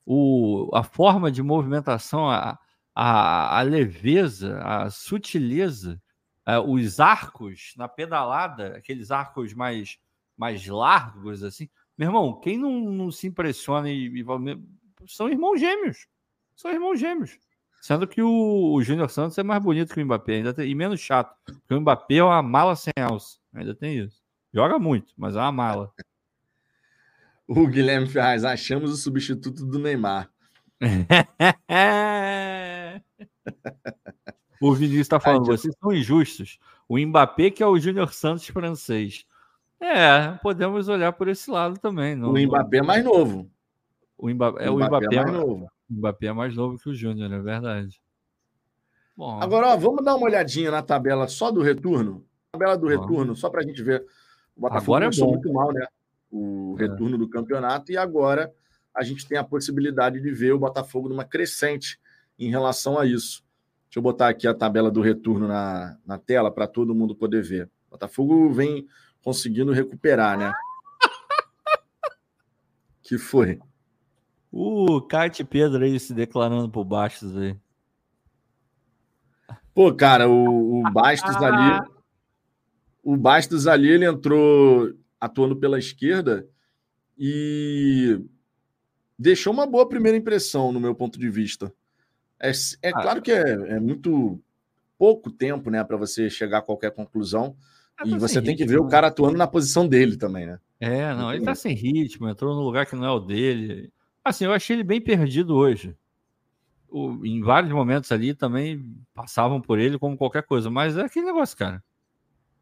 [0.06, 2.58] O, a forma de movimentação, a,
[3.00, 6.02] a, a leveza, a sutileza
[6.48, 10.00] uh, os arcos na pedalada, aqueles arcos mais,
[10.36, 11.68] mais largos, assim.
[11.96, 14.24] Meu irmão, quem não, não se impressiona e, e,
[15.06, 16.08] são irmãos gêmeos.
[16.56, 17.38] São irmãos gêmeos.
[17.80, 20.74] Sendo que o, o Júnior Santos é mais bonito que o Mbappé, ainda tem, e
[20.74, 21.32] menos chato.
[21.44, 23.38] Porque o Mbappé é uma mala sem alça.
[23.54, 24.20] Ainda tem isso.
[24.52, 25.92] Joga muito, mas é uma mala.
[27.46, 30.28] o Guilherme Ferraz, achamos o substituto do Neymar.
[34.60, 36.58] O Vinícius está falando, vocês são injustos.
[36.88, 39.24] O Mbappé, que é o Júnior Santos francês.
[39.80, 42.16] É, podemos olhar por esse lado também.
[42.16, 43.48] Não, o Mbappé é mais novo.
[44.16, 45.70] O Mbappé, é, o Mbappé, Mbappé é mais novo.
[45.88, 48.02] O Mbappé é mais novo que o Júnior, é verdade.
[49.16, 52.24] Bom, Agora, ó, vamos dar uma olhadinha na tabela só do retorno.
[52.50, 54.04] Tabela do retorno, só para a gente ver.
[54.56, 55.30] O Botafogo agora é bom.
[55.30, 55.86] muito mal, né?
[56.30, 56.82] O é.
[56.82, 58.52] retorno do campeonato, e agora
[58.98, 62.00] a gente tem a possibilidade de ver o Botafogo numa crescente
[62.36, 63.44] em relação a isso.
[63.84, 67.42] Deixa eu botar aqui a tabela do retorno na, na tela para todo mundo poder
[67.42, 67.66] ver.
[67.86, 68.88] O Botafogo vem
[69.22, 70.52] conseguindo recuperar, né?
[73.00, 73.60] que foi?
[74.50, 77.56] O Kite Pedro aí se declarando por Bastos aí.
[79.72, 81.88] Pô, cara, o, o Bastos ali.
[83.04, 86.44] O Bastos ali, ele entrou atuando pela esquerda
[87.16, 88.20] e
[89.18, 91.72] deixou uma boa primeira impressão, no meu ponto de vista.
[92.40, 92.50] É,
[92.82, 94.40] é ah, claro que é, é, muito
[94.96, 97.56] pouco tempo, né, para você chegar a qualquer conclusão.
[97.98, 98.86] Ah, e tá você tem ritmo, que ver né?
[98.86, 100.60] o cara atuando na posição dele também, né?
[100.78, 103.92] É, não, ele tá sem ritmo, entrou no lugar que não é o dele.
[104.24, 105.96] Assim, eu achei ele bem perdido hoje.
[106.88, 111.26] O, em vários momentos ali também passavam por ele como qualquer coisa, mas é aquele
[111.26, 111.82] negócio, cara.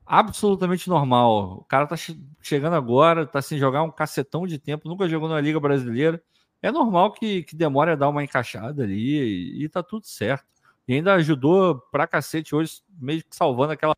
[0.06, 1.58] absolutamente normal.
[1.58, 1.96] O cara tá
[2.40, 6.22] chegando agora, tá sem jogar um cacetão de tempo, nunca jogou na Liga Brasileira.
[6.62, 10.44] É normal que, que demore a dar uma encaixada ali e, e tá tudo certo.
[10.88, 13.94] E ainda ajudou pra cacete hoje, meio que salvando aquela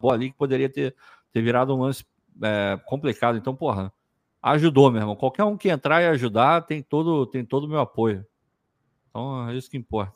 [0.00, 0.94] bola ali que poderia ter,
[1.32, 2.04] ter virado um lance
[2.42, 3.36] é, complicado.
[3.36, 3.92] Então, porra,
[4.42, 5.16] ajudou, meu irmão.
[5.16, 8.26] Qualquer um que entrar e ajudar tem todo tem todo o meu apoio.
[9.08, 10.14] Então, é isso que importa.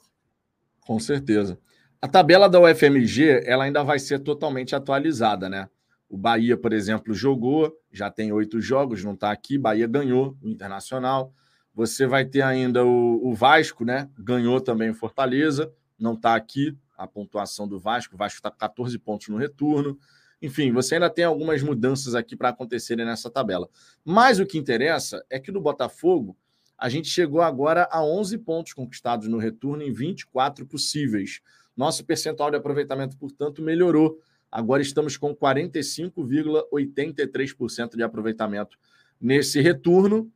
[0.86, 1.58] Com certeza.
[2.00, 5.68] A tabela da UFMG ela ainda vai ser totalmente atualizada, né?
[6.08, 9.58] O Bahia, por exemplo, jogou, já tem oito jogos, não está aqui.
[9.58, 11.34] Bahia ganhou o Internacional.
[11.78, 14.10] Você vai ter ainda o, o Vasco, né?
[14.18, 18.16] Ganhou também o Fortaleza, não está aqui a pontuação do Vasco.
[18.16, 19.96] O Vasco está com 14 pontos no retorno.
[20.42, 23.68] Enfim, você ainda tem algumas mudanças aqui para acontecerem nessa tabela.
[24.04, 26.36] Mas o que interessa é que no Botafogo,
[26.76, 31.40] a gente chegou agora a 11 pontos conquistados no retorno em 24 possíveis.
[31.76, 34.18] Nosso percentual de aproveitamento, portanto, melhorou.
[34.50, 38.76] Agora estamos com 45,83% de aproveitamento
[39.20, 40.28] nesse retorno.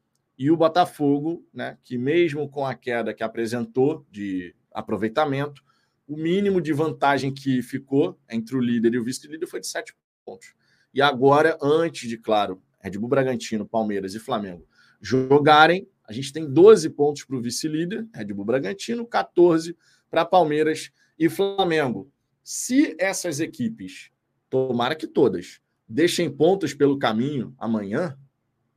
[0.42, 5.62] E o Botafogo, né, que mesmo com a queda que apresentou de aproveitamento,
[6.04, 9.94] o mínimo de vantagem que ficou entre o líder e o vice-líder foi de 7
[10.24, 10.52] pontos.
[10.92, 14.66] E agora, antes de, claro, Red Bull Bragantino, Palmeiras e Flamengo
[15.00, 19.76] jogarem, a gente tem 12 pontos para o vice-líder, Red Bull Bragantino, 14
[20.10, 22.10] para Palmeiras e Flamengo.
[22.42, 24.10] Se essas equipes,
[24.50, 28.18] tomara que todas, deixem pontos pelo caminho amanhã,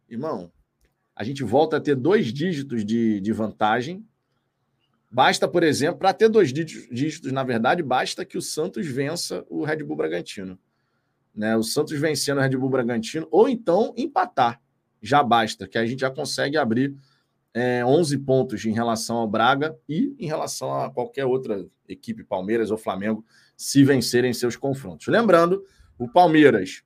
[0.07, 0.51] irmão,
[1.15, 4.05] a gente volta a ter dois dígitos de, de vantagem.
[5.09, 9.63] Basta, por exemplo, para ter dois dígitos, na verdade, basta que o Santos vença o
[9.63, 10.59] Red Bull Bragantino.
[11.33, 11.55] Né?
[11.55, 14.61] O Santos vencendo o Red Bull Bragantino, ou então empatar.
[15.01, 16.93] Já basta, que a gente já consegue abrir
[17.53, 22.71] é, 11 pontos em relação ao Braga e em relação a qualquer outra equipe, Palmeiras
[22.71, 23.23] ou Flamengo,
[23.55, 25.07] se vencerem seus confrontos.
[25.07, 25.63] Lembrando,
[25.97, 26.83] o Palmeiras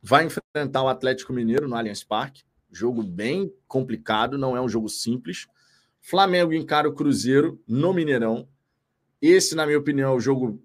[0.00, 4.88] vai enfrentar o Atlético Mineiro no Allianz Parque, jogo bem complicado, não é um jogo
[4.88, 5.46] simples.
[6.00, 8.48] Flamengo encara o Cruzeiro no Mineirão.
[9.20, 10.62] Esse, na minha opinião, é o jogo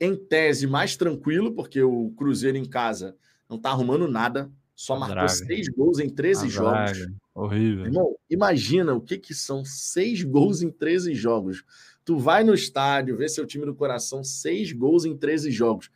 [0.00, 3.16] em tese mais tranquilo, porque o Cruzeiro em casa
[3.48, 5.28] não está arrumando nada, só marcou draga.
[5.28, 7.06] seis gols em 13 a jogos.
[7.34, 7.84] Horrível.
[7.84, 11.62] Irmão, imagina o que, que são seis gols em 13 jogos.
[12.02, 15.90] Tu vai no estádio, vê seu time do coração, seis gols em 13 jogos.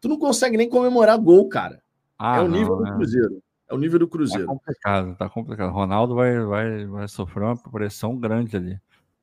[0.00, 1.82] Tu não consegue nem comemorar gol, cara.
[2.18, 2.94] Ah, é o nível não, do é.
[2.94, 3.42] Cruzeiro.
[3.68, 4.46] É o nível do tá Cruzeiro.
[4.46, 5.72] Tá complicado, tá complicado.
[5.72, 8.78] Ronaldo vai, vai, vai sofrer uma pressão grande ali.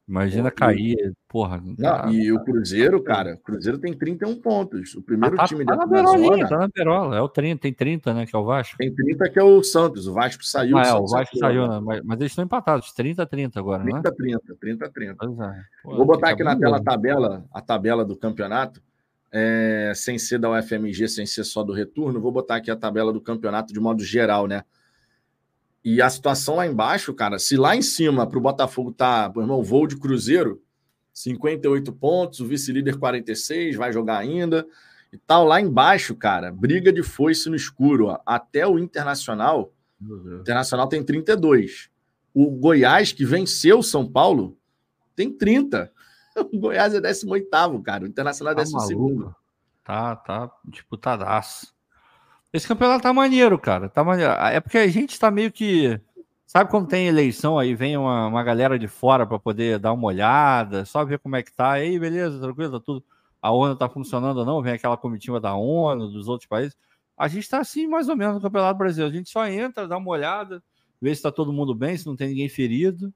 [0.06, 1.62] Imagina Pô, cair, porra.
[1.64, 4.94] Não, tá, e o Cruzeiro, cara, o Cruzeiro tem 31 pontos.
[4.96, 7.16] O primeiro tá, time tá na berolinha, tá na berola.
[7.16, 8.78] É o 30, tem 30, né, que é o Vasco.
[8.78, 10.06] Tem 30 que é o Santos.
[10.06, 10.78] O Vasco saiu.
[10.78, 11.80] Ah, é, o Vasco saiu, né?
[11.82, 14.16] mas, mas, eles estão empatados, 30 a 30 agora, 30 né?
[14.18, 15.26] 30, 30 a 30.
[15.26, 15.62] É.
[15.84, 18.82] Pô, Vou botar aqui na tela a tabela, a tabela do campeonato,
[19.36, 22.22] é, sem ser da UFMG, sem ser só do retorno.
[22.22, 24.64] Vou botar aqui a tabela do campeonato de modo geral, né?
[25.84, 29.42] E a situação lá embaixo, cara, se lá em cima para o Botafogo tá, por
[29.42, 30.62] irmão, voo de Cruzeiro,
[31.12, 34.66] 58 pontos, o vice-líder 46, vai jogar ainda
[35.12, 35.46] e tal.
[35.46, 38.06] Lá embaixo, cara, briga de foice no escuro.
[38.06, 38.20] Ó.
[38.26, 41.90] Até o Internacional, o Internacional tem 32.
[42.34, 44.58] O Goiás, que venceu o São Paulo,
[45.16, 45.92] tem 30.
[46.36, 47.50] O Goiás é 18,
[47.84, 48.04] cara.
[48.04, 48.96] O Internacional é 12.
[49.84, 51.74] Tá, tá disputadaço.
[52.52, 53.90] Esse campeonato tá maneiro, cara.
[53.90, 54.32] Tá maneiro.
[54.32, 56.00] É porque a gente tá meio que.
[56.46, 60.06] Sabe quando tem eleição aí, vem uma, uma galera de fora para poder dar uma
[60.06, 61.72] olhada, só ver como é que tá.
[61.72, 63.04] Aí, beleza, tranquilo, tá tudo.
[63.42, 64.62] A ONU tá funcionando ou não?
[64.62, 66.78] Vem aquela comitiva da ONU, dos outros países.
[67.18, 69.12] A gente tá assim, mais ou menos, no Campeonato Brasileiro.
[69.14, 70.64] A gente só entra, dá uma olhada,
[71.02, 73.12] vê se tá todo mundo bem, se não tem ninguém ferido.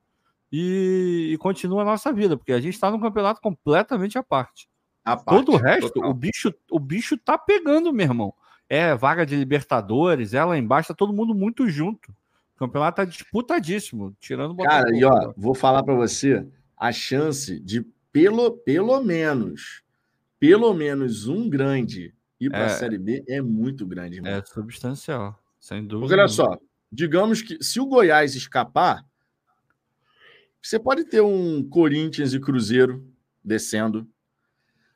[0.52, 4.70] E, e continua a nossa vida, porque a gente tá num campeonato completamente à parte.
[5.04, 8.34] À parte Todo o resto, o bicho, o bicho tá pegando, meu irmão
[8.70, 12.12] é vaga de Libertadores, é lá embaixo, tá todo mundo muito junto.
[12.56, 16.46] O campeonato tá disputadíssimo, tirando o Cara, e ó, vou falar para você,
[16.76, 19.84] a chance de pelo, pelo menos,
[20.40, 24.22] pelo menos um grande ir para a é, Série B é muito grande.
[24.22, 24.36] Mano.
[24.36, 26.00] É substancial, sem dúvida.
[26.00, 26.58] Porque olha só,
[26.92, 29.06] digamos que se o Goiás escapar,
[30.68, 33.10] você pode ter um Corinthians e Cruzeiro
[33.42, 34.06] descendo.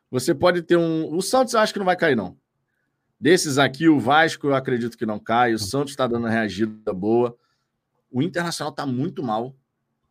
[0.10, 1.16] Você pode ter um.
[1.16, 2.38] O Santos acho que não vai cair, não.
[3.18, 7.38] Desses aqui, o Vasco eu acredito que não cai, o Santos está dando reagida boa.
[8.12, 9.56] O Internacional está muito mal,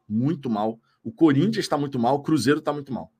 [0.08, 0.80] muito mal.
[1.04, 3.12] O Corinthians está muito mal, o Cruzeiro está muito mal.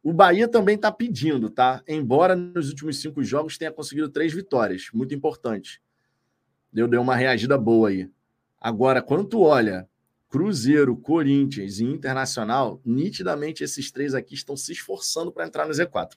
[0.00, 1.82] O Bahia também está pedindo, tá?
[1.88, 5.82] Embora nos últimos cinco jogos tenha conseguido três vitórias, muito importante.
[6.72, 8.08] Deu, deu uma reagida boa aí.
[8.60, 9.88] Agora, quando tu olha
[10.28, 16.12] Cruzeiro, Corinthians e Internacional, nitidamente esses três aqui estão se esforçando para entrar no Z4.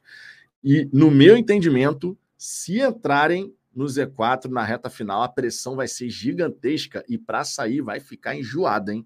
[0.64, 6.09] E, no meu entendimento, Se entrarem no Z4 na reta final, a pressão vai ser
[6.09, 9.05] gigantesca e para sair vai ficar enjoada, hein?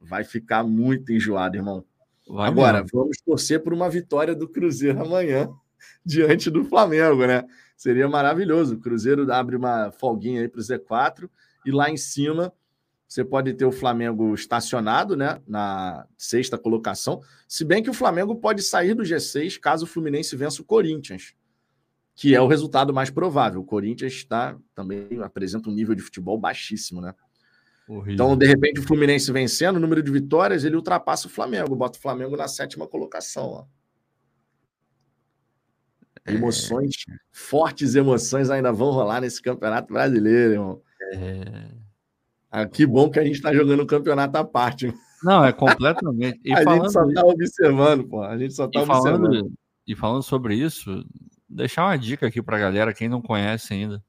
[0.00, 1.84] Vai ficar muito enjoada, irmão.
[2.28, 2.98] Vai Agora, mesmo.
[2.98, 5.48] vamos torcer por uma vitória do Cruzeiro amanhã
[6.04, 7.44] diante do Flamengo, né?
[7.76, 8.74] Seria maravilhoso.
[8.74, 11.30] O Cruzeiro abre uma folguinha aí para o Z4
[11.64, 12.52] e lá em cima
[13.12, 17.20] você pode ter o Flamengo estacionado, né, na sexta colocação.
[17.46, 21.34] Se bem que o Flamengo pode sair do G6 caso o Fluminense vença o Corinthians,
[22.14, 23.60] que é o resultado mais provável.
[23.60, 27.14] O Corinthians está também apresenta um nível de futebol baixíssimo, né?
[27.86, 28.14] Horrível.
[28.14, 31.98] Então, de repente, o Fluminense vencendo o número de vitórias, ele ultrapassa o Flamengo, bota
[31.98, 33.44] o Flamengo na sétima colocação.
[33.44, 33.66] Ó.
[36.24, 36.32] É.
[36.32, 37.14] Emoções, é...
[37.30, 40.82] fortes emoções ainda vão rolar nesse campeonato brasileiro, irmão.
[41.12, 41.81] É...
[42.52, 44.92] Ah, que bom que a gente está jogando o campeonato à parte.
[45.24, 46.38] Não, é completamente.
[46.44, 48.22] E a gente só está observando, pô.
[48.22, 49.22] A gente só está observando.
[49.22, 49.52] Falando,
[49.86, 51.02] e falando sobre isso,
[51.48, 54.04] deixar uma dica aqui para a galera, quem não conhece ainda.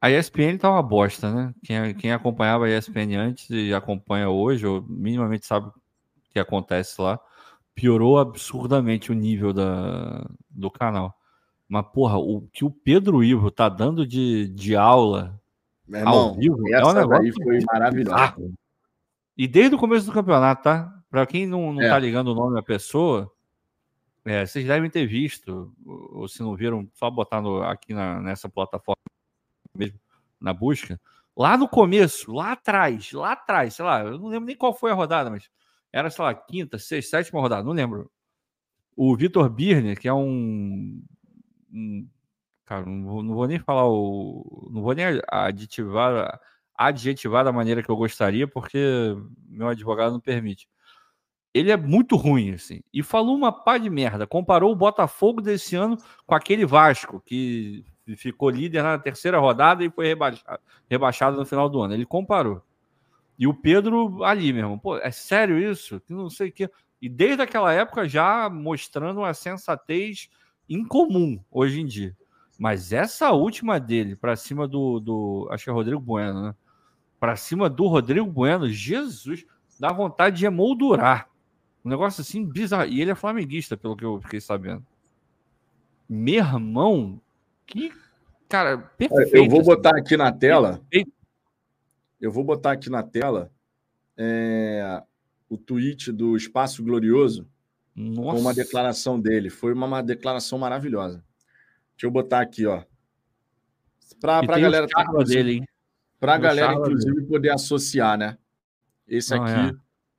[0.00, 1.54] A ESPN tá uma bosta, né?
[1.64, 5.72] Quem, quem acompanhava a ESPN antes e acompanha hoje, ou minimamente sabe o
[6.30, 7.18] que acontece lá,
[7.74, 11.12] piorou absurdamente o nível da, do canal.
[11.68, 15.40] Mas, porra, o que o Pedro Ivo tá dando de, de aula
[15.86, 18.54] meu irmão, ao vivo é um negócio foi maravilhoso.
[19.36, 21.02] E desde o começo do campeonato, tá?
[21.10, 21.88] Para quem não, não é.
[21.88, 23.30] tá ligando o nome da pessoa,
[24.24, 28.48] é, vocês devem ter visto, ou se não viram, só botar no, aqui na, nessa
[28.48, 29.02] plataforma
[29.74, 29.98] mesmo,
[30.40, 31.00] na busca.
[31.36, 34.90] Lá no começo, lá atrás, lá atrás, sei lá, eu não lembro nem qual foi
[34.90, 35.50] a rodada, mas
[35.92, 38.10] era, sei lá, quinta, sexta, sétima rodada, não lembro.
[38.94, 41.02] O Vitor Birner, que é um,
[41.72, 42.06] um
[42.72, 44.70] cara, não vou, não vou, nem falar o.
[44.72, 46.40] Não vou nem aditivar,
[46.74, 49.14] adjetivar da maneira que eu gostaria, porque
[49.46, 50.68] meu advogado não permite.
[51.54, 52.82] Ele é muito ruim, assim.
[52.92, 54.26] E falou uma pá de merda.
[54.26, 57.84] Comparou o Botafogo desse ano com aquele Vasco, que
[58.16, 61.92] ficou líder na terceira rodada e foi rebaixado, rebaixado no final do ano.
[61.92, 62.62] Ele comparou.
[63.38, 64.78] E o Pedro ali, meu irmão.
[64.78, 66.00] Pô, é sério isso?
[66.08, 66.70] Não sei o que.
[67.02, 70.30] E desde aquela época já mostrando uma sensatez
[70.68, 72.16] incomum hoje em dia.
[72.58, 75.48] Mas essa última dele, para cima do, do.
[75.50, 76.54] Acho que é Rodrigo Bueno, né?
[77.18, 79.44] Para cima do Rodrigo Bueno, Jesus,
[79.78, 81.28] dá vontade de emoldurar.
[81.84, 82.88] Um negócio assim bizarro.
[82.88, 84.84] E ele é flamenguista, pelo que eu fiquei sabendo.
[86.08, 87.20] Meu irmão,
[87.66, 87.92] que.
[88.48, 89.36] Cara, perfeito.
[89.36, 90.80] Eu vou botar aqui na tela.
[92.20, 93.50] Eu vou botar aqui na tela
[94.16, 95.02] é,
[95.48, 97.48] o tweet do Espaço Glorioso
[97.96, 98.30] Nossa.
[98.30, 99.50] com uma declaração dele.
[99.50, 101.24] Foi uma, uma declaração maravilhosa.
[102.02, 102.82] Deixa eu botar aqui, ó.
[104.20, 104.88] Para a galera.
[105.24, 105.64] Dele,
[106.18, 107.26] Para a galera, inclusive, dele.
[107.28, 108.36] poder associar, né?
[109.06, 109.72] Esse aqui, é.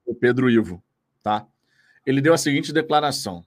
[0.05, 0.81] o Pedro Ivo,
[1.21, 1.45] tá?
[2.05, 3.45] Ele deu a seguinte declaração.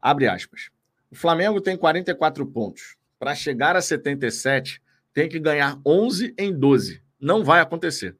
[0.00, 0.70] Abre aspas.
[1.08, 2.96] O Flamengo tem 44 pontos.
[3.16, 4.82] Para chegar a 77,
[5.14, 7.00] tem que ganhar 11 em 12.
[7.20, 8.16] Não vai acontecer.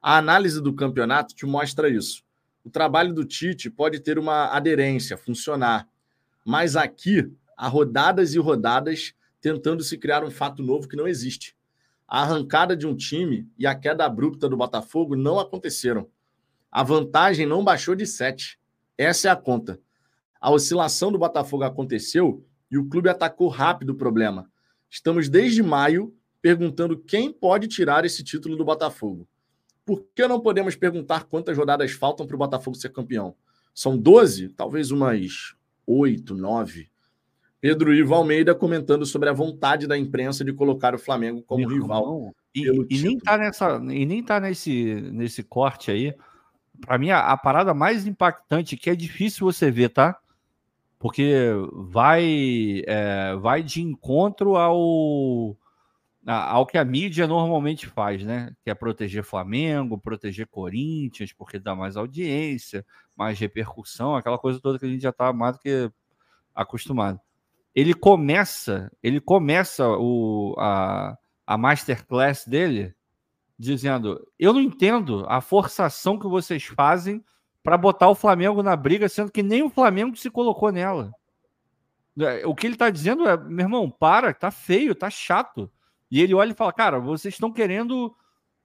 [0.00, 2.24] A análise do campeonato te mostra isso.
[2.64, 5.86] O trabalho do Tite pode ter uma aderência, funcionar.
[6.42, 11.56] Mas aqui há rodadas e rodadas tentando se criar um fato novo que não existe.
[12.06, 16.08] A arrancada de um time e a queda abrupta do Botafogo não aconteceram.
[16.70, 18.58] A vantagem não baixou de 7.
[18.96, 19.80] Essa é a conta.
[20.40, 24.50] A oscilação do Botafogo aconteceu e o clube atacou rápido o problema.
[24.88, 29.28] Estamos desde maio perguntando quem pode tirar esse título do Botafogo.
[29.84, 33.34] Por que não podemos perguntar quantas rodadas faltam para o Botafogo ser campeão?
[33.74, 34.50] São 12?
[34.50, 35.54] Talvez umas
[35.86, 36.88] 8, 9.
[37.60, 41.80] Pedro Ivo Almeida comentando sobre a vontade da imprensa de colocar o Flamengo como Meu
[41.80, 42.34] rival.
[42.54, 46.14] E, e, nem tá nessa, e nem tá nesse, nesse corte aí.
[46.80, 50.16] Para mim, a, a, parada mais impactante, que é difícil você ver, tá?
[50.98, 55.56] Porque vai, é, vai de encontro ao,
[56.24, 58.52] ao que a mídia normalmente faz, né?
[58.62, 62.86] Que é proteger Flamengo, proteger Corinthians, porque dá mais audiência,
[63.16, 65.90] mais repercussão, aquela coisa toda que a gente já tá mais do que
[66.54, 67.20] acostumado
[67.78, 71.16] ele começa, ele começa o, a,
[71.46, 72.92] a masterclass dele
[73.56, 77.24] dizendo: Eu não entendo a forçação que vocês fazem
[77.62, 81.12] para botar o Flamengo na briga, sendo que nem o Flamengo se colocou nela.
[82.18, 85.70] É, o que ele está dizendo é: meu irmão, para, tá feio, tá chato.
[86.10, 88.12] E ele olha e fala: Cara, vocês estão querendo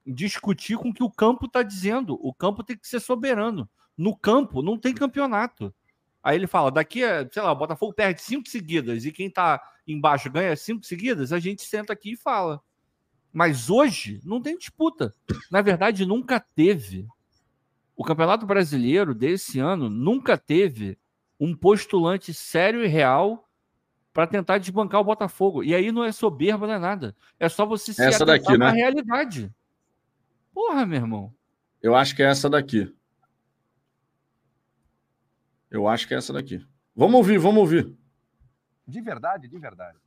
[0.04, 2.18] discutir com o que o campo está dizendo.
[2.20, 3.70] O campo tem que ser soberano.
[3.96, 5.72] No campo não tem campeonato.
[6.24, 9.60] Aí ele fala: daqui a, sei lá, o Botafogo perde cinco seguidas e quem tá
[9.86, 12.62] embaixo ganha cinco seguidas, a gente senta aqui e fala.
[13.30, 15.12] Mas hoje não tem disputa.
[15.50, 17.06] Na verdade, nunca teve.
[17.94, 20.96] O Campeonato Brasileiro desse ano nunca teve
[21.38, 23.48] um postulante sério e real
[24.12, 25.62] para tentar desbancar o Botafogo.
[25.62, 27.16] E aí não é soberba, não é nada.
[27.38, 28.70] É só você se essa daqui, né?
[28.70, 29.52] realidade.
[30.54, 31.34] Porra, meu irmão.
[31.82, 32.92] Eu acho que é essa daqui.
[35.74, 36.64] Eu acho que é essa daqui.
[36.94, 37.92] Vamos ouvir, vamos ouvir.
[38.86, 39.98] De verdade, de verdade.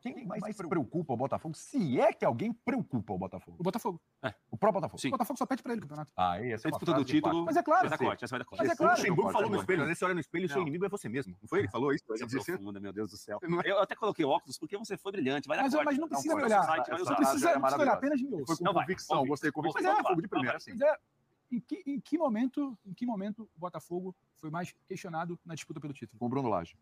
[0.00, 1.56] Quem mais, mais preocupa o Botafogo?
[1.56, 3.56] Se é que alguém preocupa o Botafogo.
[3.58, 4.00] O Botafogo.
[4.22, 4.32] É.
[4.48, 5.00] O próprio Botafogo.
[5.00, 5.08] Sim.
[5.08, 6.12] O Botafogo só pede pra ele o campeonato.
[6.16, 7.46] Ah, essa é disputa do título.
[7.46, 7.86] Mas é claro.
[7.86, 8.62] Essa vai dar corte, essa vai dar corte.
[8.62, 8.92] Mas é claro.
[8.92, 9.88] O Luxemburgo falou no espelho.
[9.88, 11.36] Você olha no espelho, o seu inimigo é você mesmo.
[11.42, 12.04] Não foi ele que falou isso?
[12.04, 13.40] Coisa profunda, meu Deus do céu.
[13.64, 15.48] Eu até coloquei óculos porque você foi brilhante.
[15.48, 15.86] Vai dar mas, corte.
[15.86, 16.62] mas não precisa me olhar.
[16.62, 19.26] Site, não precisa, olhar apenas de Foi com convicção.
[19.26, 19.82] Gostei convicção.
[19.82, 20.76] Mas é, fogo de primeira, assim.
[21.50, 25.80] Em que, em que momento, em que momento o Botafogo foi mais questionado na disputa
[25.80, 26.18] pelo título?
[26.18, 26.76] Com o Bruno Lage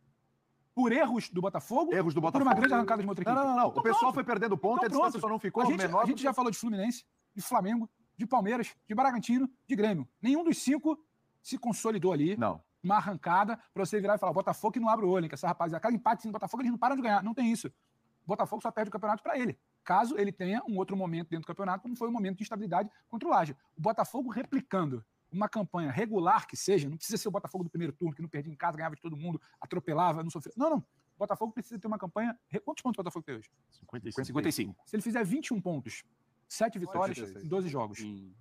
[0.77, 2.45] por erros do Botafogo, erros do Botafogo.
[2.45, 3.35] por uma grande arrancada de uma outra equipe.
[3.35, 3.69] Não, não, não.
[3.69, 4.15] Então, o pessoal pronto.
[4.15, 6.03] foi perdendo ponto, então, a distância só não ficou a gente, menor.
[6.03, 7.03] A gente já falou de Fluminense,
[7.35, 10.07] de Flamengo, de Palmeiras, de Bragantino, de Grêmio.
[10.21, 11.03] Nenhum dos cinco
[11.43, 12.37] se consolidou ali.
[12.37, 12.63] Não.
[12.83, 15.35] Uma arrancada para você virar e falar: Botafogo que não abre o olho, hein, que
[15.35, 17.23] essa rapaziada, cada empate no Botafogo eles não param de ganhar.
[17.23, 17.69] Não tem isso.
[17.69, 19.59] O Botafogo só perde o campeonato para ele.
[19.87, 22.91] Caso ele tenha um outro momento dentro do campeonato, como foi um momento de instabilidade
[23.09, 23.57] contra o Laje.
[23.77, 27.93] O Botafogo replicando uma campanha regular que seja, não precisa ser o Botafogo do primeiro
[27.93, 30.53] turno, que não perdia em casa, ganhava de todo mundo, atropelava, não sofria.
[30.57, 30.79] Não, não.
[30.79, 32.37] O Botafogo precisa ter uma campanha.
[32.65, 33.49] Quantos pontos o Botafogo tem hoje?
[33.71, 34.27] 55.
[34.27, 34.77] 55.
[34.87, 36.03] Se ele fizer 21 pontos,
[36.49, 37.45] 7 vitórias 56.
[37.45, 38.35] em 12 jogos, em...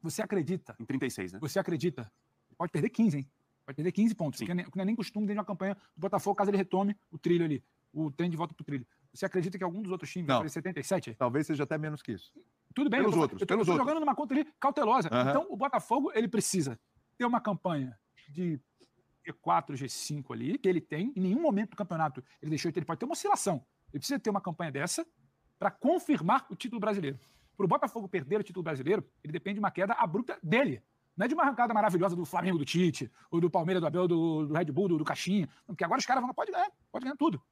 [0.00, 0.76] você acredita?
[0.78, 1.38] Em 36, né?
[1.40, 2.10] Você acredita?
[2.56, 3.30] Pode perder 15, hein?
[3.64, 6.36] Pode perder 15 pontos, que não é nem costume dentro de uma campanha do Botafogo,
[6.36, 8.86] caso ele retome o trilho ali, o trem de volta pro trilho.
[9.16, 10.40] Você acredita que algum dos outros times não.
[10.40, 11.14] vai 77?
[11.14, 12.32] Talvez seja até menos que isso.
[12.74, 13.88] Tudo bem, pelos eu tô, outros, eu tô, pelos eu tô outros.
[13.88, 15.08] jogando numa conta ali cautelosa.
[15.10, 15.30] Uhum.
[15.30, 16.78] Então, o Botafogo, ele precisa
[17.16, 17.98] ter uma campanha
[18.28, 18.60] de
[19.26, 21.12] G4, G5 ali, que ele tem.
[21.16, 22.80] Em nenhum momento do campeonato ele deixou de ter.
[22.80, 23.64] Ele pode ter uma oscilação.
[23.92, 25.06] Ele precisa ter uma campanha dessa
[25.58, 27.18] para confirmar o título brasileiro.
[27.56, 30.82] Para o Botafogo perder o título brasileiro, ele depende de uma queda abrupta dele.
[31.16, 34.06] Não é de uma arrancada maravilhosa do Flamengo do Tite, ou do Palmeiras do Abel,
[34.06, 35.48] do, do Red Bull, do, do Caixinha.
[35.66, 37.42] Porque agora os caras vão, pode ganhar, pode ganhar tudo.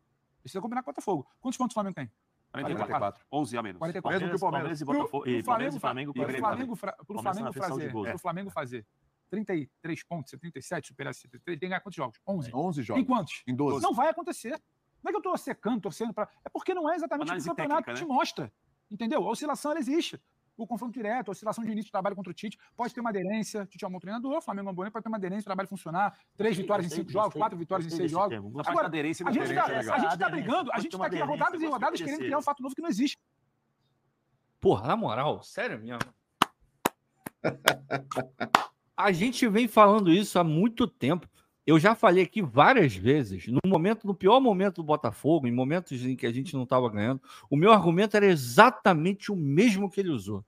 [0.45, 1.27] Precisa combinar com o Botafogo.
[1.41, 2.13] Quantos pontos o Flamengo tem?
[2.53, 3.25] 44.
[3.33, 3.79] 11 a menos.
[3.79, 4.21] 44.
[4.21, 5.27] Mesmo que o Palmeiras e Botafogo.
[5.27, 8.87] E Flamengo, Flamengo, e Flamengo, pro Flamengo fazer, pro Flamengo fazer
[9.31, 12.21] 33 pontos, 37, superar 73, tem que ganhar quantos jogos?
[12.29, 12.51] 11.
[12.55, 13.03] 11 jogos.
[13.03, 13.43] Em quantos?
[13.47, 13.83] Em 12.
[13.83, 14.61] Não vai acontecer.
[15.03, 16.29] Não é que eu estou secando, torcendo para.
[16.45, 18.15] É porque não é exatamente o que o campeonato técnica, te né?
[18.15, 18.53] mostra.
[18.91, 19.27] Entendeu?
[19.27, 20.21] A oscilação ela existe.
[20.57, 23.11] O confronto direto, a oscilação de início de trabalho contra o Tite, pode ter uma
[23.11, 23.67] aderência.
[23.67, 25.45] Tite é um bom treinador, o Flamengo é um bom pode ter uma aderência, o
[25.45, 26.17] trabalho funcionar.
[26.37, 28.39] Três vitórias em cinco jogos, quatro vitórias em seis jogos.
[28.67, 32.21] Agora, aderência a gente está tá brigando, a gente está aqui rodadas e rodadas querendo
[32.21, 33.19] criar um fato novo que não existe.
[34.61, 35.99] Porra, na moral, sério mesmo.
[38.97, 41.29] A gente vem falando isso há muito tempo.
[41.67, 46.05] Eu já falei aqui várias vezes, no momento, no pior momento do Botafogo, em momentos
[46.05, 50.01] em que a gente não estava ganhando, o meu argumento era exatamente o mesmo que
[50.01, 50.45] ele usou.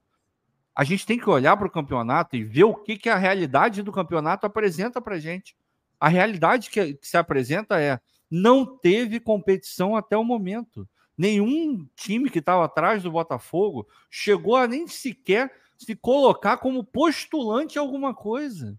[0.75, 3.83] A gente tem que olhar para o campeonato e ver o que, que a realidade
[3.83, 5.57] do campeonato apresenta para gente.
[5.99, 7.99] A realidade que, que se apresenta é
[8.31, 10.87] não teve competição até o momento.
[11.17, 17.79] Nenhum time que estava atrás do Botafogo chegou a nem sequer se colocar como postulante
[17.79, 18.79] a alguma coisa.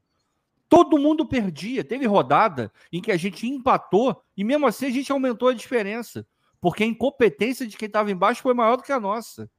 [0.69, 1.83] Todo mundo perdia.
[1.83, 6.27] Teve rodada em que a gente empatou e mesmo assim a gente aumentou a diferença,
[6.59, 9.49] porque a incompetência de quem estava embaixo foi maior do que a nossa.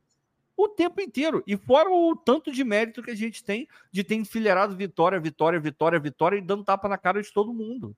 [0.56, 1.42] O tempo inteiro.
[1.46, 5.60] E fora o tanto de mérito que a gente tem de ter enfileirado vitória, vitória,
[5.60, 7.96] vitória, vitória e dando tapa na cara de todo mundo.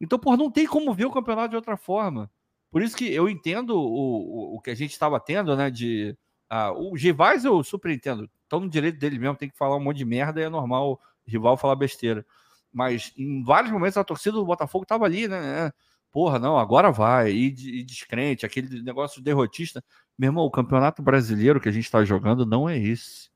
[0.00, 2.30] Então, por não tem como ver o campeonato de outra forma.
[2.70, 5.70] Por isso que eu entendo o, o, o que a gente estava tendo, né?
[5.70, 6.16] De.
[6.50, 8.28] Uh, o Givais eu super entendo.
[8.42, 10.98] Estão no direito dele mesmo, tem que falar um monte de merda e é normal
[11.26, 12.24] rival falar besteira.
[12.72, 15.66] Mas em vários momentos a torcida do Botafogo estava ali, né?
[15.66, 15.72] É,
[16.10, 17.32] porra, não, agora vai.
[17.32, 17.46] E,
[17.80, 19.84] e descrente, aquele negócio derrotista.
[20.18, 23.30] Meu irmão, o campeonato brasileiro que a gente está jogando não é esse.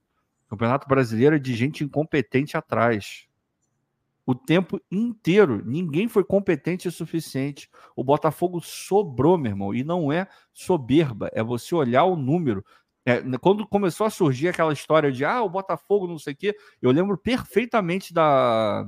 [0.46, 3.26] O campeonato brasileiro é de gente incompetente atrás.
[4.24, 5.62] O tempo inteiro.
[5.64, 7.68] Ninguém foi competente o suficiente.
[7.94, 9.74] O Botafogo sobrou, meu irmão.
[9.74, 11.30] E não é soberba.
[11.32, 12.64] É você olhar o número.
[13.06, 16.56] É, quando começou a surgir aquela história de ah, o Botafogo, não sei o quê,
[16.82, 18.84] eu lembro perfeitamente da,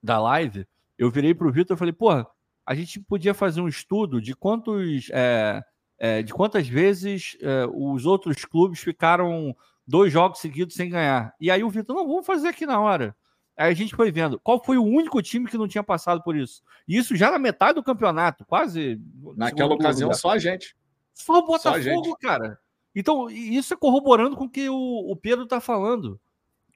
[0.00, 0.64] da live.
[0.96, 4.36] Eu virei para o Vitor e falei, pô, a gente podia fazer um estudo de
[4.36, 5.10] quantos.
[5.12, 5.60] É,
[5.98, 9.56] é, de quantas vezes é, os outros clubes ficaram
[9.86, 11.34] dois jogos seguidos sem ganhar.
[11.40, 13.16] E aí o Vitor, não, vamos fazer aqui na hora.
[13.56, 16.36] Aí a gente foi vendo qual foi o único time que não tinha passado por
[16.36, 16.62] isso.
[16.86, 19.00] E isso já na metade do campeonato, quase.
[19.36, 20.76] Naquela ocasião, só a gente.
[21.12, 22.58] Só o Botafogo, só cara.
[22.94, 26.20] Então, isso é corroborando com o que o, o Pedro está falando.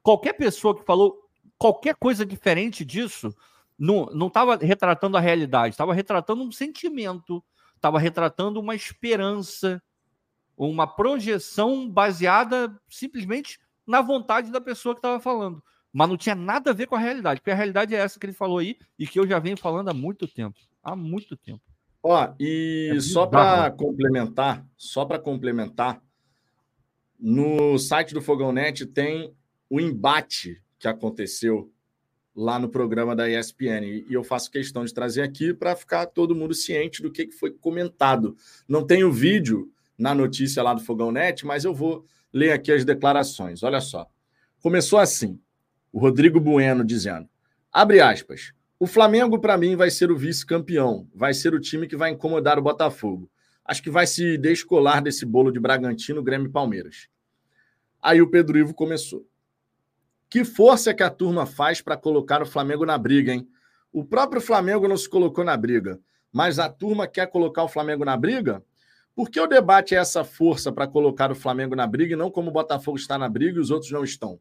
[0.03, 3.35] Qualquer pessoa que falou qualquer coisa diferente disso
[3.79, 7.45] não estava retratando a realidade, estava retratando um sentimento,
[7.77, 9.81] estava retratando uma esperança,
[10.57, 15.63] uma projeção baseada simplesmente na vontade da pessoa que estava falando.
[15.93, 18.27] Mas não tinha nada a ver com a realidade, porque a realidade é essa que
[18.27, 20.59] ele falou aí e que eu já venho falando há muito tempo.
[20.83, 21.63] Há muito tempo.
[22.03, 26.03] Ó, e É só para complementar, só para complementar,
[27.19, 29.35] no site do Fogão Net tem
[29.69, 31.73] o embate que aconteceu
[32.35, 34.05] lá no programa da ESPN.
[34.09, 37.51] E eu faço questão de trazer aqui para ficar todo mundo ciente do que foi
[37.51, 38.37] comentado.
[38.69, 42.71] Não tem o vídeo na notícia lá do Fogão Net, mas eu vou ler aqui
[42.71, 43.63] as declarações.
[43.63, 44.07] Olha só.
[44.63, 45.41] Começou assim:
[45.93, 47.29] o Rodrigo Bueno dizendo,
[47.73, 51.97] abre aspas, o Flamengo, para mim, vai ser o vice-campeão, vai ser o time que
[51.97, 53.29] vai incomodar o Botafogo.
[53.69, 57.07] Acho que vai se descolar desse bolo de Bragantino, Grêmio e Palmeiras.
[58.01, 59.29] Aí o Pedro Ivo começou.
[60.31, 63.47] Que força que a turma faz para colocar o Flamengo na briga, hein?
[63.93, 66.01] O próprio Flamengo não se colocou na briga,
[66.33, 68.65] mas a turma quer colocar o Flamengo na briga?
[69.15, 72.31] Por que o debate é essa força para colocar o Flamengo na briga e não
[72.31, 74.41] como o Botafogo está na briga e os outros não estão?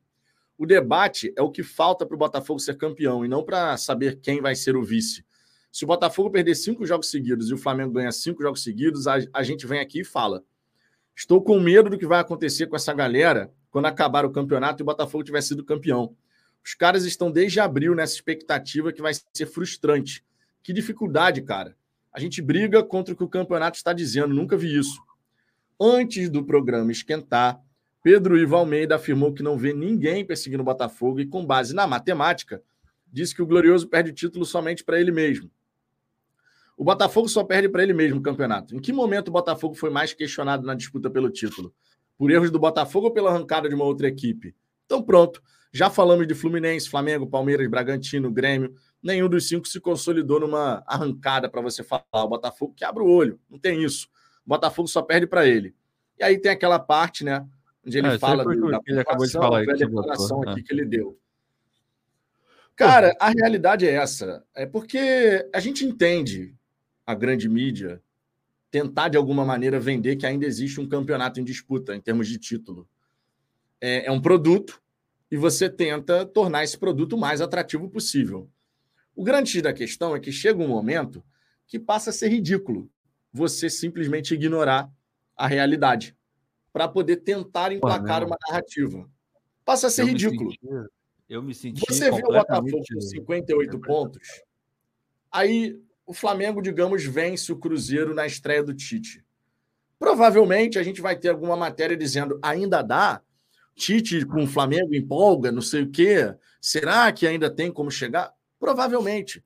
[0.57, 4.21] O debate é o que falta para o Botafogo ser campeão e não para saber
[4.21, 5.25] quem vai ser o vice.
[5.78, 9.17] Se o Botafogo perder cinco jogos seguidos e o Flamengo ganha cinco jogos seguidos, a,
[9.32, 10.43] a gente vem aqui e fala:
[11.15, 14.84] estou com medo do que vai acontecer com essa galera quando acabar o campeonato e
[14.84, 16.15] o Botafogo tiver sido campeão.
[16.65, 20.25] Os caras estão desde abril nessa expectativa que vai ser frustrante.
[20.63, 21.78] Que dificuldade, cara.
[22.11, 24.99] A gente briga contra o que o campeonato está dizendo, nunca vi isso.
[25.80, 27.61] Antes do programa esquentar,
[28.01, 31.86] Pedro Ivo Almeida afirmou que não vê ninguém perseguindo o Botafogo e, com base na
[31.86, 32.63] matemática,
[33.13, 35.51] disse que o Glorioso perde o título somente para ele mesmo.
[36.78, 38.75] O Botafogo só perde para ele mesmo o campeonato.
[38.75, 41.73] Em que momento o Botafogo foi mais questionado na disputa pelo título?
[42.15, 44.55] Por erros do Botafogo ou pela arrancada de uma outra equipe?
[44.86, 45.41] Então, pronto.
[45.73, 48.73] Já falamos de Fluminense, Flamengo, Palmeiras, Bragantino, Grêmio.
[49.01, 52.03] Nenhum dos cinco se consolidou numa arrancada para você falar.
[52.13, 53.39] O Botafogo que abre o olho.
[53.49, 54.07] Não tem isso.
[54.45, 55.75] O Botafogo só perde para ele.
[56.19, 57.45] E aí tem aquela parte, né?
[57.88, 60.59] onde ele É, fala do, da ele acabou de falar aí a declaração botou, aqui
[60.59, 60.63] é.
[60.63, 61.17] que ele deu.
[62.75, 64.45] Cara, a realidade é essa.
[64.53, 66.53] É porque a gente entende
[67.08, 68.03] a grande mídia
[68.70, 72.38] tentar, de alguma maneira, vender que ainda existe um campeonato em disputa em termos de
[72.38, 72.88] título.
[73.80, 74.82] É, é um produto
[75.32, 78.49] e você tenta tornar esse produto o mais atrativo possível.
[79.16, 81.24] O grande X da questão é que chega um momento
[81.66, 82.89] que passa a ser ridículo
[83.32, 84.91] você simplesmente ignorar
[85.36, 86.16] a realidade
[86.74, 89.10] para poder tentar emplacar uma narrativa.
[89.64, 90.30] Passa a ser Eu me tiu.
[90.32, 90.60] senti-
[91.30, 94.28] eu me senti Você viu o Botafogo com 58 pontos?
[95.32, 99.24] Aí o Flamengo, digamos, vence o Cruzeiro na estreia do Tite.
[99.99, 103.22] Provavelmente a gente vai ter alguma matéria dizendo ainda dá?
[103.76, 106.34] Tite com o Flamengo empolga, não sei o quê.
[106.62, 108.32] Será que ainda tem como chegar?
[108.58, 109.43] Provavelmente.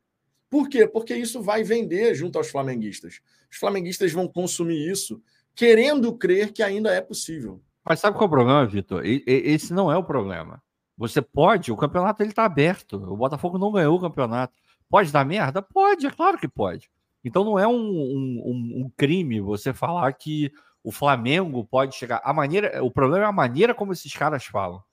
[0.49, 0.87] Por quê?
[0.87, 3.21] Porque isso vai vender junto aos flamenguistas.
[3.49, 5.21] Os flamenguistas vão consumir isso,
[5.55, 7.61] querendo crer que ainda é possível.
[7.83, 9.01] Mas sabe qual é o problema, Vitor?
[9.03, 10.61] Esse não é o problema.
[10.97, 12.97] Você pode, o campeonato ele tá aberto.
[12.97, 14.53] O Botafogo não ganhou o campeonato.
[14.91, 15.61] Pode dar merda?
[15.61, 16.91] Pode, é claro que pode.
[17.23, 20.51] Então não é um, um- um- crime você falar que
[20.83, 22.19] o Flamengo pode chegar.
[22.25, 24.83] A maneira, o problema é a maneira como esses caras falam.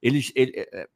[0.00, 0.88] Eles, ele- é, é,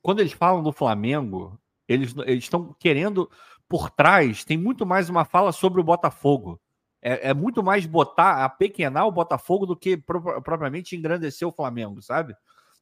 [0.00, 3.30] quando eles falam do Flamengo, eles estão querendo
[3.68, 4.42] por trás.
[4.44, 6.58] Tem muito mais uma fala sobre o Botafogo.
[7.02, 12.00] É, é muito mais botar, apequenar o Botafogo do que pro- propriamente engrandecer o Flamengo,
[12.00, 12.34] sabe?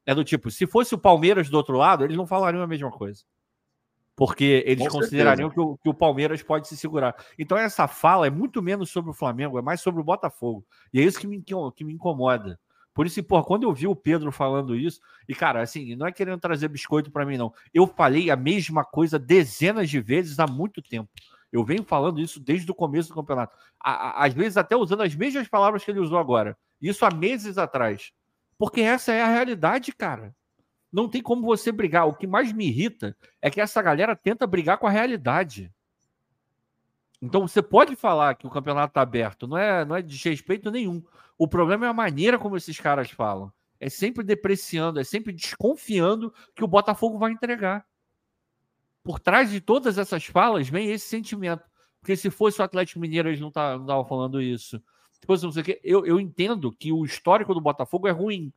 [0.06, 2.90] É do tipo, se fosse o Palmeiras do outro lado, eles não falariam a mesma
[2.90, 3.22] coisa.
[4.20, 7.16] Porque eles Com considerariam que o, que o Palmeiras pode se segurar.
[7.38, 10.62] Então, essa fala é muito menos sobre o Flamengo, é mais sobre o Botafogo.
[10.92, 12.60] E é isso que me, inco- que me incomoda.
[12.92, 16.12] Por isso, pô, quando eu vi o Pedro falando isso, e cara, assim, não é
[16.12, 17.50] querendo trazer biscoito para mim, não.
[17.72, 21.08] Eu falei a mesma coisa dezenas de vezes há muito tempo.
[21.50, 23.56] Eu venho falando isso desde o começo do campeonato.
[23.82, 26.58] A- Às vezes até usando as mesmas palavras que ele usou agora.
[26.78, 28.12] Isso há meses atrás.
[28.58, 30.34] Porque essa é a realidade, cara.
[30.92, 32.08] Não tem como você brigar.
[32.08, 35.72] O que mais me irrita é que essa galera tenta brigar com a realidade.
[37.22, 41.02] Então você pode falar que o campeonato está aberto, não é, não é desrespeito nenhum.
[41.36, 43.52] O problema é a maneira como esses caras falam.
[43.78, 47.86] É sempre depreciando, é sempre desconfiando que o Botafogo vai entregar.
[49.02, 51.64] Por trás de todas essas falas vem esse sentimento.
[52.00, 54.82] Porque se fosse o Atlético Mineiro, eles não estavam falando isso.
[55.12, 58.10] Se fosse não sei o quê, eu, eu entendo que o histórico do Botafogo é
[58.10, 58.52] ruim.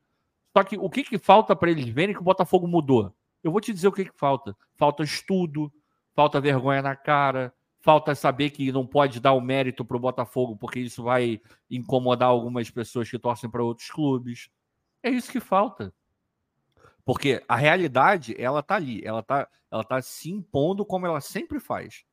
[0.56, 3.12] Só que o que, que falta para eles verem que o Botafogo mudou?
[3.42, 4.56] Eu vou te dizer o que, que falta.
[4.76, 5.72] Falta estudo,
[6.14, 10.56] falta vergonha na cara, falta saber que não pode dar o mérito para o Botafogo,
[10.56, 14.48] porque isso vai incomodar algumas pessoas que torcem para outros clubes.
[15.02, 15.92] É isso que falta.
[17.04, 21.58] Porque a realidade, ela tá ali, ela tá, ela tá se impondo como ela sempre
[21.58, 22.04] faz.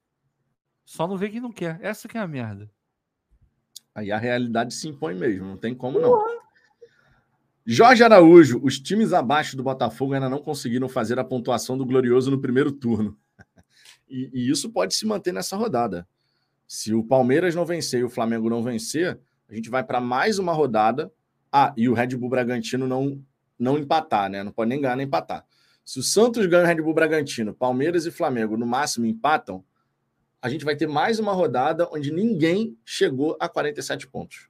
[0.84, 1.80] Só não vê quem não quer.
[1.80, 2.70] Essa que é a merda.
[3.94, 6.42] Aí a realidade se impõe mesmo, não tem como não.
[7.66, 12.32] Jorge Araújo, os times abaixo do Botafogo ainda não conseguiram fazer a pontuação do Glorioso
[12.32, 13.18] no primeiro turno.
[14.09, 16.05] E, e isso pode se manter nessa rodada.
[16.68, 20.39] Se o Palmeiras não vencer e o Flamengo não vencer, a gente vai para mais
[20.39, 21.12] uma rodada.
[21.51, 23.24] Ah, e o Red Bull Bragantino não,
[23.57, 24.43] não empatar, né?
[24.43, 25.45] Não pode nem ganhar nem empatar.
[25.86, 29.64] Se o Santos ganha o Red Bull Bragantino, Palmeiras e Flamengo no máximo empatam,
[30.41, 34.49] a gente vai ter mais uma rodada onde ninguém chegou a 47 pontos.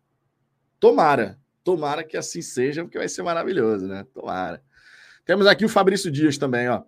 [0.80, 4.06] Tomara, tomara que assim seja, porque vai ser maravilhoso, né?
[4.14, 4.62] Tomara.
[5.26, 6.84] Temos aqui o Fabrício Dias também, ó.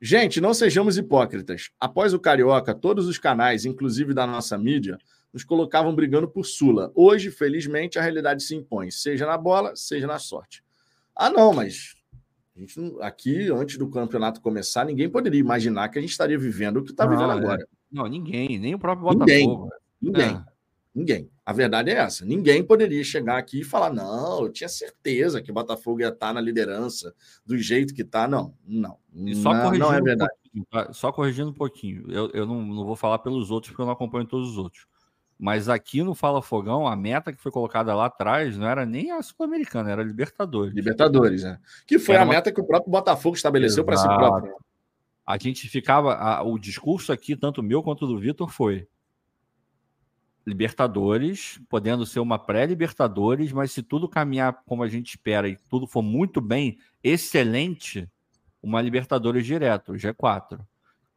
[0.00, 1.70] Gente, não sejamos hipócritas.
[1.78, 4.96] Após o Carioca, todos os canais, inclusive da nossa mídia,
[5.32, 6.92] nos colocavam brigando por Sula.
[6.94, 10.62] Hoje, felizmente, a realidade se impõe, seja na bola, seja na sorte.
[11.14, 11.96] Ah, não, mas
[12.56, 16.84] gente, aqui, antes do campeonato começar, ninguém poderia imaginar que a gente estaria vivendo o
[16.84, 17.34] que está vivendo é.
[17.34, 17.68] agora.
[17.90, 19.68] Não, ninguém, nem o próprio Botafogo.
[20.00, 20.28] Ninguém.
[20.30, 20.36] Ninguém.
[20.36, 20.57] É.
[20.98, 21.30] Ninguém.
[21.46, 22.24] A verdade é essa.
[22.24, 26.34] Ninguém poderia chegar aqui e falar: não, eu tinha certeza que o Botafogo ia estar
[26.34, 27.14] na liderança
[27.46, 28.26] do jeito que está.
[28.26, 28.98] Não, não.
[29.14, 30.32] E só não, corrigindo não é verdade.
[30.52, 30.92] Um tá?
[30.92, 32.10] só corrigindo um pouquinho.
[32.10, 34.86] Eu, eu não, não vou falar pelos outros, porque eu não acompanho todos os outros.
[35.38, 39.12] Mas aqui no Fala Fogão, a meta que foi colocada lá atrás não era nem
[39.12, 40.74] a Sul-Americana, era a Libertadores.
[40.74, 41.60] Libertadores, né?
[41.86, 42.34] Que foi era a uma...
[42.34, 44.56] meta que o próprio Botafogo estabeleceu para si próprio.
[45.24, 46.14] A gente ficava.
[46.14, 48.88] A, o discurso aqui, tanto meu quanto do Vitor, foi
[50.48, 55.86] Libertadores, podendo ser uma pré-Libertadores, mas se tudo caminhar como a gente espera e tudo
[55.86, 58.08] for muito bem, excelente,
[58.62, 60.58] uma Libertadores direto, G4.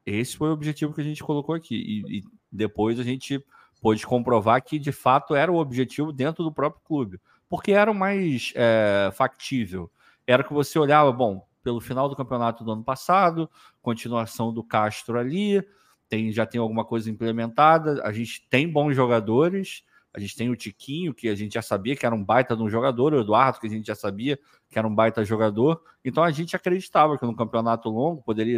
[0.06, 1.76] Esse foi o objetivo que a gente colocou aqui.
[1.76, 3.42] E, e depois a gente
[3.82, 7.20] pôde comprovar que de fato era o objetivo dentro do próprio clube,
[7.50, 9.90] porque era o mais é, factível.
[10.28, 13.50] Era que você olhava, bom, pelo final do campeonato do ano passado,
[13.82, 15.66] continuação do Castro ali,
[16.12, 18.01] tem, já tem alguma coisa implementada.
[18.03, 19.82] A gente tem bons jogadores.
[20.14, 22.62] A gente tem o Tiquinho, que a gente já sabia que era um baita de
[22.62, 24.38] um jogador, o Eduardo, que a gente já sabia
[24.70, 25.82] que era um baita jogador.
[26.03, 28.57] Então a gente acreditava que no campeonato longo poderia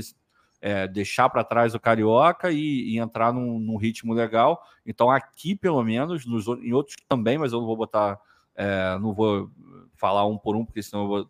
[0.60, 4.64] é, deixar para trás o Carioca e, e entrar num, num, ritmo legal.
[4.84, 8.20] Então aqui, pelo menos, nos, em outros também, mas eu não vou botar,
[8.56, 9.52] é, não vou
[9.94, 11.30] falar um por um, porque senão eu vou estar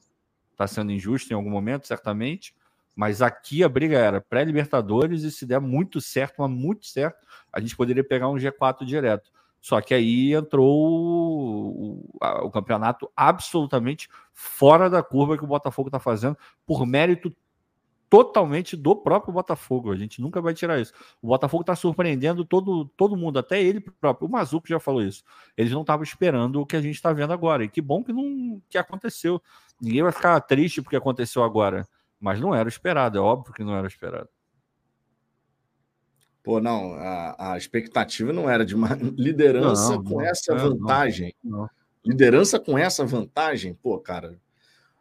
[0.56, 2.56] tá sendo injusto em algum momento, certamente.
[2.96, 7.60] Mas aqui a briga era pré-Libertadores e se der muito certo, mas muito certo, a
[7.60, 9.32] gente poderia pegar um G4 direto.
[9.60, 15.88] Só que aí entrou o, o, o campeonato absolutamente fora da curva que o Botafogo
[15.88, 17.34] está fazendo, por mérito
[18.14, 19.92] totalmente do próprio Botafogo.
[19.92, 20.94] A gente nunca vai tirar isso.
[21.20, 24.28] O Botafogo está surpreendendo todo, todo mundo, até ele próprio.
[24.28, 25.24] O Mazuco já falou isso.
[25.58, 27.64] Eles não estavam esperando o que a gente está vendo agora.
[27.64, 29.42] E que bom que não que aconteceu.
[29.82, 31.88] Ninguém vai ficar triste porque aconteceu agora.
[32.24, 34.30] Mas não era esperado, é óbvio que não era esperado.
[36.42, 40.70] Pô, não, a, a expectativa não era de uma liderança não, com não, essa não,
[40.70, 41.36] vantagem.
[42.06, 44.40] Liderança com essa vantagem, pô, cara.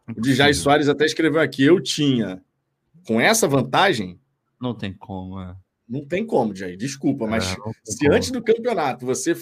[0.08, 2.42] O Dijay Soares até escreveu aqui: eu tinha
[3.06, 4.20] com essa vantagem.
[4.60, 5.54] Não tem como, é.
[5.88, 6.76] Não tem como, Jair.
[6.76, 8.16] Desculpa, mas é, se como.
[8.16, 9.36] antes do campeonato você.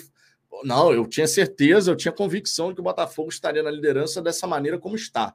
[0.65, 4.47] Não, eu tinha certeza, eu tinha convicção de que o Botafogo estaria na liderança dessa
[4.47, 5.35] maneira como está.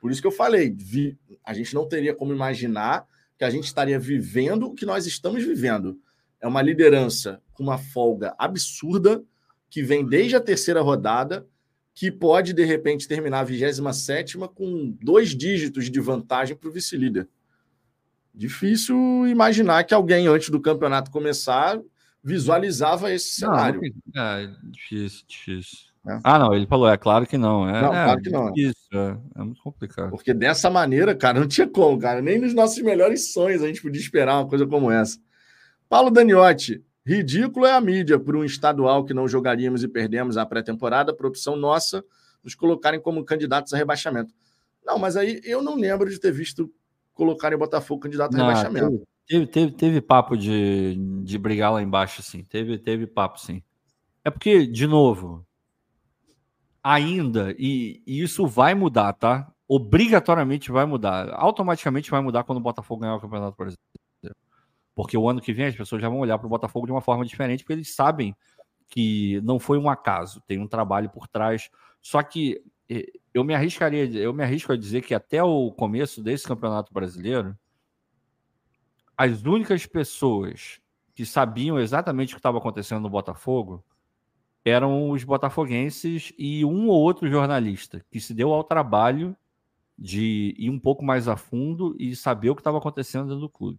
[0.00, 3.06] Por isso que eu falei, vi, a gente não teria como imaginar
[3.38, 5.98] que a gente estaria vivendo o que nós estamos vivendo.
[6.40, 9.22] É uma liderança com uma folga absurda,
[9.68, 11.46] que vem desde a terceira rodada,
[11.94, 17.28] que pode, de repente, terminar a 27 com dois dígitos de vantagem para o vice-líder.
[18.34, 21.80] Difícil imaginar que alguém, antes do campeonato começar,
[22.22, 23.80] visualizava esse cenário.
[24.14, 25.78] Não, é difícil, difícil.
[26.06, 26.20] É.
[26.22, 27.68] Ah, não, ele falou, é claro que não.
[27.68, 28.52] É, não, é, claro que não.
[28.54, 30.10] Isso, é, é, muito complicado.
[30.10, 32.22] Porque dessa maneira, cara, não tinha como, cara.
[32.22, 35.18] Nem nos nossos melhores sonhos a gente podia esperar uma coisa como essa.
[35.88, 40.46] Paulo Daniotti, ridículo é a mídia por um estadual que não jogaríamos e perdemos a
[40.46, 42.04] pré-temporada, por opção nossa,
[42.42, 44.32] nos colocarem como candidatos a rebaixamento.
[44.84, 46.70] Não, mas aí eu não lembro de ter visto
[47.14, 49.02] colocarem o Botafogo candidato a não, rebaixamento.
[49.26, 50.94] Teve, teve, teve papo de,
[51.24, 52.44] de brigar lá embaixo, sim.
[52.44, 53.60] Teve, teve papo, sim.
[54.24, 55.44] É porque, de novo,
[56.86, 59.52] ainda, e, e, isso vai mudar, tá?
[59.66, 61.30] Obrigatoriamente vai mudar.
[61.34, 63.82] Automaticamente vai mudar quando o Botafogo ganhar o Campeonato Brasileiro.
[64.94, 67.00] Porque o ano que vem as pessoas já vão olhar para o Botafogo de uma
[67.00, 68.36] forma diferente, porque eles sabem
[68.88, 71.68] que não foi um acaso, tem um trabalho por trás.
[72.00, 72.62] Só que
[73.34, 77.58] eu me arriscaria, eu me arrisco a dizer que até o começo desse Campeonato Brasileiro,
[79.16, 80.80] as únicas pessoas
[81.16, 83.84] que sabiam exatamente o que estava acontecendo no Botafogo
[84.66, 89.36] eram os botafoguenses e um ou outro jornalista que se deu ao trabalho
[89.96, 93.48] de ir um pouco mais a fundo e saber o que estava acontecendo dentro do
[93.48, 93.78] clube.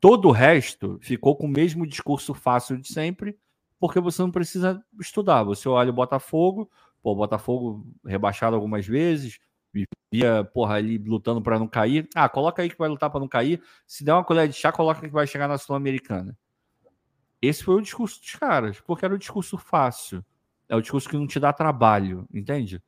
[0.00, 3.38] Todo o resto ficou com o mesmo discurso fácil de sempre,
[3.78, 5.44] porque você não precisa estudar.
[5.44, 6.68] Você olha o Botafogo,
[7.00, 9.38] pô, o Botafogo rebaixado algumas vezes,
[9.72, 12.08] vivia, porra, ali lutando para não cair.
[12.16, 13.62] Ah, coloca aí que vai lutar para não cair.
[13.86, 16.36] Se der uma colher de chá, coloca que vai chegar na Sul-Americana
[17.46, 20.24] Esse foi o discurso dos caras, porque era o discurso fácil.
[20.68, 22.82] É o discurso que não te dá trabalho, entende?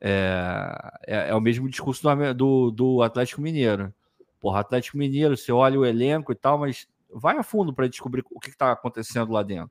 [0.00, 3.92] É, é, é o mesmo discurso do, do, do, Atlético Mineiro.
[4.40, 8.24] Porra, Atlético Mineiro, você olha o elenco e tal, mas vai a fundo para descobrir
[8.30, 9.70] o que está acontecendo lá dentro.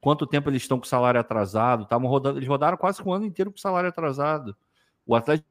[0.00, 1.82] Quanto tempo eles estão com salário atrasado?
[1.82, 4.56] Estavam rodando, eles rodaram quase um ano inteiro com salário atrasado.
[5.04, 5.44] O Atlético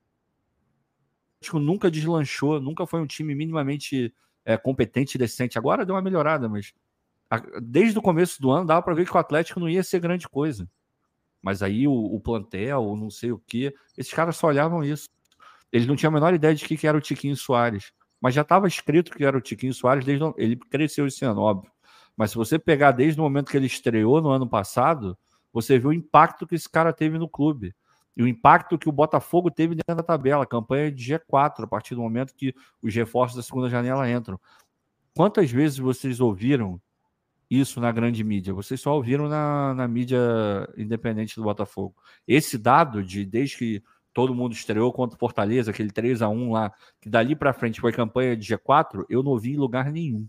[1.54, 4.14] nunca deslanchou, nunca foi um time minimamente
[4.46, 5.58] é, competente e decente.
[5.58, 6.74] Agora deu uma melhorada, mas
[7.62, 10.28] desde o começo do ano dava para ver que o Atlético não ia ser grande
[10.28, 10.70] coisa.
[11.42, 15.08] Mas aí o, o plantel, não sei o que, esses caras só olhavam isso.
[15.72, 17.92] Eles não tinham a menor ideia de que, que era o Tiquinho Soares.
[18.20, 21.72] Mas já estava escrito que era o Tiquinho Soares desde ele cresceu esse ano, óbvio.
[22.16, 25.18] Mas se você pegar desde o momento que ele estreou no ano passado,
[25.54, 27.76] você vê o impacto que esse cara teve no clube.
[28.16, 31.94] E o impacto que o Botafogo teve dentro da tabela, campanha de G4, a partir
[31.94, 34.40] do momento que os reforços da segunda janela entram.
[35.16, 36.82] Quantas vezes vocês ouviram
[37.50, 38.54] isso na grande mídia?
[38.54, 40.18] Vocês só ouviram na, na mídia
[40.78, 41.96] independente do Botafogo.
[42.28, 43.84] Esse dado de desde que
[44.14, 47.80] todo mundo estreou contra o Fortaleza, aquele 3 a 1 lá, que dali para frente
[47.80, 50.28] foi campanha de G4, eu não ouvi em lugar nenhum.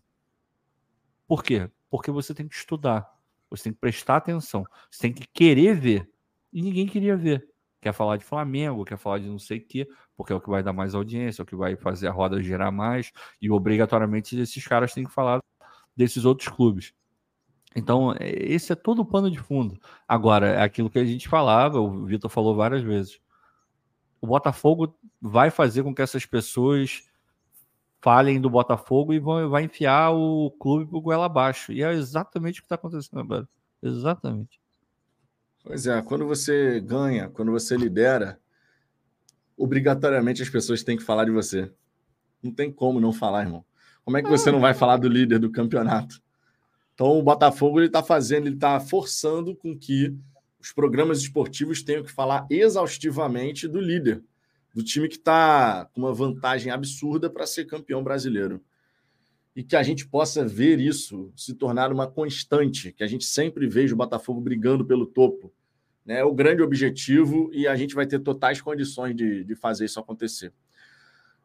[1.26, 1.70] Por quê?
[1.90, 3.10] Porque você tem que estudar,
[3.48, 6.10] você tem que prestar atenção, você tem que querer ver.
[6.52, 7.48] E ninguém queria ver.
[7.80, 10.50] Quer falar de Flamengo, quer falar de não sei o quê, porque é o que
[10.50, 14.38] vai dar mais audiência, é o que vai fazer a roda girar mais, e obrigatoriamente
[14.38, 15.40] esses caras têm que falar
[15.96, 16.92] desses outros clubes.
[17.74, 19.78] Então, é, esse é todo o pano de fundo.
[20.06, 23.20] Agora, é aquilo que a gente falava, o Vitor falou várias vezes.
[24.20, 27.02] O Botafogo vai fazer com que essas pessoas
[28.00, 31.72] falem do Botafogo e vão, vai enfiar o clube pro goela abaixo.
[31.72, 33.48] E é exatamente o que está acontecendo agora.
[33.82, 34.60] Exatamente.
[35.62, 38.40] Pois é, quando você ganha, quando você lidera,
[39.56, 41.72] obrigatoriamente as pessoas têm que falar de você.
[42.42, 43.64] Não tem como não falar, irmão.
[44.04, 46.22] Como é que você não vai falar do líder do campeonato?
[46.98, 50.12] Então o Botafogo ele está fazendo, ele está forçando com que
[50.60, 54.20] os programas esportivos tenham que falar exaustivamente do líder,
[54.74, 58.60] do time que está com uma vantagem absurda para ser campeão brasileiro.
[59.54, 63.68] E que a gente possa ver isso se tornar uma constante, que a gente sempre
[63.68, 65.52] veja o Botafogo brigando pelo topo.
[66.04, 66.18] Né?
[66.18, 70.00] É o grande objetivo e a gente vai ter totais condições de, de fazer isso
[70.00, 70.52] acontecer.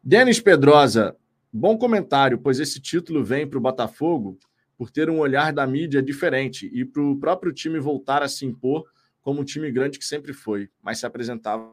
[0.04, 1.16] Denis Pedrosa,
[1.52, 4.40] bom comentário, pois esse título vem para o Botafogo
[4.78, 8.46] por ter um olhar da mídia diferente e para o próprio time voltar a se
[8.46, 8.86] impor
[9.22, 11.72] como um time grande que sempre foi, mas se apresentava.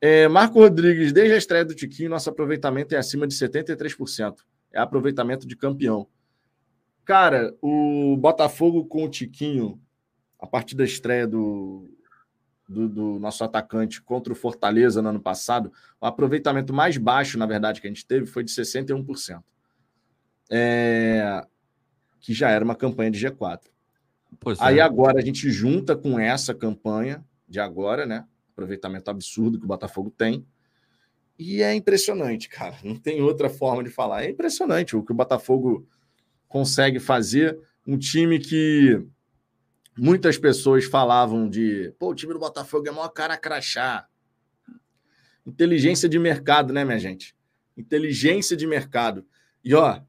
[0.00, 4.36] É, Marco Rodrigues, desde a estreia do Tiquinho, nosso aproveitamento é acima de 73%.
[4.72, 6.08] É aproveitamento de campeão.
[7.04, 9.80] Cara, o Botafogo com o Tiquinho,
[10.38, 11.90] a partir da estreia do,
[12.68, 17.46] do, do, nosso atacante contra o Fortaleza no ano passado, o aproveitamento mais baixo, na
[17.46, 19.42] verdade, que a gente teve foi de 61%.
[20.54, 21.46] É,
[22.20, 23.60] que já era uma campanha de G4.
[24.38, 24.82] Pois Aí é.
[24.82, 28.26] agora a gente junta com essa campanha de agora, né?
[28.52, 30.46] Aproveitamento absurdo que o Botafogo tem.
[31.38, 32.76] E é impressionante, cara.
[32.84, 34.24] Não tem outra forma de falar.
[34.24, 35.86] É impressionante o que o Botafogo
[36.48, 37.58] consegue fazer.
[37.86, 39.04] Um time que
[39.96, 44.06] muitas pessoas falavam de pô, o time do Botafogo é maior cara crachá.
[45.44, 47.34] Inteligência de mercado, né, minha gente?
[47.76, 49.26] Inteligência de mercado.
[49.64, 50.00] E ó,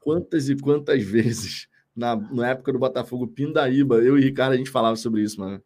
[0.00, 4.70] quantas e quantas vezes na, na época do Botafogo Pindaíba, eu e Ricardo, a gente
[4.70, 5.62] falava sobre isso, mano.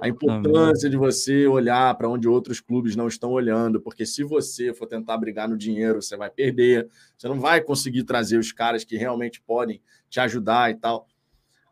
[0.00, 4.72] A importância de você olhar para onde outros clubes não estão olhando, porque se você
[4.72, 8.84] for tentar brigar no dinheiro, você vai perder, você não vai conseguir trazer os caras
[8.84, 11.08] que realmente podem te ajudar e tal.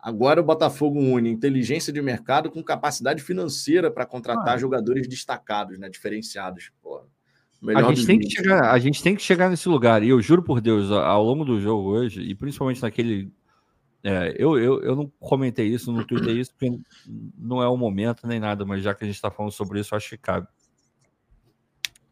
[0.01, 4.59] Agora o Botafogo une inteligência de mercado com capacidade financeira para contratar ah.
[4.59, 6.73] jogadores destacados, né, diferenciados.
[7.63, 10.03] Pô, a gente, tem que chegar, a gente tem que chegar nesse lugar.
[10.03, 13.33] E eu juro por Deus, ao longo do jogo hoje, e principalmente naquele
[14.05, 16.77] é, eu, eu, eu não comentei isso, não tuitei isso, porque
[17.39, 19.95] não é o momento nem nada, mas já que a gente está falando sobre isso,
[19.95, 20.49] acho que cabe.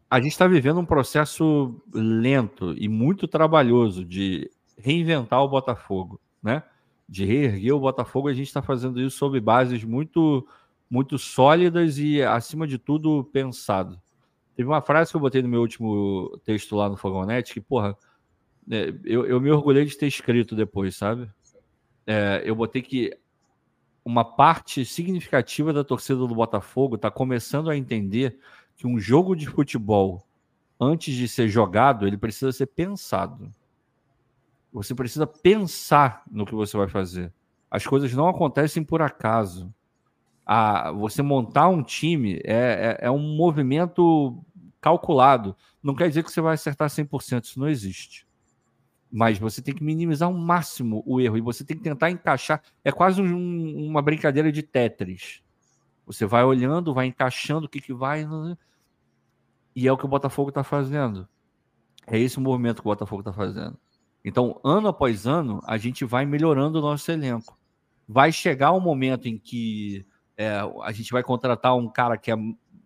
[0.09, 6.63] A gente está vivendo um processo lento e muito trabalhoso de reinventar o Botafogo, né?
[7.07, 10.47] De reerguer o Botafogo, a gente está fazendo isso sob bases muito,
[10.89, 14.01] muito sólidas e, acima de tudo, pensado.
[14.61, 17.97] Teve uma frase que eu botei no meu último texto lá no Fogonete que, porra,
[18.69, 21.29] é, eu, eu me orgulhei de ter escrito depois, sabe?
[22.05, 23.17] é, eu botei que
[24.03, 28.37] uma parte significativa da torcida do Botafogo está começando a entender
[28.75, 30.25] que um jogo de futebol,
[30.79, 33.53] antes de ser jogado, ele precisa ser pensado.
[34.73, 37.31] Você precisa pensar no que você vai fazer.
[37.69, 39.73] As coisas não acontecem por acaso.
[40.45, 44.43] A, você montar um time é, é, é um movimento
[44.81, 45.55] calculado.
[45.81, 48.27] Não quer dizer que você vai acertar 100%, isso não existe.
[49.11, 52.61] Mas você tem que minimizar ao máximo o erro e você tem que tentar encaixar.
[52.83, 55.41] É quase um, uma brincadeira de Tetris.
[56.05, 58.27] Você vai olhando, vai encaixando o que, que vai.
[59.75, 61.27] E é o que o Botafogo está fazendo.
[62.07, 63.77] É esse o movimento que o Botafogo está fazendo.
[64.23, 67.57] Então, ano após ano, a gente vai melhorando o nosso elenco.
[68.07, 70.05] Vai chegar um momento em que
[70.37, 72.35] é, a gente vai contratar um cara que é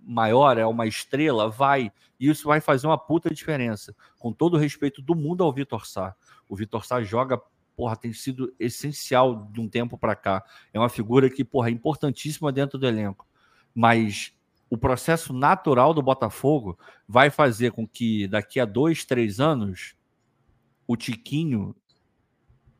[0.05, 1.91] maior, é uma estrela, vai.
[2.19, 3.95] E isso vai fazer uma puta diferença.
[4.17, 6.15] Com todo o respeito do mundo ao Vitor Sá.
[6.47, 7.41] O Vitor Sá joga,
[7.75, 10.43] porra, tem sido essencial de um tempo para cá.
[10.73, 13.27] É uma figura que, porra, é importantíssima dentro do elenco.
[13.73, 14.33] Mas
[14.69, 16.77] o processo natural do Botafogo
[17.07, 19.95] vai fazer com que daqui a dois, três anos
[20.87, 21.75] o Tiquinho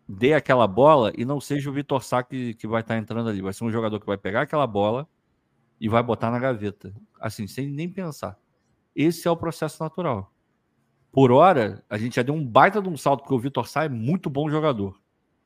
[0.07, 3.30] dê aquela bola e não seja o Vitor Sá que, que vai estar tá entrando
[3.30, 3.41] ali.
[3.41, 5.07] Vai ser um jogador que vai pegar aquela bola
[5.80, 6.93] e vai botar na gaveta.
[7.19, 8.38] Assim, sem nem pensar.
[8.95, 10.31] Esse é o processo natural.
[11.11, 13.85] Por hora, a gente já deu um baita de um salto, porque o Vitor Sá
[13.85, 14.99] é muito bom jogador.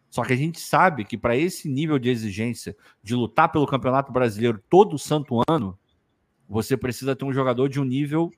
[0.10, 4.12] Só que a gente sabe que para esse nível de exigência, de lutar pelo Campeonato
[4.12, 5.78] Brasileiro todo santo ano,
[6.48, 8.32] você precisa ter um jogador de um nível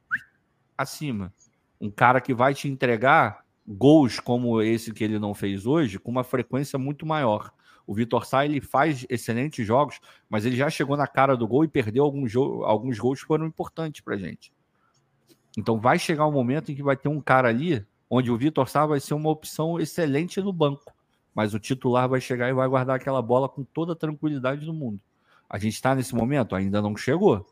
[0.78, 1.34] acima.
[1.80, 6.12] Um cara que vai te entregar gols como esse que ele não fez hoje, com
[6.12, 7.54] uma frequência muito maior.
[7.92, 10.00] O Vitor Sá ele faz excelentes jogos,
[10.30, 13.46] mas ele já chegou na cara do gol e perdeu alguns, alguns gols que foram
[13.46, 14.54] importantes para gente.
[15.58, 18.70] Então vai chegar um momento em que vai ter um cara ali onde o Vitor
[18.70, 20.94] Sá vai ser uma opção excelente no banco,
[21.36, 24.74] mas o titular vai chegar e vai guardar aquela bola com toda a tranquilidade do
[24.74, 25.02] mundo.
[25.50, 26.56] A gente está nesse momento?
[26.56, 27.46] Ainda não chegou,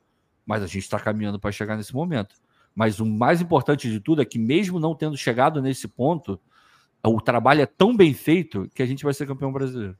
[0.45, 2.33] mas a gente está caminhando para chegar nesse momento.
[2.73, 6.39] Mas o mais importante de tudo é que, mesmo não tendo chegado nesse ponto,
[7.03, 9.97] o trabalho é tão bem feito que a gente vai ser campeão brasileiro.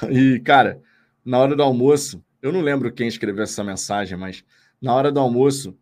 [0.10, 0.80] E, cara,
[1.24, 4.44] na hora do almoço, eu não lembro quem escreveu essa mensagem, mas
[4.80, 5.76] na hora do almoço,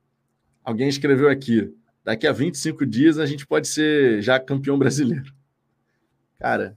[0.64, 1.72] alguém escreveu aqui:
[2.04, 5.32] daqui a 25 dias a gente pode ser já campeão brasileiro.
[6.38, 6.76] Cara,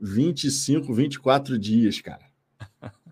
[0.00, 2.26] 25, 24 dias, cara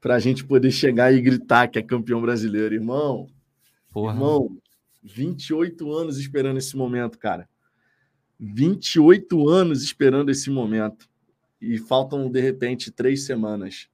[0.00, 3.28] para a gente poder chegar e gritar que é campeão brasileiro, irmão.
[3.92, 4.14] Porra.
[4.14, 4.58] Irmão,
[5.02, 7.48] 28 anos esperando esse momento, cara.
[8.38, 11.09] 28 anos esperando esse momento.
[11.60, 13.88] E faltam, de repente, três semanas.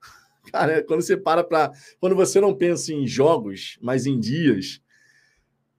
[0.50, 1.72] Cara, quando você para para.
[2.00, 4.80] Quando você não pensa em jogos, mas em dias.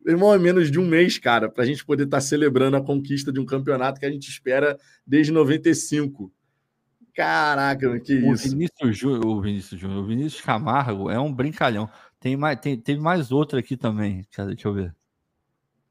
[0.06, 2.82] Irmão, é menos de um mês, cara, para a gente poder estar tá celebrando a
[2.82, 6.32] conquista de um campeonato que a gente espera desde 95.
[7.14, 8.49] Caraca, que o isso.
[8.49, 11.90] Vinícius o Vinícius Júnior, o Vinícius Camargo é um brincalhão.
[12.20, 14.26] Tem mais, tem, teve mais outra aqui também.
[14.38, 14.95] Deixa eu ver.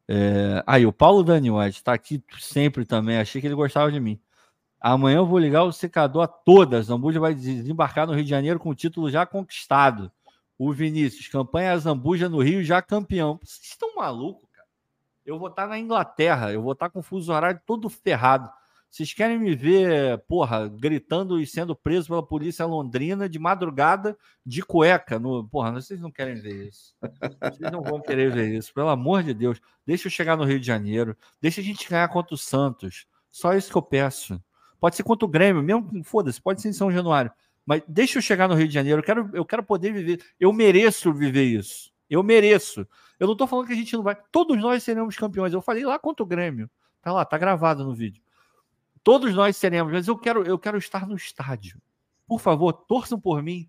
[0.09, 3.19] É, aí, o Paulo Dani White está aqui sempre também.
[3.19, 4.21] Achei que ele gostava de mim.
[4.89, 6.87] Amanhã eu vou ligar o secador a todas.
[6.87, 10.13] Zambuja vai desembarcar no Rio de Janeiro com o título já conquistado.
[10.57, 13.41] O Vinícius, campanha Zambuja no Rio já campeão.
[13.43, 14.69] Vocês estão malucos, cara?
[15.25, 17.91] Eu vou estar tá na Inglaterra, eu vou estar tá com o fuso horário todo
[17.91, 18.49] ferrado.
[18.89, 24.63] Vocês querem me ver, porra, gritando e sendo preso pela polícia londrina de madrugada de
[24.63, 25.19] cueca?
[25.19, 25.49] No...
[25.49, 26.95] Porra, vocês não querem ver isso.
[27.41, 29.61] Vocês não vão querer ver isso, pelo amor de Deus.
[29.85, 31.17] Deixa eu chegar no Rio de Janeiro.
[31.41, 33.09] Deixa a gente ganhar contra o Santos.
[33.33, 34.41] Só isso que eu peço.
[34.81, 37.31] Pode ser contra o Grêmio, mesmo, foda-se, pode ser em São Januário.
[37.65, 39.01] Mas deixa eu chegar no Rio de Janeiro.
[39.01, 40.23] Eu quero, eu quero poder viver.
[40.39, 41.93] Eu mereço viver isso.
[42.09, 42.87] Eu mereço.
[43.19, 44.17] Eu não tô falando que a gente não vai.
[44.31, 45.53] Todos nós seremos campeões.
[45.53, 46.71] Eu falei lá contra o Grêmio.
[47.03, 48.23] Tá lá, tá gravado no vídeo.
[49.03, 51.81] Todos nós seremos, mas eu quero, eu quero estar no estádio.
[52.27, 53.69] Por favor, torçam por mim.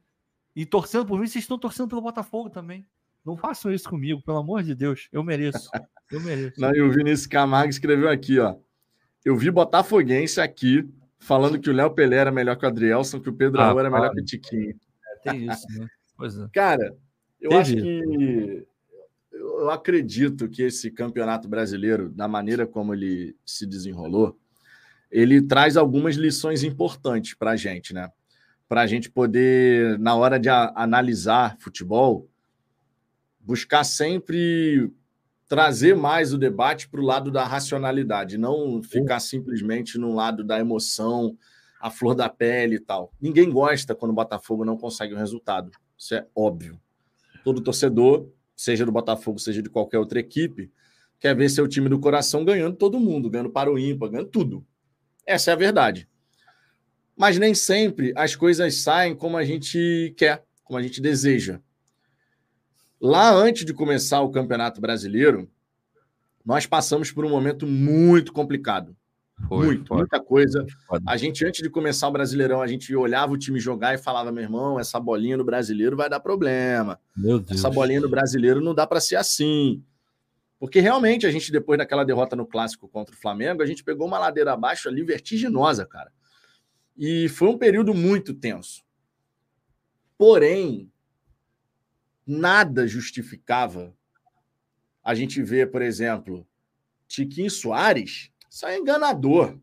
[0.56, 2.86] E torcendo por mim, vocês estão torcendo pelo Botafogo também.
[3.24, 5.08] Não façam isso comigo, pelo amor de Deus.
[5.12, 5.70] Eu mereço.
[6.12, 6.60] Eu mereço.
[6.60, 8.56] Não, e o Vinícius Camargo escreveu aqui, ó.
[9.28, 10.90] Eu vi Botafoguense aqui
[11.20, 13.90] falando que o Léo Pelé era melhor que o Adrielson, que o Pedro ah, era
[13.90, 14.74] melhor que o Tiquinho.
[15.06, 15.86] É, tem isso, né?
[16.16, 16.48] Pois é.
[16.54, 16.96] Cara,
[17.42, 17.62] eu Teve.
[17.62, 18.68] acho que
[19.34, 24.40] eu acredito que esse campeonato brasileiro, da maneira como ele se desenrolou,
[25.12, 28.10] ele traz algumas lições importantes para a gente, né?
[28.66, 32.30] Para a gente poder, na hora de analisar futebol,
[33.42, 34.90] buscar sempre
[35.48, 40.60] trazer mais o debate para o lado da racionalidade, não ficar simplesmente no lado da
[40.60, 41.38] emoção,
[41.80, 43.14] a flor da pele e tal.
[43.20, 45.72] Ninguém gosta quando o Botafogo não consegue um resultado.
[45.98, 46.80] Isso é óbvio.
[47.44, 50.72] Todo torcedor, seja do Botafogo, seja de qualquer outra equipe,
[51.20, 54.66] quer ver seu time do coração ganhando todo mundo, ganhando para o ímpar, ganhando tudo.
[55.26, 56.10] Essa é a verdade.
[57.16, 61.62] Mas nem sempre as coisas saem como a gente quer, como a gente deseja.
[63.00, 65.50] Lá antes de começar o Campeonato Brasileiro,
[66.44, 68.96] nós passamos por um momento muito complicado.
[69.48, 69.98] Foi, muito, foi.
[69.98, 70.66] muita coisa.
[71.06, 74.32] A gente, antes de começar o Brasileirão, a gente olhava o time jogar e falava:
[74.32, 77.00] meu irmão, essa bolinha no brasileiro vai dar problema.
[77.50, 79.84] Essa bolinha no brasileiro não dá para ser assim.
[80.60, 84.08] Porque realmente a gente, depois daquela derrota no clássico contra o Flamengo, a gente pegou
[84.08, 86.12] uma ladeira abaixo ali vertiginosa, cara.
[86.98, 88.82] E foi um período muito tenso.
[90.18, 90.92] Porém,
[92.28, 93.94] nada justificava
[95.04, 96.46] a gente ver, por exemplo,
[97.08, 99.58] Tiquinho Soares, isso é enganador.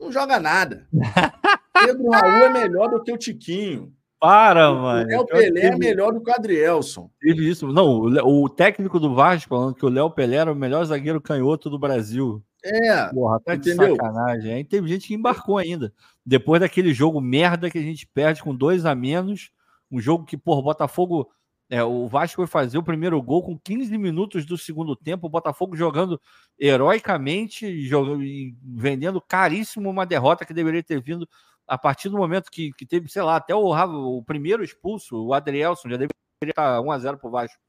[0.00, 0.88] Não joga nada.
[1.84, 3.92] Pedro Raul é melhor do que o Tiquinho.
[4.18, 5.04] Para, mano.
[5.04, 7.10] O Léo Pelé é melhor do que o Adrielson.
[7.20, 7.66] Teve isso.
[7.72, 11.70] Não, o, técnico do Vasco falando que o Léo Pelé era o melhor zagueiro canhoto
[11.70, 12.42] do Brasil.
[12.62, 13.06] É.
[13.08, 13.94] Porra, tá entendeu?
[13.94, 14.52] de sacanagem.
[14.52, 15.92] Aí teve gente que embarcou ainda.
[16.24, 19.50] Depois daquele jogo merda que a gente perde com dois a menos,
[19.90, 21.30] um jogo que, por Botafogo.
[21.70, 25.30] É, o Vasco foi fazer o primeiro gol com 15 minutos do segundo tempo, o
[25.30, 26.20] Botafogo jogando
[26.58, 31.28] heroicamente, jogando, e vendendo caríssimo uma derrota que deveria ter vindo
[31.68, 35.32] a partir do momento que, que teve, sei lá, até o, o primeiro expulso, o
[35.32, 36.10] Adrielson, já deveria
[36.42, 37.62] estar 1x0 pro Vasco.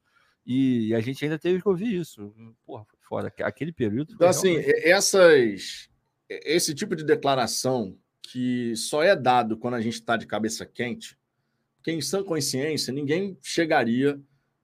[0.44, 2.34] E a gente ainda teve que ouvir isso.
[2.66, 3.32] Porra, foi foda.
[3.42, 4.14] Aquele período.
[4.14, 4.88] Então, assim, realmente...
[4.88, 5.88] essas,
[6.28, 11.16] esse tipo de declaração que só é dado quando a gente está de cabeça quente,
[11.82, 14.18] porque em sã consciência, ninguém chegaria,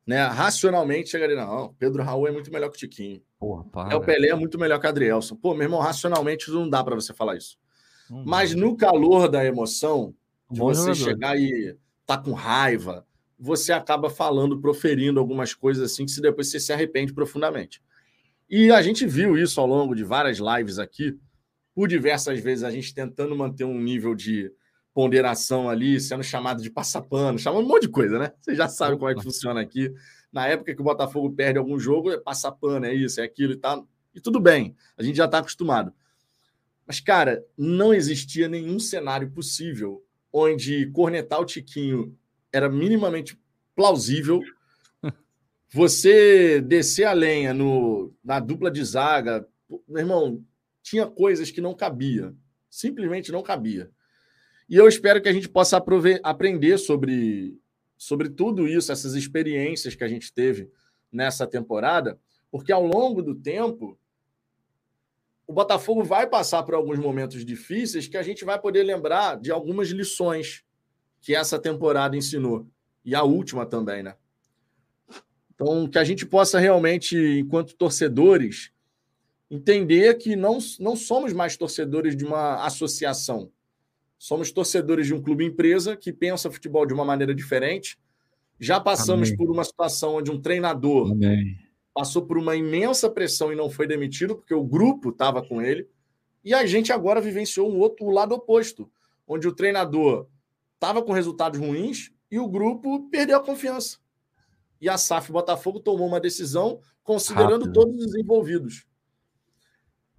[0.07, 0.25] né?
[0.29, 3.21] Racionalmente chegaria, não, Pedro Raul é muito melhor que o Tiquinho.
[3.41, 3.65] Porra.
[3.91, 5.35] É o Pelé é muito melhor que o Adrielson.
[5.35, 7.59] Pô, meu irmão, racionalmente não dá para você falar isso.
[8.25, 10.15] Mas no calor da emoção,
[10.49, 11.05] de você jogador.
[11.05, 11.77] chegar e
[12.07, 13.05] tá com raiva,
[13.39, 17.83] você acaba falando, proferindo algumas coisas assim que depois você se arrepende profundamente.
[18.49, 21.19] E a gente viu isso ao longo de várias lives aqui,
[21.75, 24.51] por diversas vezes a gente tentando manter um nível de
[24.99, 28.33] ponderação ali, sendo chamado de passapano, chamando um monte de coisa, né?
[28.41, 29.95] Você já sabe como é que funciona aqui.
[30.33, 33.57] Na época que o Botafogo perde algum jogo, é passapano, é isso, é aquilo e
[33.57, 33.87] tal.
[34.13, 35.93] E tudo bem, a gente já está acostumado.
[36.85, 42.19] Mas, cara, não existia nenhum cenário possível onde cornetar o Tiquinho
[42.53, 43.41] era minimamente
[43.77, 44.43] plausível.
[45.73, 49.47] Você descer a lenha no, na dupla de zaga,
[49.87, 50.45] meu irmão,
[50.83, 52.35] tinha coisas que não cabia.
[52.69, 53.93] Simplesmente não cabia.
[54.69, 55.83] E eu espero que a gente possa
[56.23, 57.59] aprender sobre,
[57.97, 60.71] sobre tudo isso, essas experiências que a gente teve
[61.11, 62.19] nessa temporada,
[62.51, 63.99] porque ao longo do tempo
[65.47, 69.51] o Botafogo vai passar por alguns momentos difíceis que a gente vai poder lembrar de
[69.51, 70.63] algumas lições
[71.23, 72.69] que essa temporada ensinou.
[73.03, 74.15] E a última também, né?
[75.55, 78.71] Então, que a gente possa realmente, enquanto torcedores,
[79.51, 83.51] entender que não, não somos mais torcedores de uma associação.
[84.19, 87.99] Somos torcedores de um clube empresa que pensa futebol de uma maneira diferente.
[88.59, 89.37] Já passamos Amém.
[89.37, 91.57] por uma situação onde um treinador Amém
[91.99, 95.91] passou por uma imensa pressão e não foi demitido, porque o grupo estava com ele.
[96.45, 98.89] E a gente agora vivenciou um outro lado oposto,
[99.27, 100.29] onde o treinador
[100.75, 103.99] estava com resultados ruins e o grupo perdeu a confiança.
[104.81, 107.73] E a SAF Botafogo tomou uma decisão considerando Rápido.
[107.73, 108.87] todos os envolvidos.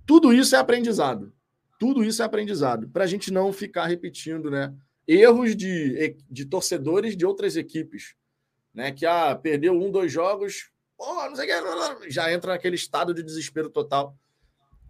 [0.05, 1.31] Tudo isso é aprendizado.
[1.80, 2.89] Tudo isso é aprendizado.
[2.89, 4.72] Para a gente não ficar repetindo né,
[5.07, 8.15] erros de, de torcedores de outras equipes.
[8.72, 12.76] Né, que ah, perdeu um, dois jogos, oh, não sei o que, já entra naquele
[12.76, 14.15] estado de desespero total.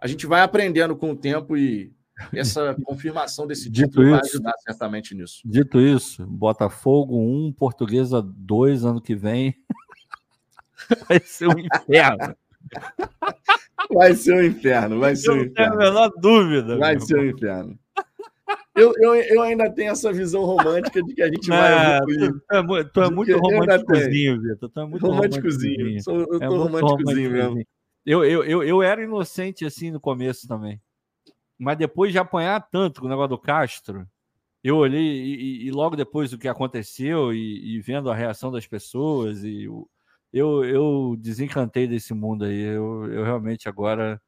[0.02, 1.94] A gente vai aprendendo com o tempo e
[2.34, 5.42] essa confirmação desse dito título isso, vai ajudar certamente nisso.
[5.46, 9.56] Dito isso, Botafogo 1, Portuguesa 2 ano que vem.
[11.08, 12.36] vai ser um inferno.
[13.92, 15.48] Vai ser um inferno, vai ser um inferno.
[15.48, 16.78] Não tenho a menor dúvida.
[16.78, 17.80] Vai ser um inferno.
[18.76, 22.32] Eu, eu, eu ainda tenho essa visão romântica de que a gente vai ah, evoluir.
[22.32, 24.70] Tu, é, tu é muito românticozinho, Vitor.
[24.70, 26.04] Tu é muito românticozinho.
[26.04, 27.64] Sou, eu é tô é românticozinho mesmo.
[28.06, 30.82] Eu, eu, eu, eu era inocente assim no começo também.
[31.58, 34.08] Mas depois de apanhar tanto com o negócio do Castro,
[34.64, 38.66] eu olhei e, e logo depois do que aconteceu e, e, vendo a reação das
[38.66, 39.68] pessoas, e
[40.32, 42.60] eu, eu desencantei desse mundo aí.
[42.62, 44.22] Eu, eu realmente agora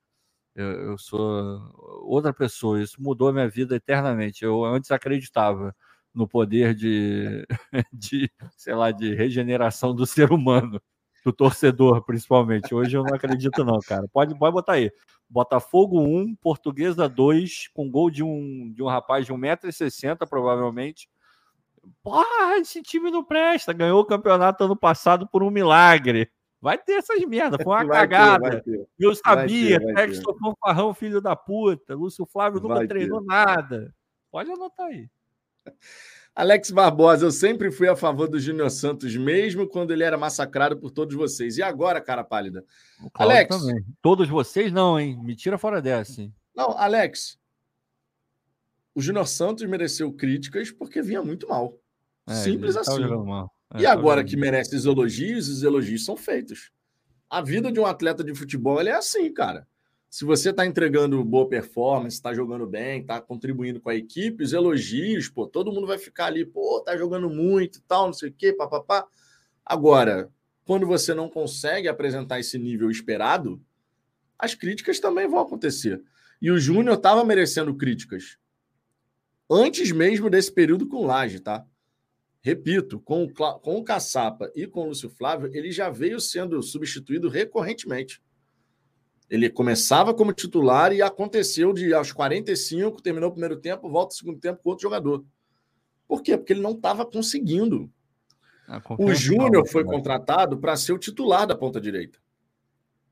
[0.55, 1.61] eu, eu, sou
[2.03, 2.81] outra pessoa.
[2.81, 4.43] Isso mudou a minha vida eternamente.
[4.43, 5.75] Eu antes acreditava
[6.13, 7.45] no poder de,
[7.93, 10.81] de, sei lá, de regeneração do ser humano,
[11.23, 12.73] do torcedor, principalmente.
[12.73, 14.07] Hoje eu não acredito, não, cara.
[14.11, 14.91] Pode, pode botar aí.
[15.29, 21.07] Botafogo 1, Portuguesa 2, com gol de um, de um rapaz de 1,60m, provavelmente.
[22.03, 23.73] Porra, esse time não presta.
[23.73, 26.31] Ganhou o campeonato ano passado por um milagre.
[26.61, 28.61] Vai ter essas merda, foi uma vai cagada.
[28.61, 28.87] Ter, ter.
[28.99, 31.95] Eu sabia, Texton Fanfarrão, filho da puta.
[31.95, 33.27] Lúcio Flávio nunca vai treinou ter.
[33.27, 33.93] nada.
[34.31, 35.09] Pode anotar aí.
[36.33, 40.77] Alex Barbosa, eu sempre fui a favor do Júnior Santos, mesmo quando ele era massacrado
[40.77, 41.57] por todos vocês.
[41.57, 42.63] E agora, cara pálida?
[43.13, 43.57] Alex.
[43.57, 43.83] Também.
[44.01, 45.19] Todos vocês não, hein?
[45.21, 46.33] Me tira fora dessa, hein?
[46.55, 47.37] Não, Alex.
[48.93, 51.77] O Júnior Santos mereceu críticas porque vinha muito mal.
[52.27, 52.99] É, Simples assim.
[52.99, 53.51] Mal.
[53.73, 56.71] É, e agora que merece os elogios, os elogios são feitos.
[57.29, 59.65] A vida de um atleta de futebol é assim, cara.
[60.09, 64.51] Se você está entregando boa performance, está jogando bem, está contribuindo com a equipe, os
[64.51, 68.27] elogios, pô, todo mundo vai ficar ali, pô, tá jogando muito e tal, não sei
[68.27, 69.07] o quê, papapá.
[69.65, 70.29] Agora,
[70.65, 73.61] quando você não consegue apresentar esse nível esperado,
[74.37, 76.03] as críticas também vão acontecer.
[76.41, 78.37] E o Júnior estava merecendo críticas.
[79.53, 81.65] Antes mesmo desse período com Laje, tá?
[82.41, 86.63] Repito, com o, com o Caçapa e com o Lúcio Flávio, ele já veio sendo
[86.63, 88.21] substituído recorrentemente.
[89.29, 94.17] Ele começava como titular e aconteceu de aos 45, terminou o primeiro tempo, volta o
[94.17, 95.25] segundo tempo com outro jogador.
[96.07, 96.37] Por quê?
[96.37, 97.91] Porque ele não estava conseguindo.
[98.97, 102.19] O Júnior foi contratado para ser o titular da ponta direita.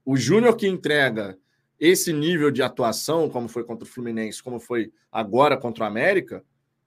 [0.06, 1.38] O Júnior que entrega
[1.80, 6.44] esse nível de atuação, como foi contra o Fluminense, como foi agora contra o América,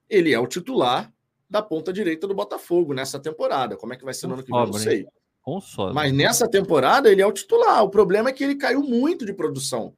[0.09, 1.11] ele é o titular
[1.49, 3.75] da ponta direita do Botafogo nessa temporada.
[3.75, 4.59] Como é que vai ser no ano que vem?
[4.59, 5.07] Eu não sei.
[5.93, 7.83] Mas nessa temporada ele é o titular.
[7.83, 9.95] O problema é que ele caiu muito de produção.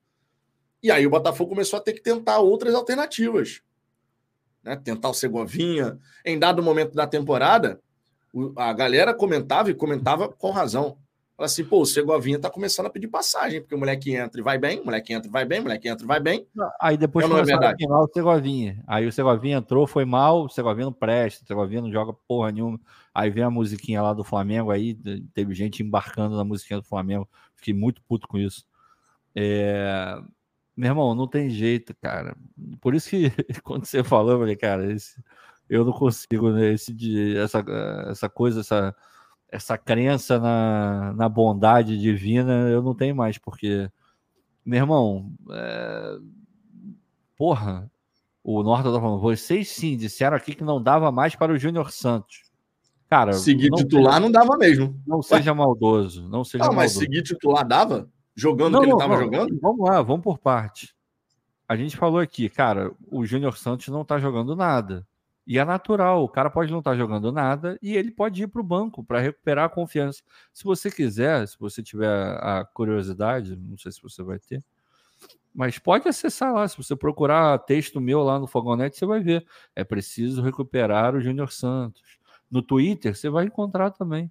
[0.81, 3.61] E aí o Botafogo começou a ter que tentar outras alternativas.
[4.63, 4.75] Né?
[4.75, 5.99] Tentar o Segovinha.
[6.25, 7.81] Em dado momento da temporada,
[8.55, 10.97] a galera comentava e comentava com razão.
[11.37, 14.43] Fala assim, pô, o Segovinha tá começando a pedir passagem, porque o moleque entra e
[14.43, 16.47] vai bem, o moleque entra e vai bem, o moleque entra e vai bem.
[16.79, 17.85] Aí depois não é verdade.
[17.85, 18.81] o Segovinha.
[18.87, 22.53] Aí o Segovinha entrou, foi mal, o Segovinha não presta, o Segovinha não joga porra
[22.53, 22.79] nenhuma.
[23.13, 24.97] Aí vem a musiquinha lá do Flamengo, aí
[25.33, 27.27] teve gente embarcando na musiquinha do Flamengo.
[27.53, 28.65] Fiquei muito puto com isso.
[29.35, 30.17] É...
[30.75, 32.37] Meu irmão, não tem jeito, cara.
[32.79, 33.29] Por isso que
[33.61, 35.21] quando você falou, eu falei, cara, esse...
[35.69, 36.71] eu não consigo, né?
[36.71, 36.95] Esse,
[37.37, 37.65] essa,
[38.09, 38.95] essa coisa, essa
[39.55, 43.89] essa crença na, na bondade divina eu não tenho mais, porque,
[44.65, 46.17] meu irmão, é...
[47.37, 47.89] porra,
[48.43, 51.91] o Norton tá falando, vocês sim disseram aqui que não dava mais para o Júnior
[51.91, 52.43] Santos.
[53.09, 55.01] Cara, seguir não titular não dava mesmo.
[55.07, 56.99] Não seja maldoso, não seja não, mas maldoso.
[56.99, 58.09] seguir titular dava?
[58.35, 59.57] Jogando o que ele estava jogando?
[59.61, 60.93] Vamos lá, vamos por parte.
[61.67, 65.07] A gente falou aqui, cara, o Júnior Santos não está jogando nada.
[65.47, 68.47] E é natural, o cara pode não estar tá jogando nada e ele pode ir
[68.47, 70.23] para o banco para recuperar a confiança.
[70.51, 74.63] Se você quiser, se você tiver a curiosidade, não sei se você vai ter,
[75.53, 76.67] mas pode acessar lá.
[76.67, 79.45] Se você procurar texto meu lá no Fogonete, você vai ver.
[79.75, 82.01] É preciso recuperar o Júnior Santos.
[82.51, 84.29] No Twitter, você vai encontrar também.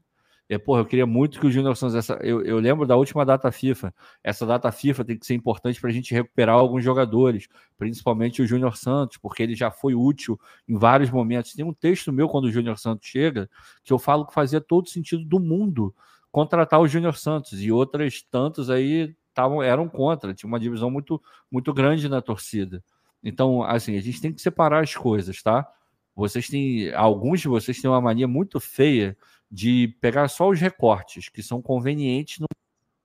[0.48, 1.94] É, porra, eu queria muito que o Júnior Santos.
[1.94, 3.94] Essa, eu, eu, lembro da última data FIFA.
[4.22, 7.48] Essa data FIFA tem que ser importante para a gente recuperar alguns jogadores,
[7.78, 10.38] principalmente o Júnior Santos, porque ele já foi útil
[10.68, 11.54] em vários momentos.
[11.54, 13.48] Tem um texto meu quando o Júnior Santos chega,
[13.82, 15.94] que eu falo que fazia todo sentido do mundo
[16.30, 20.34] contratar o Júnior Santos, e outras tantos aí tavam, eram contra.
[20.34, 22.82] Tinha uma divisão muito, muito grande na torcida.
[23.22, 25.66] Então, assim, a gente tem que separar as coisas, tá?
[26.14, 26.92] Vocês têm.
[26.92, 29.16] Alguns de vocês têm uma mania muito feia
[29.54, 32.46] de pegar só os recortes que são convenientes no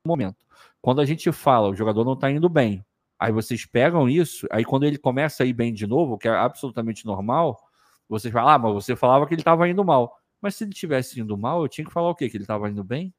[0.03, 0.37] momento.
[0.81, 2.83] Quando a gente fala, o jogador não está indo bem,
[3.19, 6.31] aí vocês pegam isso, aí quando ele começa a ir bem de novo, que é
[6.31, 7.59] absolutamente normal,
[8.07, 10.19] vocês falam, ah, mas você falava que ele estava indo mal.
[10.41, 12.27] Mas se ele tivesse indo mal, eu tinha que falar o quê?
[12.27, 13.13] Que ele estava indo bem?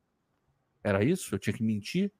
[0.83, 1.33] Era isso?
[1.33, 2.11] Eu tinha que mentir?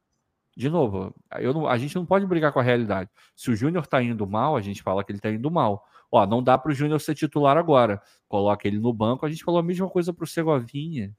[0.57, 3.11] De novo, eu não, a gente não pode brigar com a realidade.
[3.35, 5.85] Se o Júnior está indo mal, a gente fala que ele está indo mal.
[6.11, 8.03] Ó, não dá para o Júnior ser titular agora.
[8.29, 9.25] Coloca ele no banco.
[9.25, 11.15] A gente falou a mesma coisa para o Segovinha.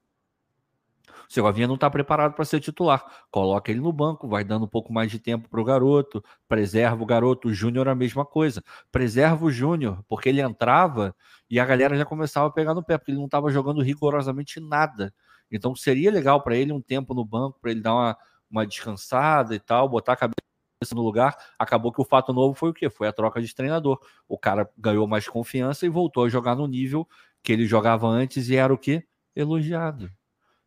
[1.29, 3.05] O Segovinha não está preparado para ser titular.
[3.31, 7.01] Coloca ele no banco, vai dando um pouco mais de tempo para o garoto, preserva
[7.01, 7.47] o garoto.
[7.47, 8.61] O Júnior a mesma coisa.
[8.91, 11.15] Preserva o Júnior, porque ele entrava
[11.49, 14.59] e a galera já começava a pegar no pé, porque ele não estava jogando rigorosamente
[14.59, 15.13] nada.
[15.49, 18.17] Então seria legal para ele um tempo no banco, para ele dar uma,
[18.49, 20.40] uma descansada e tal, botar a cabeça
[20.89, 22.89] no lugar, acabou que o fato novo foi o quê?
[22.89, 23.99] Foi a troca de treinador.
[24.27, 27.07] O cara ganhou mais confiança e voltou a jogar no nível
[27.43, 29.03] que ele jogava antes e era o quê?
[29.35, 30.09] Elogiado.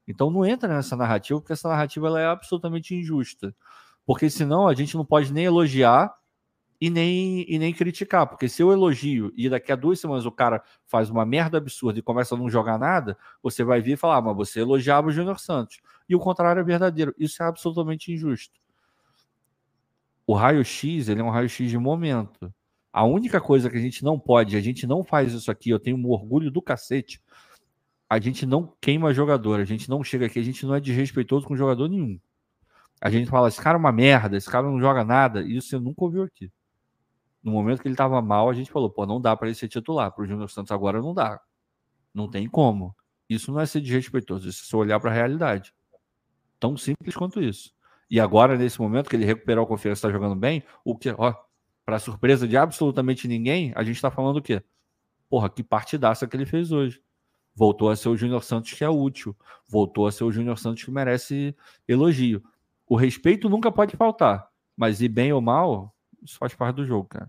[0.07, 3.55] Então não entra nessa narrativa, porque essa narrativa ela é absolutamente injusta.
[4.07, 6.15] Porque senão a gente não pode nem elogiar
[6.81, 8.27] e nem, e nem criticar.
[8.27, 11.99] Porque se eu elogio e daqui a duas semanas o cara faz uma merda absurda
[11.99, 15.09] e começa a não jogar nada, você vai vir e falar, ah, mas você elogiava
[15.09, 15.81] o Júnior Santos.
[16.09, 17.15] E o contrário é verdadeiro.
[17.19, 18.64] Isso é absolutamente injusto
[20.27, 22.53] o raio-x ele é um raio-x de momento.
[22.93, 25.81] A única coisa que a gente não pode, a gente não faz isso aqui, eu
[25.81, 27.21] tenho um orgulho do cacete.
[28.09, 31.47] A gente não queima jogador, a gente não chega aqui, a gente não é desrespeitoso
[31.47, 32.21] com jogador nenhum.
[33.01, 35.79] A gente fala, esse cara é uma merda, esse cara não joga nada, isso você
[35.79, 36.51] nunca ouviu aqui.
[37.43, 39.69] No momento que ele estava mal, a gente falou, pô, não dá para ele ser
[39.69, 41.41] titular, para o Júnior Santos agora não dá.
[42.15, 42.95] Não tem como.
[43.29, 45.75] Isso não é ser desrespeitoso, isso é só olhar para a realidade.
[46.61, 47.75] Tão simples quanto isso.
[48.15, 51.35] E agora, nesse momento que ele recuperou a confiança está jogando bem, o que, ó,
[51.85, 54.63] para surpresa de absolutamente ninguém, a gente está falando o quê?
[55.29, 57.03] Porra, que partidaça que ele fez hoje.
[57.57, 59.37] Voltou a ser o Júnior Santos que é útil.
[59.67, 61.57] Voltou a ser o Júnior Santos que merece
[61.89, 62.41] elogio.
[62.87, 65.93] O respeito nunca pode faltar, mas ir bem ou mal,
[66.23, 67.29] isso faz parte do jogo, cara.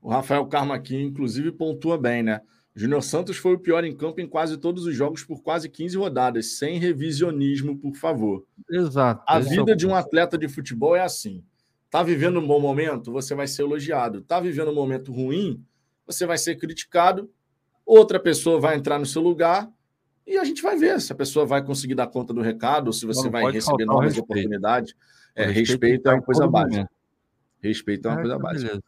[0.00, 2.40] O Rafael Karma aqui, inclusive, pontua bem, né?
[2.74, 5.96] Júnior Santos foi o pior em campo em quase todos os jogos por quase 15
[5.96, 8.44] rodadas, sem revisionismo, por favor.
[8.70, 9.22] Exato.
[9.26, 11.42] A vida é de um atleta de futebol é assim.
[11.90, 14.22] Tá vivendo um bom momento, você vai ser elogiado.
[14.22, 15.62] Tá vivendo um momento ruim,
[16.06, 17.28] você vai ser criticado.
[17.84, 19.68] Outra pessoa vai entrar no seu lugar
[20.24, 22.92] e a gente vai ver se a pessoa vai conseguir dar conta do recado, ou
[22.92, 24.24] se você Não, vai receber novas respeito.
[24.24, 24.94] oportunidades.
[25.34, 26.90] É, respeito, tem é uma coisa em todo básica.
[27.60, 28.62] Respeito é uma coisa É, básica.
[28.68, 28.82] beleza.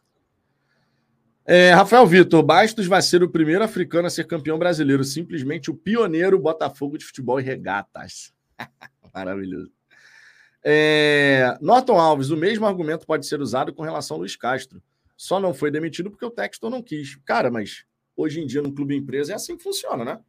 [1.45, 5.75] É, Rafael Vitor, Bastos vai ser o primeiro africano a ser campeão brasileiro, simplesmente o
[5.75, 8.33] pioneiro Botafogo de futebol e regatas.
[9.13, 9.71] Maravilhoso.
[10.63, 14.81] É, Norton Alves, o mesmo argumento pode ser usado com relação ao Luiz Castro.
[15.17, 17.15] Só não foi demitido porque o Textor não quis.
[17.25, 20.19] Cara, mas hoje em dia no clube empresa é assim que funciona, né?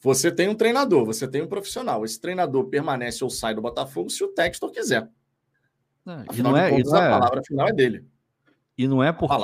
[0.00, 2.06] Você tem um treinador, você tem um profissional.
[2.06, 5.06] Esse treinador permanece ou sai do Botafogo se o Textor quiser.
[6.04, 8.06] Não, E não é, e contas, não a é, palavra final é dele.
[8.84, 9.34] E não é porque.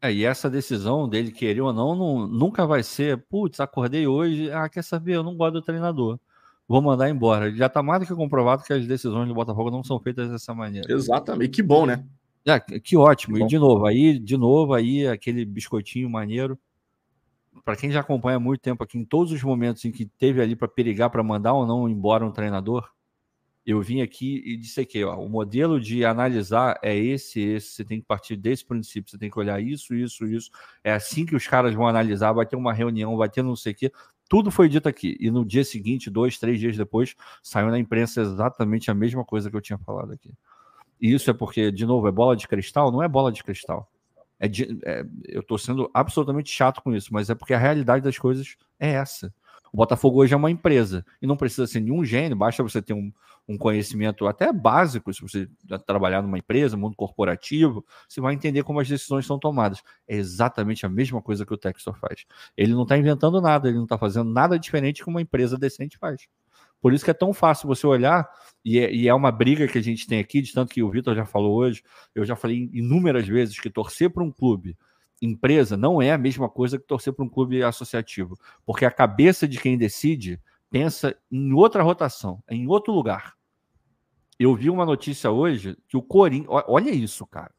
[0.00, 4.50] é e essa decisão dele querer ou não, não- nunca vai ser, putz, acordei hoje,
[4.52, 6.18] ah, quer saber, eu não gosto do treinador.
[6.68, 7.50] Vou mandar embora.
[7.54, 10.54] Já tá mais do que comprovado que as decisões do Botafogo não são feitas dessa
[10.54, 10.92] maneira.
[10.92, 11.50] Exatamente.
[11.50, 12.04] Que bom, né?
[12.46, 13.36] É, que ótimo.
[13.36, 16.58] Que E de novo, aí, de novo, aí aquele biscoitinho maneiro.
[17.64, 20.40] Para quem já acompanha há muito tempo aqui, em todos os momentos em que teve
[20.40, 22.88] ali para perigar para mandar ou não embora um treinador,
[23.70, 27.84] eu vim aqui e disse aqui, ó, o modelo de analisar é esse, esse, você
[27.84, 30.50] tem que partir desse princípio, você tem que olhar isso, isso, isso.
[30.82, 33.72] É assim que os caras vão analisar, vai ter uma reunião, vai ter não sei
[33.72, 33.92] o quê.
[34.26, 35.16] Tudo foi dito aqui.
[35.20, 39.50] E no dia seguinte, dois, três dias depois, saiu na imprensa exatamente a mesma coisa
[39.50, 40.32] que eu tinha falado aqui.
[41.00, 42.90] E isso é porque, de novo, é bola de cristal?
[42.90, 43.90] Não é bola de cristal.
[44.40, 48.02] É de- é- eu estou sendo absolutamente chato com isso, mas é porque a realidade
[48.04, 49.32] das coisas é essa.
[49.72, 52.94] O Botafogo hoje é uma empresa e não precisa ser nenhum gênio, basta você ter
[52.94, 53.12] um,
[53.48, 55.48] um conhecimento até básico, se você
[55.86, 59.82] trabalhar numa empresa, mundo corporativo, você vai entender como as decisões são tomadas.
[60.06, 62.24] É exatamente a mesma coisa que o Textor faz.
[62.56, 65.96] Ele não está inventando nada, ele não está fazendo nada diferente que uma empresa decente
[65.98, 66.26] faz.
[66.80, 68.28] Por isso que é tão fácil você olhar,
[68.64, 70.90] e é, e é uma briga que a gente tem aqui, de tanto que o
[70.90, 71.82] Vitor já falou hoje,
[72.14, 74.76] eu já falei inúmeras vezes que torcer para um clube
[75.20, 79.46] empresa não é a mesma coisa que torcer para um clube associativo, porque a cabeça
[79.48, 80.40] de quem decide
[80.70, 83.34] pensa em outra rotação, em outro lugar.
[84.38, 87.52] Eu vi uma notícia hoje que o Corinthians, olha isso, cara.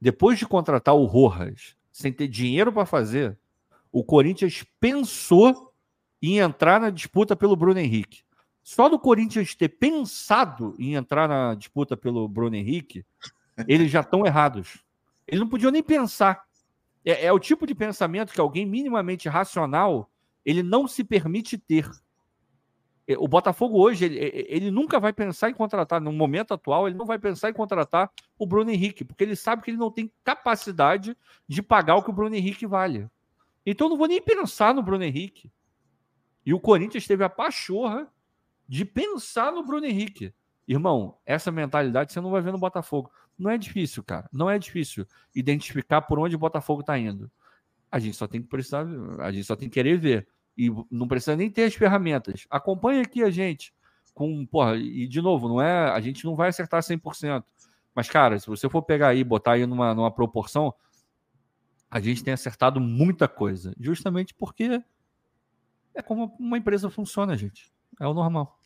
[0.00, 3.38] Depois de contratar o Rojas, sem ter dinheiro para fazer,
[3.92, 5.72] o Corinthians pensou
[6.20, 8.22] em entrar na disputa pelo Bruno Henrique.
[8.62, 13.06] Só do Corinthians ter pensado em entrar na disputa pelo Bruno Henrique,
[13.68, 14.82] eles já estão errados.
[15.26, 16.45] Eles não podiam nem pensar.
[17.06, 20.10] É, é o tipo de pensamento que alguém minimamente racional
[20.44, 21.88] ele não se permite ter.
[23.06, 24.18] É, O Botafogo hoje, ele,
[24.48, 28.10] ele nunca vai pensar em contratar, no momento atual, ele não vai pensar em contratar
[28.36, 31.16] o Bruno Henrique, porque ele sabe que ele não tem capacidade
[31.48, 33.08] de pagar o que o Bruno Henrique vale.
[33.64, 35.50] Então eu não vou nem pensar no Bruno Henrique.
[36.44, 38.08] E o Corinthians teve a pachorra
[38.68, 40.34] de pensar no Bruno Henrique.
[40.66, 43.10] Irmão, essa mentalidade você não vai ver no Botafogo.
[43.38, 44.28] Não é difícil, cara.
[44.32, 47.30] Não é difícil identificar por onde o Botafogo está indo.
[47.90, 48.86] A gente só tem que precisar,
[49.20, 50.28] a gente só tem que querer ver.
[50.56, 52.46] E não precisa nem ter as ferramentas.
[52.50, 53.74] Acompanha aqui a gente.
[54.14, 57.44] Com, porra, e de novo, não é, a gente não vai acertar 100%.
[57.94, 60.74] Mas, cara, se você for pegar aí botar aí numa, numa proporção,
[61.90, 63.74] a gente tem acertado muita coisa.
[63.78, 64.82] Justamente porque
[65.94, 67.72] é como uma empresa funciona, gente.
[68.00, 68.58] É o normal.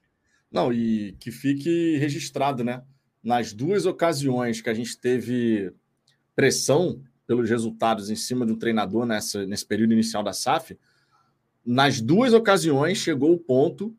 [0.51, 2.83] Não, e que fique registrado, né?
[3.23, 5.73] Nas duas ocasiões que a gente teve
[6.35, 10.79] pressão pelos resultados em cima de um treinador nessa, nesse período inicial da SAF,
[11.65, 13.95] nas duas ocasiões chegou o ponto,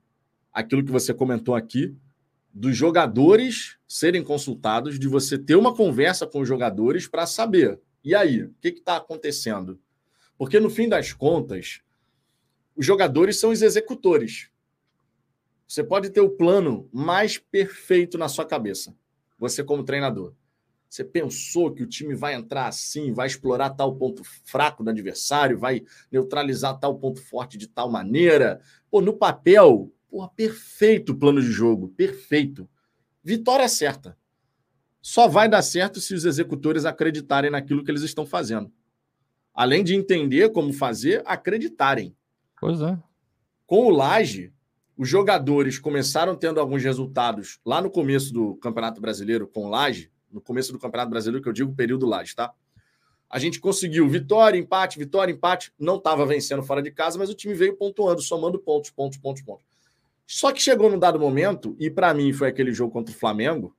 [0.51, 1.95] aquilo que você comentou aqui,
[2.53, 8.15] dos jogadores serem consultados, de você ter uma conversa com os jogadores para saber, e
[8.15, 9.79] aí, o que está acontecendo?
[10.37, 11.81] Porque no fim das contas,
[12.75, 14.49] os jogadores são os executores.
[15.67, 18.95] Você pode ter o plano mais perfeito na sua cabeça,
[19.41, 20.35] você como treinador.
[20.87, 25.57] Você pensou que o time vai entrar assim, vai explorar tal ponto fraco do adversário,
[25.57, 28.61] vai neutralizar tal ponto forte de tal maneira.
[28.89, 32.69] Pô, no papel, porra, perfeito o plano de jogo, perfeito.
[33.23, 34.15] Vitória certa.
[35.01, 38.71] Só vai dar certo se os executores acreditarem naquilo que eles estão fazendo.
[39.55, 42.15] Além de entender como fazer, acreditarem.
[42.59, 42.95] Pois é.
[43.65, 44.53] Com o Laje,
[45.01, 50.39] os jogadores começaram tendo alguns resultados lá no começo do Campeonato Brasileiro com Laje, no
[50.39, 52.53] começo do Campeonato Brasileiro, que eu digo período Laje, tá?
[53.27, 55.73] A gente conseguiu vitória, empate, vitória, empate.
[55.79, 59.41] Não estava vencendo fora de casa, mas o time veio pontuando, somando pontos, pontos, pontos,
[59.41, 59.65] pontos.
[60.27, 63.75] Só que chegou num dado momento, e para mim foi aquele jogo contra o Flamengo,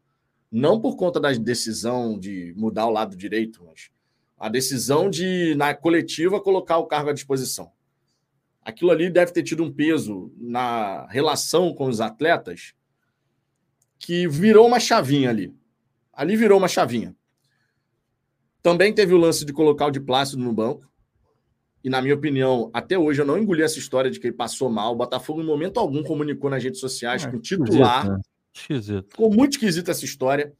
[0.50, 3.92] não por conta da decisão de mudar o lado direito, mas
[4.36, 7.70] a decisão de, na coletiva, colocar o cargo à disposição.
[8.62, 12.74] Aquilo ali deve ter tido um peso na relação com os atletas
[13.98, 15.54] que virou uma chavinha ali.
[16.12, 17.16] Ali virou uma chavinha.
[18.62, 20.88] Também teve o lance de colocar o de Plácido no banco.
[21.82, 24.70] E, na minha opinião, até hoje eu não engoli essa história de que ele passou
[24.70, 24.92] mal.
[24.92, 28.04] O Botafogo, em momento algum, comunicou nas redes sociais é, com o titular.
[28.04, 28.22] Esquisito, né?
[28.54, 29.10] esquisito.
[29.10, 30.52] Ficou muito esquisita essa história.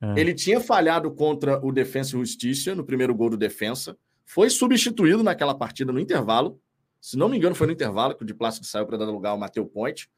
[0.00, 0.20] É.
[0.20, 3.96] Ele tinha falhado contra o Defensa e Justiça no primeiro gol do Defensa.
[4.26, 6.60] Foi substituído naquela partida no intervalo.
[7.00, 9.30] Se não me engano, foi no intervalo que o de Plácido saiu para dar lugar
[9.30, 10.10] ao Mateu Ponte.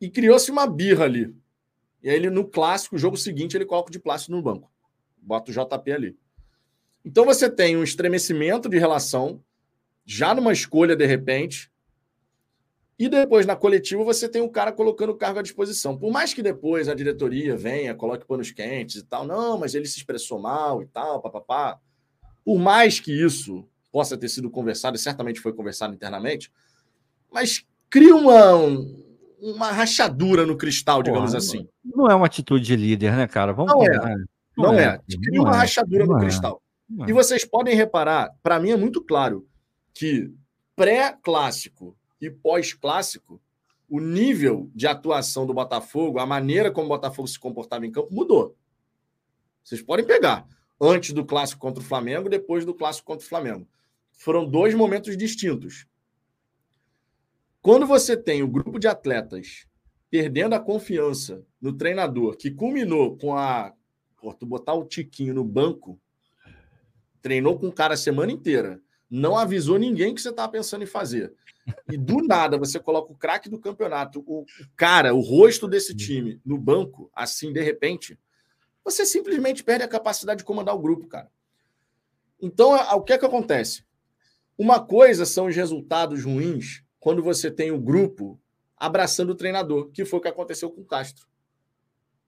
[0.00, 1.34] E criou-se uma birra ali.
[2.02, 4.70] E aí, ele, no clássico, jogo seguinte, ele coloca o de Plácido no banco.
[5.16, 6.18] Bota o JP ali.
[7.04, 9.42] Então você tem um estremecimento de relação,
[10.06, 11.70] já numa escolha de repente,
[12.98, 15.98] e depois na coletiva você tem o cara colocando o cargo à disposição.
[15.98, 19.86] Por mais que depois a diretoria venha, coloque panos quentes e tal, não, mas ele
[19.86, 21.78] se expressou mal e tal, papapá.
[22.44, 26.50] Por mais que isso possa ter sido conversado, e certamente foi conversado internamente,
[27.30, 28.56] mas cria uma,
[29.40, 31.68] uma rachadura no cristal, digamos assim.
[31.84, 33.52] Não é uma atitude de líder, né, cara?
[33.52, 34.16] Vamos não é.
[34.56, 34.82] Não, não, é.
[34.82, 35.16] é.
[35.22, 35.58] Cria uma é.
[35.58, 36.22] rachadura no é.
[36.22, 36.60] cristal.
[37.06, 39.46] E vocês podem reparar, para mim é muito claro
[39.94, 40.28] que
[40.74, 43.40] pré-clássico e pós-clássico,
[43.88, 48.12] o nível de atuação do Botafogo, a maneira como o Botafogo se comportava em campo
[48.12, 48.56] mudou.
[49.62, 50.48] Vocês podem pegar
[50.80, 53.68] antes do clássico contra o Flamengo, depois do clássico contra o Flamengo.
[54.16, 55.86] Foram dois momentos distintos.
[57.60, 59.66] Quando você tem o grupo de atletas
[60.10, 63.72] perdendo a confiança no treinador, que culminou com a.
[64.20, 66.00] Pô, tu botar o Tiquinho no banco
[67.20, 68.80] treinou com o cara a semana inteira,
[69.10, 71.32] não avisou ninguém que você estava pensando em fazer.
[71.90, 74.44] E do nada você coloca o craque do campeonato, o,
[74.76, 78.18] cara, o rosto desse time no banco, assim, de repente,
[78.84, 81.30] você simplesmente perde a capacidade de comandar o grupo, cara.
[82.40, 83.84] Então, o que é que acontece?
[84.56, 88.40] Uma coisa são os resultados ruins quando você tem o grupo
[88.76, 91.26] abraçando o treinador, que foi o que aconteceu com o Castro.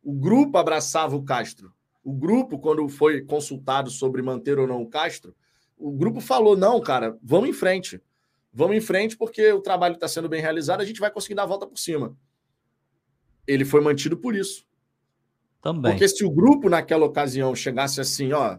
[0.02, 1.72] O grupo abraçava o Castro.
[2.02, 5.34] O grupo, quando foi consultado sobre manter ou não o Castro,
[5.76, 8.00] o grupo falou: não, cara, vamos em frente.
[8.52, 11.42] Vamos em frente porque o trabalho está sendo bem realizado, a gente vai conseguir dar
[11.42, 12.16] a volta por cima.
[13.46, 14.64] Ele foi mantido por isso.
[15.60, 15.92] Também.
[15.92, 18.58] Porque se o grupo, naquela ocasião, chegasse assim, ó,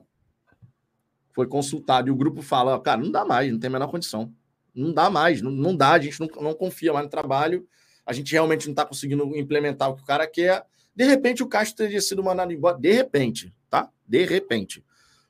[1.38, 4.34] foi consultado e o grupo fala, cara, não dá mais, não tem a menor condição.
[4.76, 7.66] Não dá mais, não, não dá, a gente não, não confia mais no trabalho,
[8.06, 10.66] a gente realmente não está conseguindo implementar o que o cara quer
[10.98, 12.76] de repente, o Castro teria sido mandado embora.
[12.76, 13.88] De repente, tá?
[14.08, 14.84] De repente.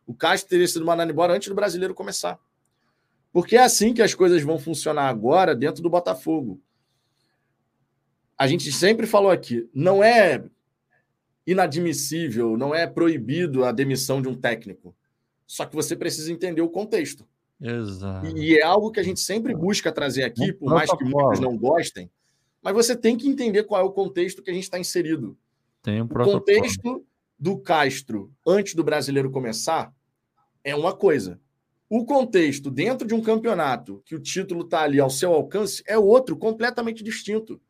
[0.06, 2.40] O Castro teria sido mandado embora antes do brasileiro começar.
[3.34, 6.62] Porque é assim que as coisas vão funcionar agora dentro do Botafogo.
[8.38, 10.42] A gente sempre falou aqui, não é
[11.46, 14.96] inadmissível, não é proibido a demissão de um técnico.
[15.48, 17.26] Só que você precisa entender o contexto.
[17.60, 18.38] Exato.
[18.38, 21.58] E é algo que a gente sempre busca trazer aqui, por mais que muitos não
[21.58, 22.12] gostem,
[22.62, 25.38] mas você tem que entender qual é o contexto que a gente está inserido.
[25.82, 27.06] Tem um o contexto
[27.40, 29.94] do Castro antes do brasileiro começar
[30.64, 31.40] é uma coisa.
[31.90, 35.98] O contexto dentro de um campeonato que o título está ali ao seu alcance é
[35.98, 37.62] outro, completamente distinto.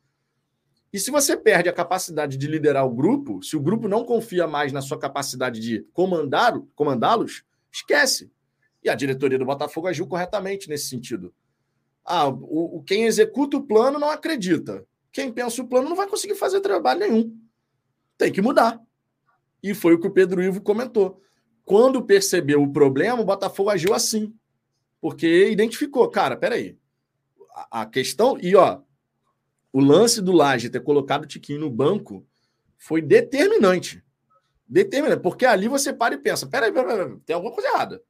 [0.91, 4.47] E se você perde a capacidade de liderar o grupo, se o grupo não confia
[4.47, 8.31] mais na sua capacidade de comandá-los, esquece.
[8.83, 11.33] E a diretoria do Botafogo agiu corretamente nesse sentido.
[12.05, 14.85] Ah, o, quem executa o plano não acredita.
[15.11, 17.47] Quem pensa o plano não vai conseguir fazer trabalho nenhum
[18.17, 18.81] tem que mudar.
[19.61, 21.21] E foi o que o Pedro Ivo comentou.
[21.63, 24.33] Quando percebeu o problema, o Botafogo agiu assim.
[24.99, 26.77] Porque identificou, cara, peraí.
[27.53, 28.37] A, a questão.
[28.41, 28.81] E, ó,
[29.71, 32.25] o lance do Laje ter colocado o Tiquinho no banco
[32.77, 34.03] foi determinante.
[34.67, 35.21] Determinante.
[35.21, 38.01] Porque ali você para e pensa: peraí, peraí, peraí, tem alguma coisa errada.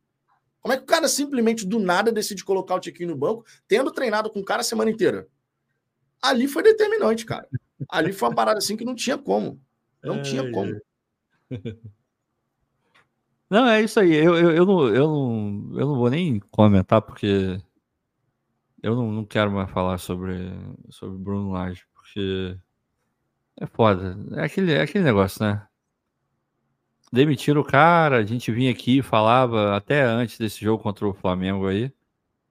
[0.59, 3.91] Como é que o cara simplesmente do nada decide colocar o Tiquinho no banco, tendo
[3.91, 5.27] treinado com o cara a semana inteira?
[6.21, 7.47] Ali foi determinante, cara.
[7.89, 9.61] Ali foi uma parada assim que não tinha como.
[10.03, 10.79] Não tinha como.
[13.49, 14.13] Não, é isso aí.
[14.13, 17.57] Eu, eu, eu, não, eu, não, eu não vou nem comentar, porque
[18.83, 20.51] eu não, não quero mais falar sobre,
[20.89, 22.57] sobre Bruno Lage, porque
[23.59, 24.17] é foda.
[24.33, 25.65] É aquele, é aquele negócio, né?
[27.11, 31.13] Demitiram o cara, a gente vinha aqui e falava, até antes desse jogo contra o
[31.13, 31.91] Flamengo aí,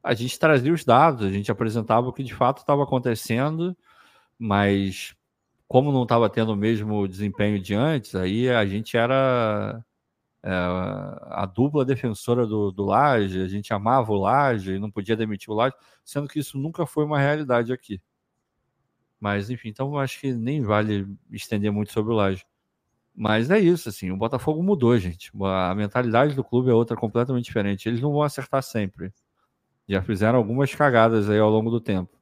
[0.02, 3.76] a gente trazia os dados, a gente apresentava o que de fato estava acontecendo,
[4.38, 5.14] mas
[5.68, 9.84] como não estava tendo o mesmo desempenho de antes, aí a gente era
[10.42, 15.16] é, a dupla defensora do, do Laje, a gente amava o Laje e não podia
[15.16, 15.74] demitir o Laje,
[16.04, 18.00] sendo que isso nunca foi uma realidade aqui.
[19.20, 22.44] Mas, enfim, então acho que nem vale estender muito sobre o Laje.
[23.16, 25.32] Mas é isso, assim, o Botafogo mudou, gente.
[25.42, 27.88] A mentalidade do clube é outra completamente diferente.
[27.88, 29.10] Eles não vão acertar sempre.
[29.88, 32.16] Já fizeram algumas cagadas aí ao longo do tempo.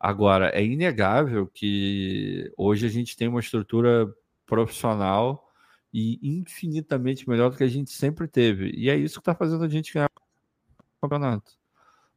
[0.00, 4.12] Agora, é inegável que hoje a gente tem uma estrutura
[4.46, 5.48] profissional
[5.92, 8.72] e infinitamente melhor do que a gente sempre teve.
[8.74, 11.52] E é isso que está fazendo a gente ganhar o campeonato.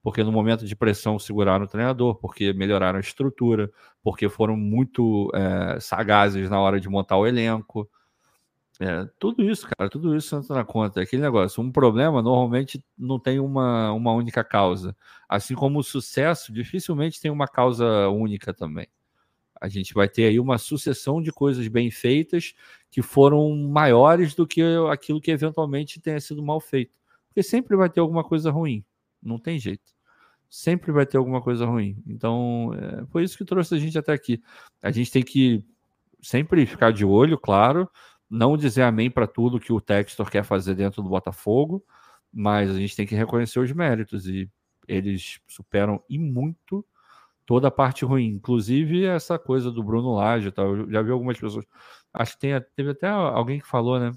[0.02, 3.70] Porque no momento de pressão seguraram o treinador, porque melhoraram a estrutura,
[4.02, 7.90] porque foram muito é, sagazes na hora de montar o elenco.
[8.80, 11.02] É, tudo isso, cara, tudo isso entra na conta.
[11.02, 14.96] Aquele negócio, um problema normalmente não tem uma, uma única causa.
[15.30, 18.88] Assim como o sucesso dificilmente tem uma causa única também.
[19.60, 22.54] A gente vai ter aí uma sucessão de coisas bem feitas
[22.92, 24.62] que foram maiores do que
[24.92, 27.00] aquilo que eventualmente tenha sido mal feito.
[27.30, 28.84] Porque sempre vai ter alguma coisa ruim.
[29.24, 29.94] Não tem jeito.
[30.50, 31.98] Sempre vai ter alguma coisa ruim.
[32.06, 34.44] Então, é, foi isso que trouxe a gente até aqui.
[34.82, 35.64] A gente tem que
[36.22, 37.90] sempre ficar de olho, claro,
[38.30, 41.84] não dizer amém para tudo que o Textor quer fazer dentro do Botafogo,
[42.32, 44.50] mas a gente tem que reconhecer os méritos e
[44.88, 46.86] eles superam e muito
[47.46, 50.64] toda a parte ruim, inclusive essa coisa do Bruno Lage, tá?
[50.64, 51.64] eu já vi algumas pessoas,
[52.12, 54.12] acho que tem, teve até alguém que falou, né,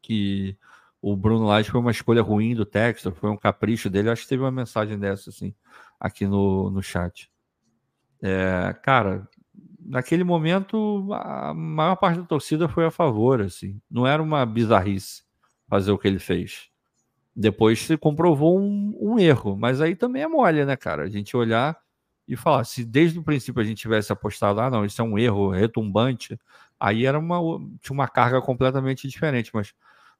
[0.00, 0.56] que
[1.00, 4.28] o Bruno Lage foi uma escolha ruim do Textor, foi um capricho dele, acho que
[4.28, 5.54] teve uma mensagem dessa, assim,
[6.00, 7.30] aqui no, no chat.
[8.22, 9.28] É, cara,
[9.84, 13.80] naquele momento, a maior parte da torcida foi a favor, assim.
[13.90, 15.22] Não era uma bizarrice
[15.68, 16.68] fazer o que ele fez.
[17.34, 21.04] Depois se comprovou um, um erro, mas aí também é mole, né, cara?
[21.04, 21.78] A gente olhar
[22.28, 25.18] e falar, se desde o princípio a gente tivesse apostado, ah, não, isso é um
[25.18, 26.38] erro retumbante,
[26.78, 27.38] aí era uma,
[27.80, 29.74] tinha uma carga completamente diferente, mas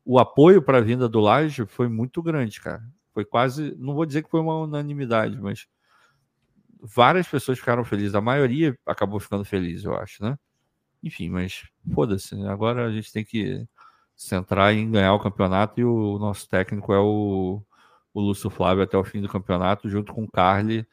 [0.05, 2.83] o apoio para a vinda do Laje foi muito grande, cara.
[3.13, 5.67] Foi quase, não vou dizer que foi uma unanimidade, mas
[6.83, 8.15] várias pessoas ficaram felizes.
[8.15, 10.37] A maioria acabou ficando feliz, eu acho, né?
[11.03, 11.65] Enfim, mas
[11.95, 12.35] foda-se.
[12.47, 13.65] Agora a gente tem que
[14.17, 17.63] centrar em ganhar o campeonato e o nosso técnico é o,
[18.13, 20.87] o Lúcio Flávio até o fim do campeonato, junto com o Carly.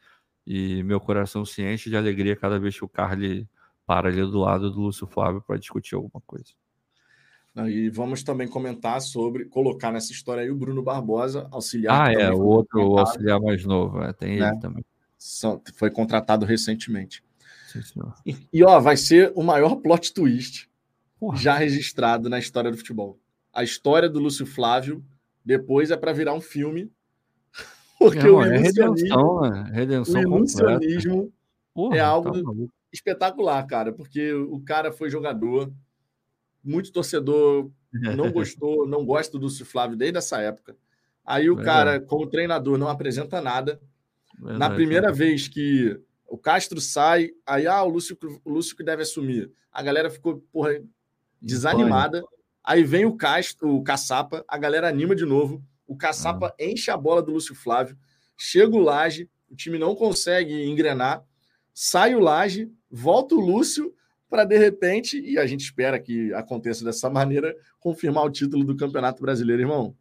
[0.46, 3.48] E meu coração se enche de alegria cada vez que o Carly
[3.86, 6.52] para ali do lado do Lúcio Flávio para discutir alguma coisa.
[7.68, 12.08] E vamos também comentar sobre colocar nessa história aí o Bruno Barbosa, auxiliar.
[12.08, 14.48] Ah, é, o outro auxiliar mais novo, é, tem né?
[14.48, 14.84] ele também
[15.74, 17.22] foi contratado recentemente.
[17.68, 17.80] Sim,
[18.26, 20.68] e, e, ó, vai ser o maior plot twist
[21.18, 21.36] Porra.
[21.36, 23.18] já registrado na história do futebol.
[23.52, 25.04] A história do Lúcio Flávio
[25.44, 26.90] depois é para virar um filme.
[27.98, 31.32] Porque Não, o é ilusionismo, é redenção, redenção o ilusionismo
[31.72, 35.72] Porra, é algo tá espetacular, cara, porque o cara foi jogador,
[36.64, 37.70] muito torcedor
[38.16, 40.76] não gostou, não gosta do Lúcio Flávio desde essa época.
[41.24, 41.64] Aí o é.
[41.64, 43.80] cara, como treinador, não apresenta nada.
[44.40, 48.82] Verdade, Na primeira vez que o Castro sai, aí ah, o Lúcio, o Lúcio que
[48.82, 49.50] deve assumir.
[49.70, 50.80] A galera ficou porra,
[51.40, 52.22] desanimada.
[52.64, 55.62] Aí vem o Castro, o Caçapa, a galera anima de novo.
[55.86, 56.54] O Caçapa ah.
[56.58, 57.96] enche a bola do Lúcio Flávio.
[58.36, 61.22] Chega o Laje, o time não consegue engrenar.
[61.74, 63.94] Sai o Laje, volta o Lúcio
[64.28, 68.76] para de repente, e a gente espera que aconteça dessa maneira, confirmar o título do
[68.76, 69.96] Campeonato Brasileiro, irmão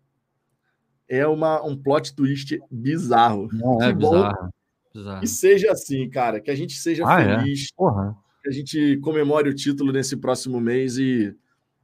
[1.10, 3.49] é uma, um plot twist bizarro.
[3.52, 4.49] Não, é bizarro,
[4.94, 5.23] bizarro.
[5.23, 7.40] E seja assim, cara, que a gente seja ah, é?
[7.40, 8.14] feliz, é?
[8.44, 11.36] que a gente comemore o título nesse próximo mês e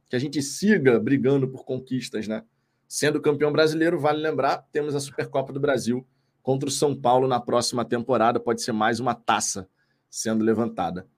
[0.08, 2.44] que a gente siga brigando por conquistas, né?
[2.88, 6.06] Sendo campeão brasileiro, vale lembrar, temos a Supercopa do Brasil
[6.40, 8.38] contra o São Paulo na próxima temporada.
[8.38, 9.68] Pode ser mais uma taça
[10.08, 11.08] sendo levantada.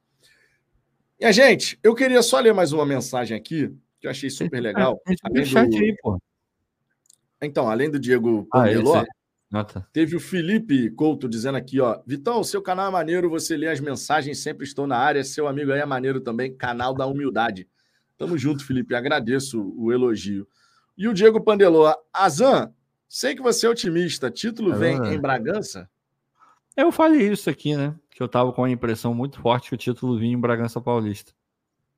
[1.20, 3.70] E a gente, eu queria só ler mais uma mensagem aqui,
[4.00, 4.98] que eu achei super legal.
[5.06, 5.44] É, do...
[5.44, 6.18] chat aí, pô.
[7.40, 9.04] Então, além do Diego Pandeló,
[9.52, 9.86] ah, tá.
[9.92, 13.80] teve o Felipe Couto dizendo aqui, ó, Vitão, seu canal é maneiro, você lê as
[13.80, 17.68] mensagens, sempre estou na área, seu amigo aí é maneiro também, canal da humildade.
[18.16, 20.46] Tamo junto, Felipe, agradeço o elogio.
[20.96, 22.72] E o Diego Pandeló, Azan,
[23.08, 25.88] sei que você é otimista, título vem em Bragança?
[26.76, 27.94] Eu falei isso aqui, né?
[28.10, 31.32] Que eu tava com a impressão muito forte que o título vinha em Bragança Paulista.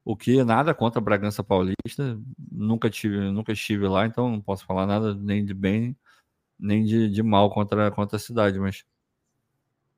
[0.05, 2.19] O que nada contra Bragança Paulista,
[2.51, 5.97] nunca tive, nunca estive lá, então não posso falar nada nem de bem
[6.61, 8.85] nem de, de mal contra, contra a cidade, mas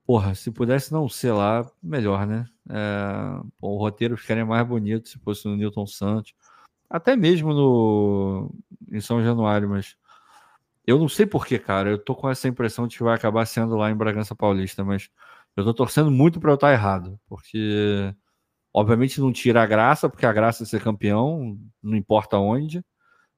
[0.07, 2.47] porra, se pudesse não ser lá, melhor, né?
[2.70, 6.35] É, o roteiro ficaria mais bonito se fosse no Newton Santos,
[6.89, 8.51] até mesmo no
[8.91, 9.97] em São Januário, mas
[10.87, 11.91] eu não sei porquê, cara.
[11.91, 15.11] Eu tô com essa impressão de que vai acabar sendo lá em Bragança Paulista, mas
[15.57, 18.15] eu tô torcendo muito para eu estar errado, porque
[18.74, 22.82] Obviamente não tira a graça, porque a graça é ser campeão, não importa onde,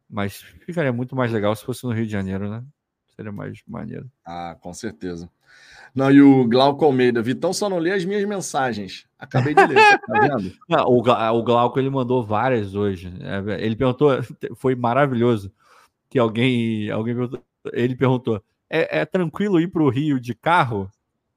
[0.09, 2.62] mas ficaria muito mais legal se fosse no Rio de Janeiro, né?
[3.16, 4.11] Seria mais maneiro.
[4.24, 5.28] Ah, com certeza.
[5.94, 9.06] Não, e o Glauco Almeida, Vitão só não lê as minhas mensagens.
[9.16, 10.52] Acabei de ler, tá vendo?
[10.69, 13.12] Não, o, o Glauco ele mandou várias hoje.
[13.20, 14.11] É, ele perguntou,
[14.56, 15.52] foi maravilhoso
[16.11, 17.43] que alguém, alguém perguntou,
[17.73, 20.90] ele perguntou: é, é tranquilo ir para o Rio de carro?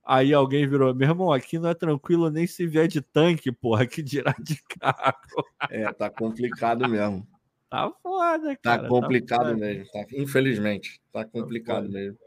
[0.09, 3.85] Aí alguém virou: meu irmão, aqui não é tranquilo nem se vier de tanque, porra,
[3.85, 5.17] que dirá de carro.
[5.69, 7.27] É, tá complicado mesmo.
[7.69, 8.83] Tá foda, tá cara.
[8.83, 9.91] Tá complicado tá mesmo.
[9.91, 12.17] Tá, infelizmente, tá, tá complicado tá mesmo.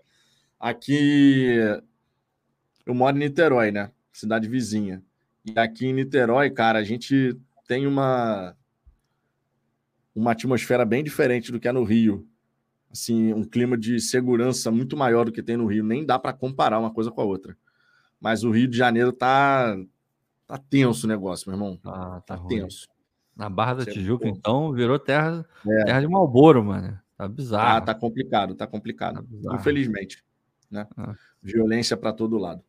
[0.58, 1.56] Aqui
[2.84, 3.90] eu moro em Niterói, né?
[4.12, 5.02] Cidade vizinha.
[5.42, 7.34] E aqui em Niterói, cara, a gente
[7.66, 8.54] tem uma
[10.14, 12.28] uma atmosfera bem diferente do que é no Rio.
[12.90, 15.82] Assim, um clima de segurança muito maior do que tem no Rio.
[15.82, 17.56] Nem dá para comparar uma coisa com a outra.
[18.20, 19.76] Mas o Rio de Janeiro tá
[20.46, 21.78] tá tenso o negócio, meu irmão.
[21.84, 22.88] Ah, tá, tá tenso.
[23.36, 25.84] Na Barra da Você é Tijuca, é então, virou terra, é.
[25.84, 27.00] terra de Malboro, mano.
[27.16, 27.78] Tá bizarro.
[27.78, 29.26] Ah, tá complicado, tá complicado.
[29.42, 30.22] Tá Infelizmente,
[30.70, 30.86] né?
[30.96, 31.14] Ah.
[31.42, 32.62] Violência para todo lado.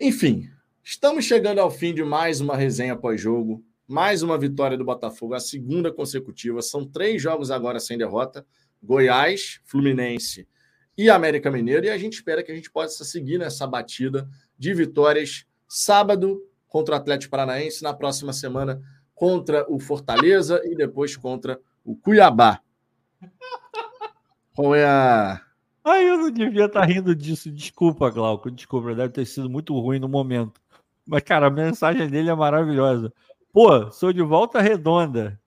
[0.00, 0.50] Enfim,
[0.82, 5.40] estamos chegando ao fim de mais uma resenha pós-jogo, mais uma vitória do Botafogo, a
[5.40, 6.60] segunda consecutiva.
[6.62, 8.44] São três jogos agora sem derrota:
[8.82, 10.48] Goiás, Fluminense
[10.96, 11.86] e América Mineiro.
[11.86, 16.94] E a gente espera que a gente possa seguir nessa batida de vitórias sábado contra
[16.94, 18.80] o Atlético Paranaense, na próxima semana
[19.14, 22.60] contra o Fortaleza e depois contra o Cuiabá.
[24.54, 25.40] Qual é a
[25.86, 27.50] Ai, eu não devia estar tá rindo disso.
[27.50, 28.50] Desculpa, Glauco.
[28.50, 30.58] Desculpa, deve ter sido muito ruim no momento.
[31.06, 33.12] Mas, cara, a mensagem dele é maravilhosa.
[33.52, 35.38] Pô, sou de volta redonda.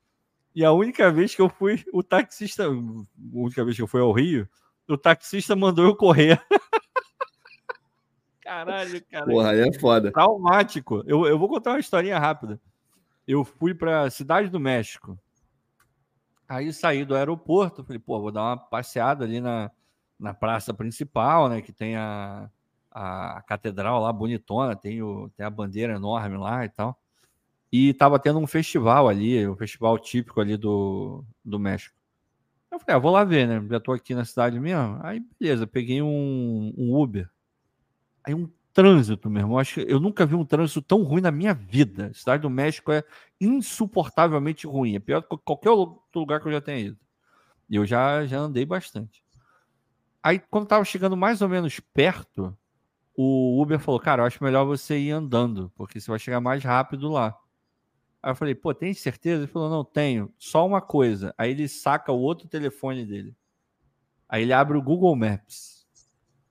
[0.54, 2.70] E a única vez que eu fui, o taxista, a
[3.34, 4.48] única vez que eu fui ao Rio,
[4.88, 6.42] o taxista mandou eu correr.
[8.42, 9.26] Caralho, cara.
[9.26, 10.12] Porra, aí é foda.
[10.12, 11.04] Traumático.
[11.06, 12.60] Eu, eu vou contar uma historinha rápida.
[13.28, 15.20] Eu fui para Cidade do México.
[16.48, 19.70] Aí saí do aeroporto, falei, pô, vou dar uma passeada ali na,
[20.18, 21.62] na praça principal, né?
[21.62, 22.50] Que tem a,
[22.90, 26.98] a, catedral lá bonitona, tem, o, tem a bandeira enorme lá e tal.
[27.70, 31.97] E tava tendo um festival ali, um festival típico ali do, do México.
[32.78, 33.68] Eu falei, ah, vou lá ver, né?
[33.70, 35.00] Já tô aqui na cidade mesmo.
[35.02, 37.30] Aí, beleza, peguei um, um Uber.
[38.24, 39.58] Aí um trânsito, meu irmão.
[39.58, 42.08] Acho que eu nunca vi um trânsito tão ruim na minha vida.
[42.08, 43.04] A cidade do México é
[43.42, 44.96] insuportavelmente ruim.
[44.96, 47.00] É pior do que qualquer outro lugar que eu já tenha ido.
[47.68, 49.24] E eu já, já andei bastante.
[50.22, 52.56] Aí, quando tava chegando mais ou menos perto,
[53.16, 56.64] o Uber falou: Cara, eu acho melhor você ir andando, porque você vai chegar mais
[56.64, 57.36] rápido lá.
[58.28, 59.44] Aí eu falei: Pô, tem certeza?
[59.44, 60.30] Ele falou: Não, tenho.
[60.38, 61.34] Só uma coisa.
[61.38, 63.34] Aí ele saca o outro telefone dele.
[64.28, 65.88] Aí ele abre o Google Maps.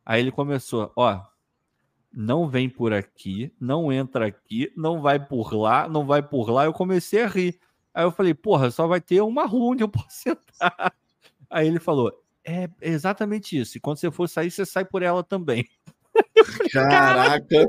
[0.03, 1.21] Aí ele começou: Ó,
[2.11, 6.65] não vem por aqui, não entra aqui, não vai por lá, não vai por lá.
[6.65, 7.61] Eu comecei a rir.
[7.93, 10.95] Aí eu falei: Porra, só vai ter uma rua onde eu posso entrar.
[11.51, 12.11] Aí ele falou:
[12.43, 13.77] é exatamente isso.
[13.77, 15.69] E quando você for sair, você sai por ela também.
[16.73, 17.67] Caraca!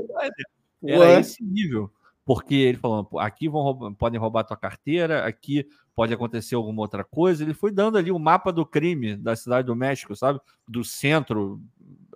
[0.82, 1.92] Era esse nível.
[2.28, 7.02] Porque ele falou, aqui vão roubar, podem roubar tua carteira, aqui pode acontecer alguma outra
[7.02, 7.42] coisa.
[7.42, 10.38] Ele foi dando ali o mapa do crime da cidade do México, sabe?
[10.68, 11.58] Do centro.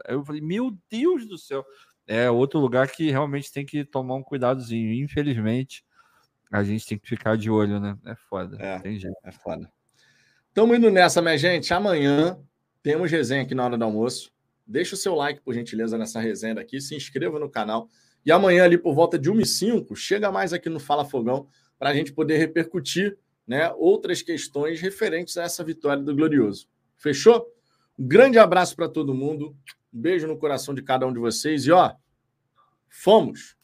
[0.07, 1.65] Eu falei, meu Deus do céu.
[2.07, 4.93] É outro lugar que realmente tem que tomar um cuidadozinho.
[5.03, 5.83] Infelizmente,
[6.53, 7.97] a gente tem que ficar de olho, né?
[8.05, 8.59] É foda.
[8.61, 9.17] É, tem jeito.
[9.25, 9.73] É foda.
[10.49, 11.73] Estamos indo nessa, minha gente.
[11.73, 12.39] Amanhã
[12.83, 14.31] temos resenha aqui na hora do almoço.
[14.67, 16.83] Deixa o seu like, por gentileza, nessa resenha daqui.
[16.83, 17.89] Se inscreva no canal.
[18.25, 21.95] E amanhã, ali por volta de 1h05, chega mais aqui no Fala Fogão para a
[21.95, 26.69] gente poder repercutir né, outras questões referentes a essa vitória do Glorioso.
[26.97, 27.47] Fechou?
[27.99, 29.57] Um grande abraço para todo mundo.
[29.93, 31.67] Um beijo no coração de cada um de vocês.
[31.67, 31.93] E ó,
[32.89, 33.57] fomos!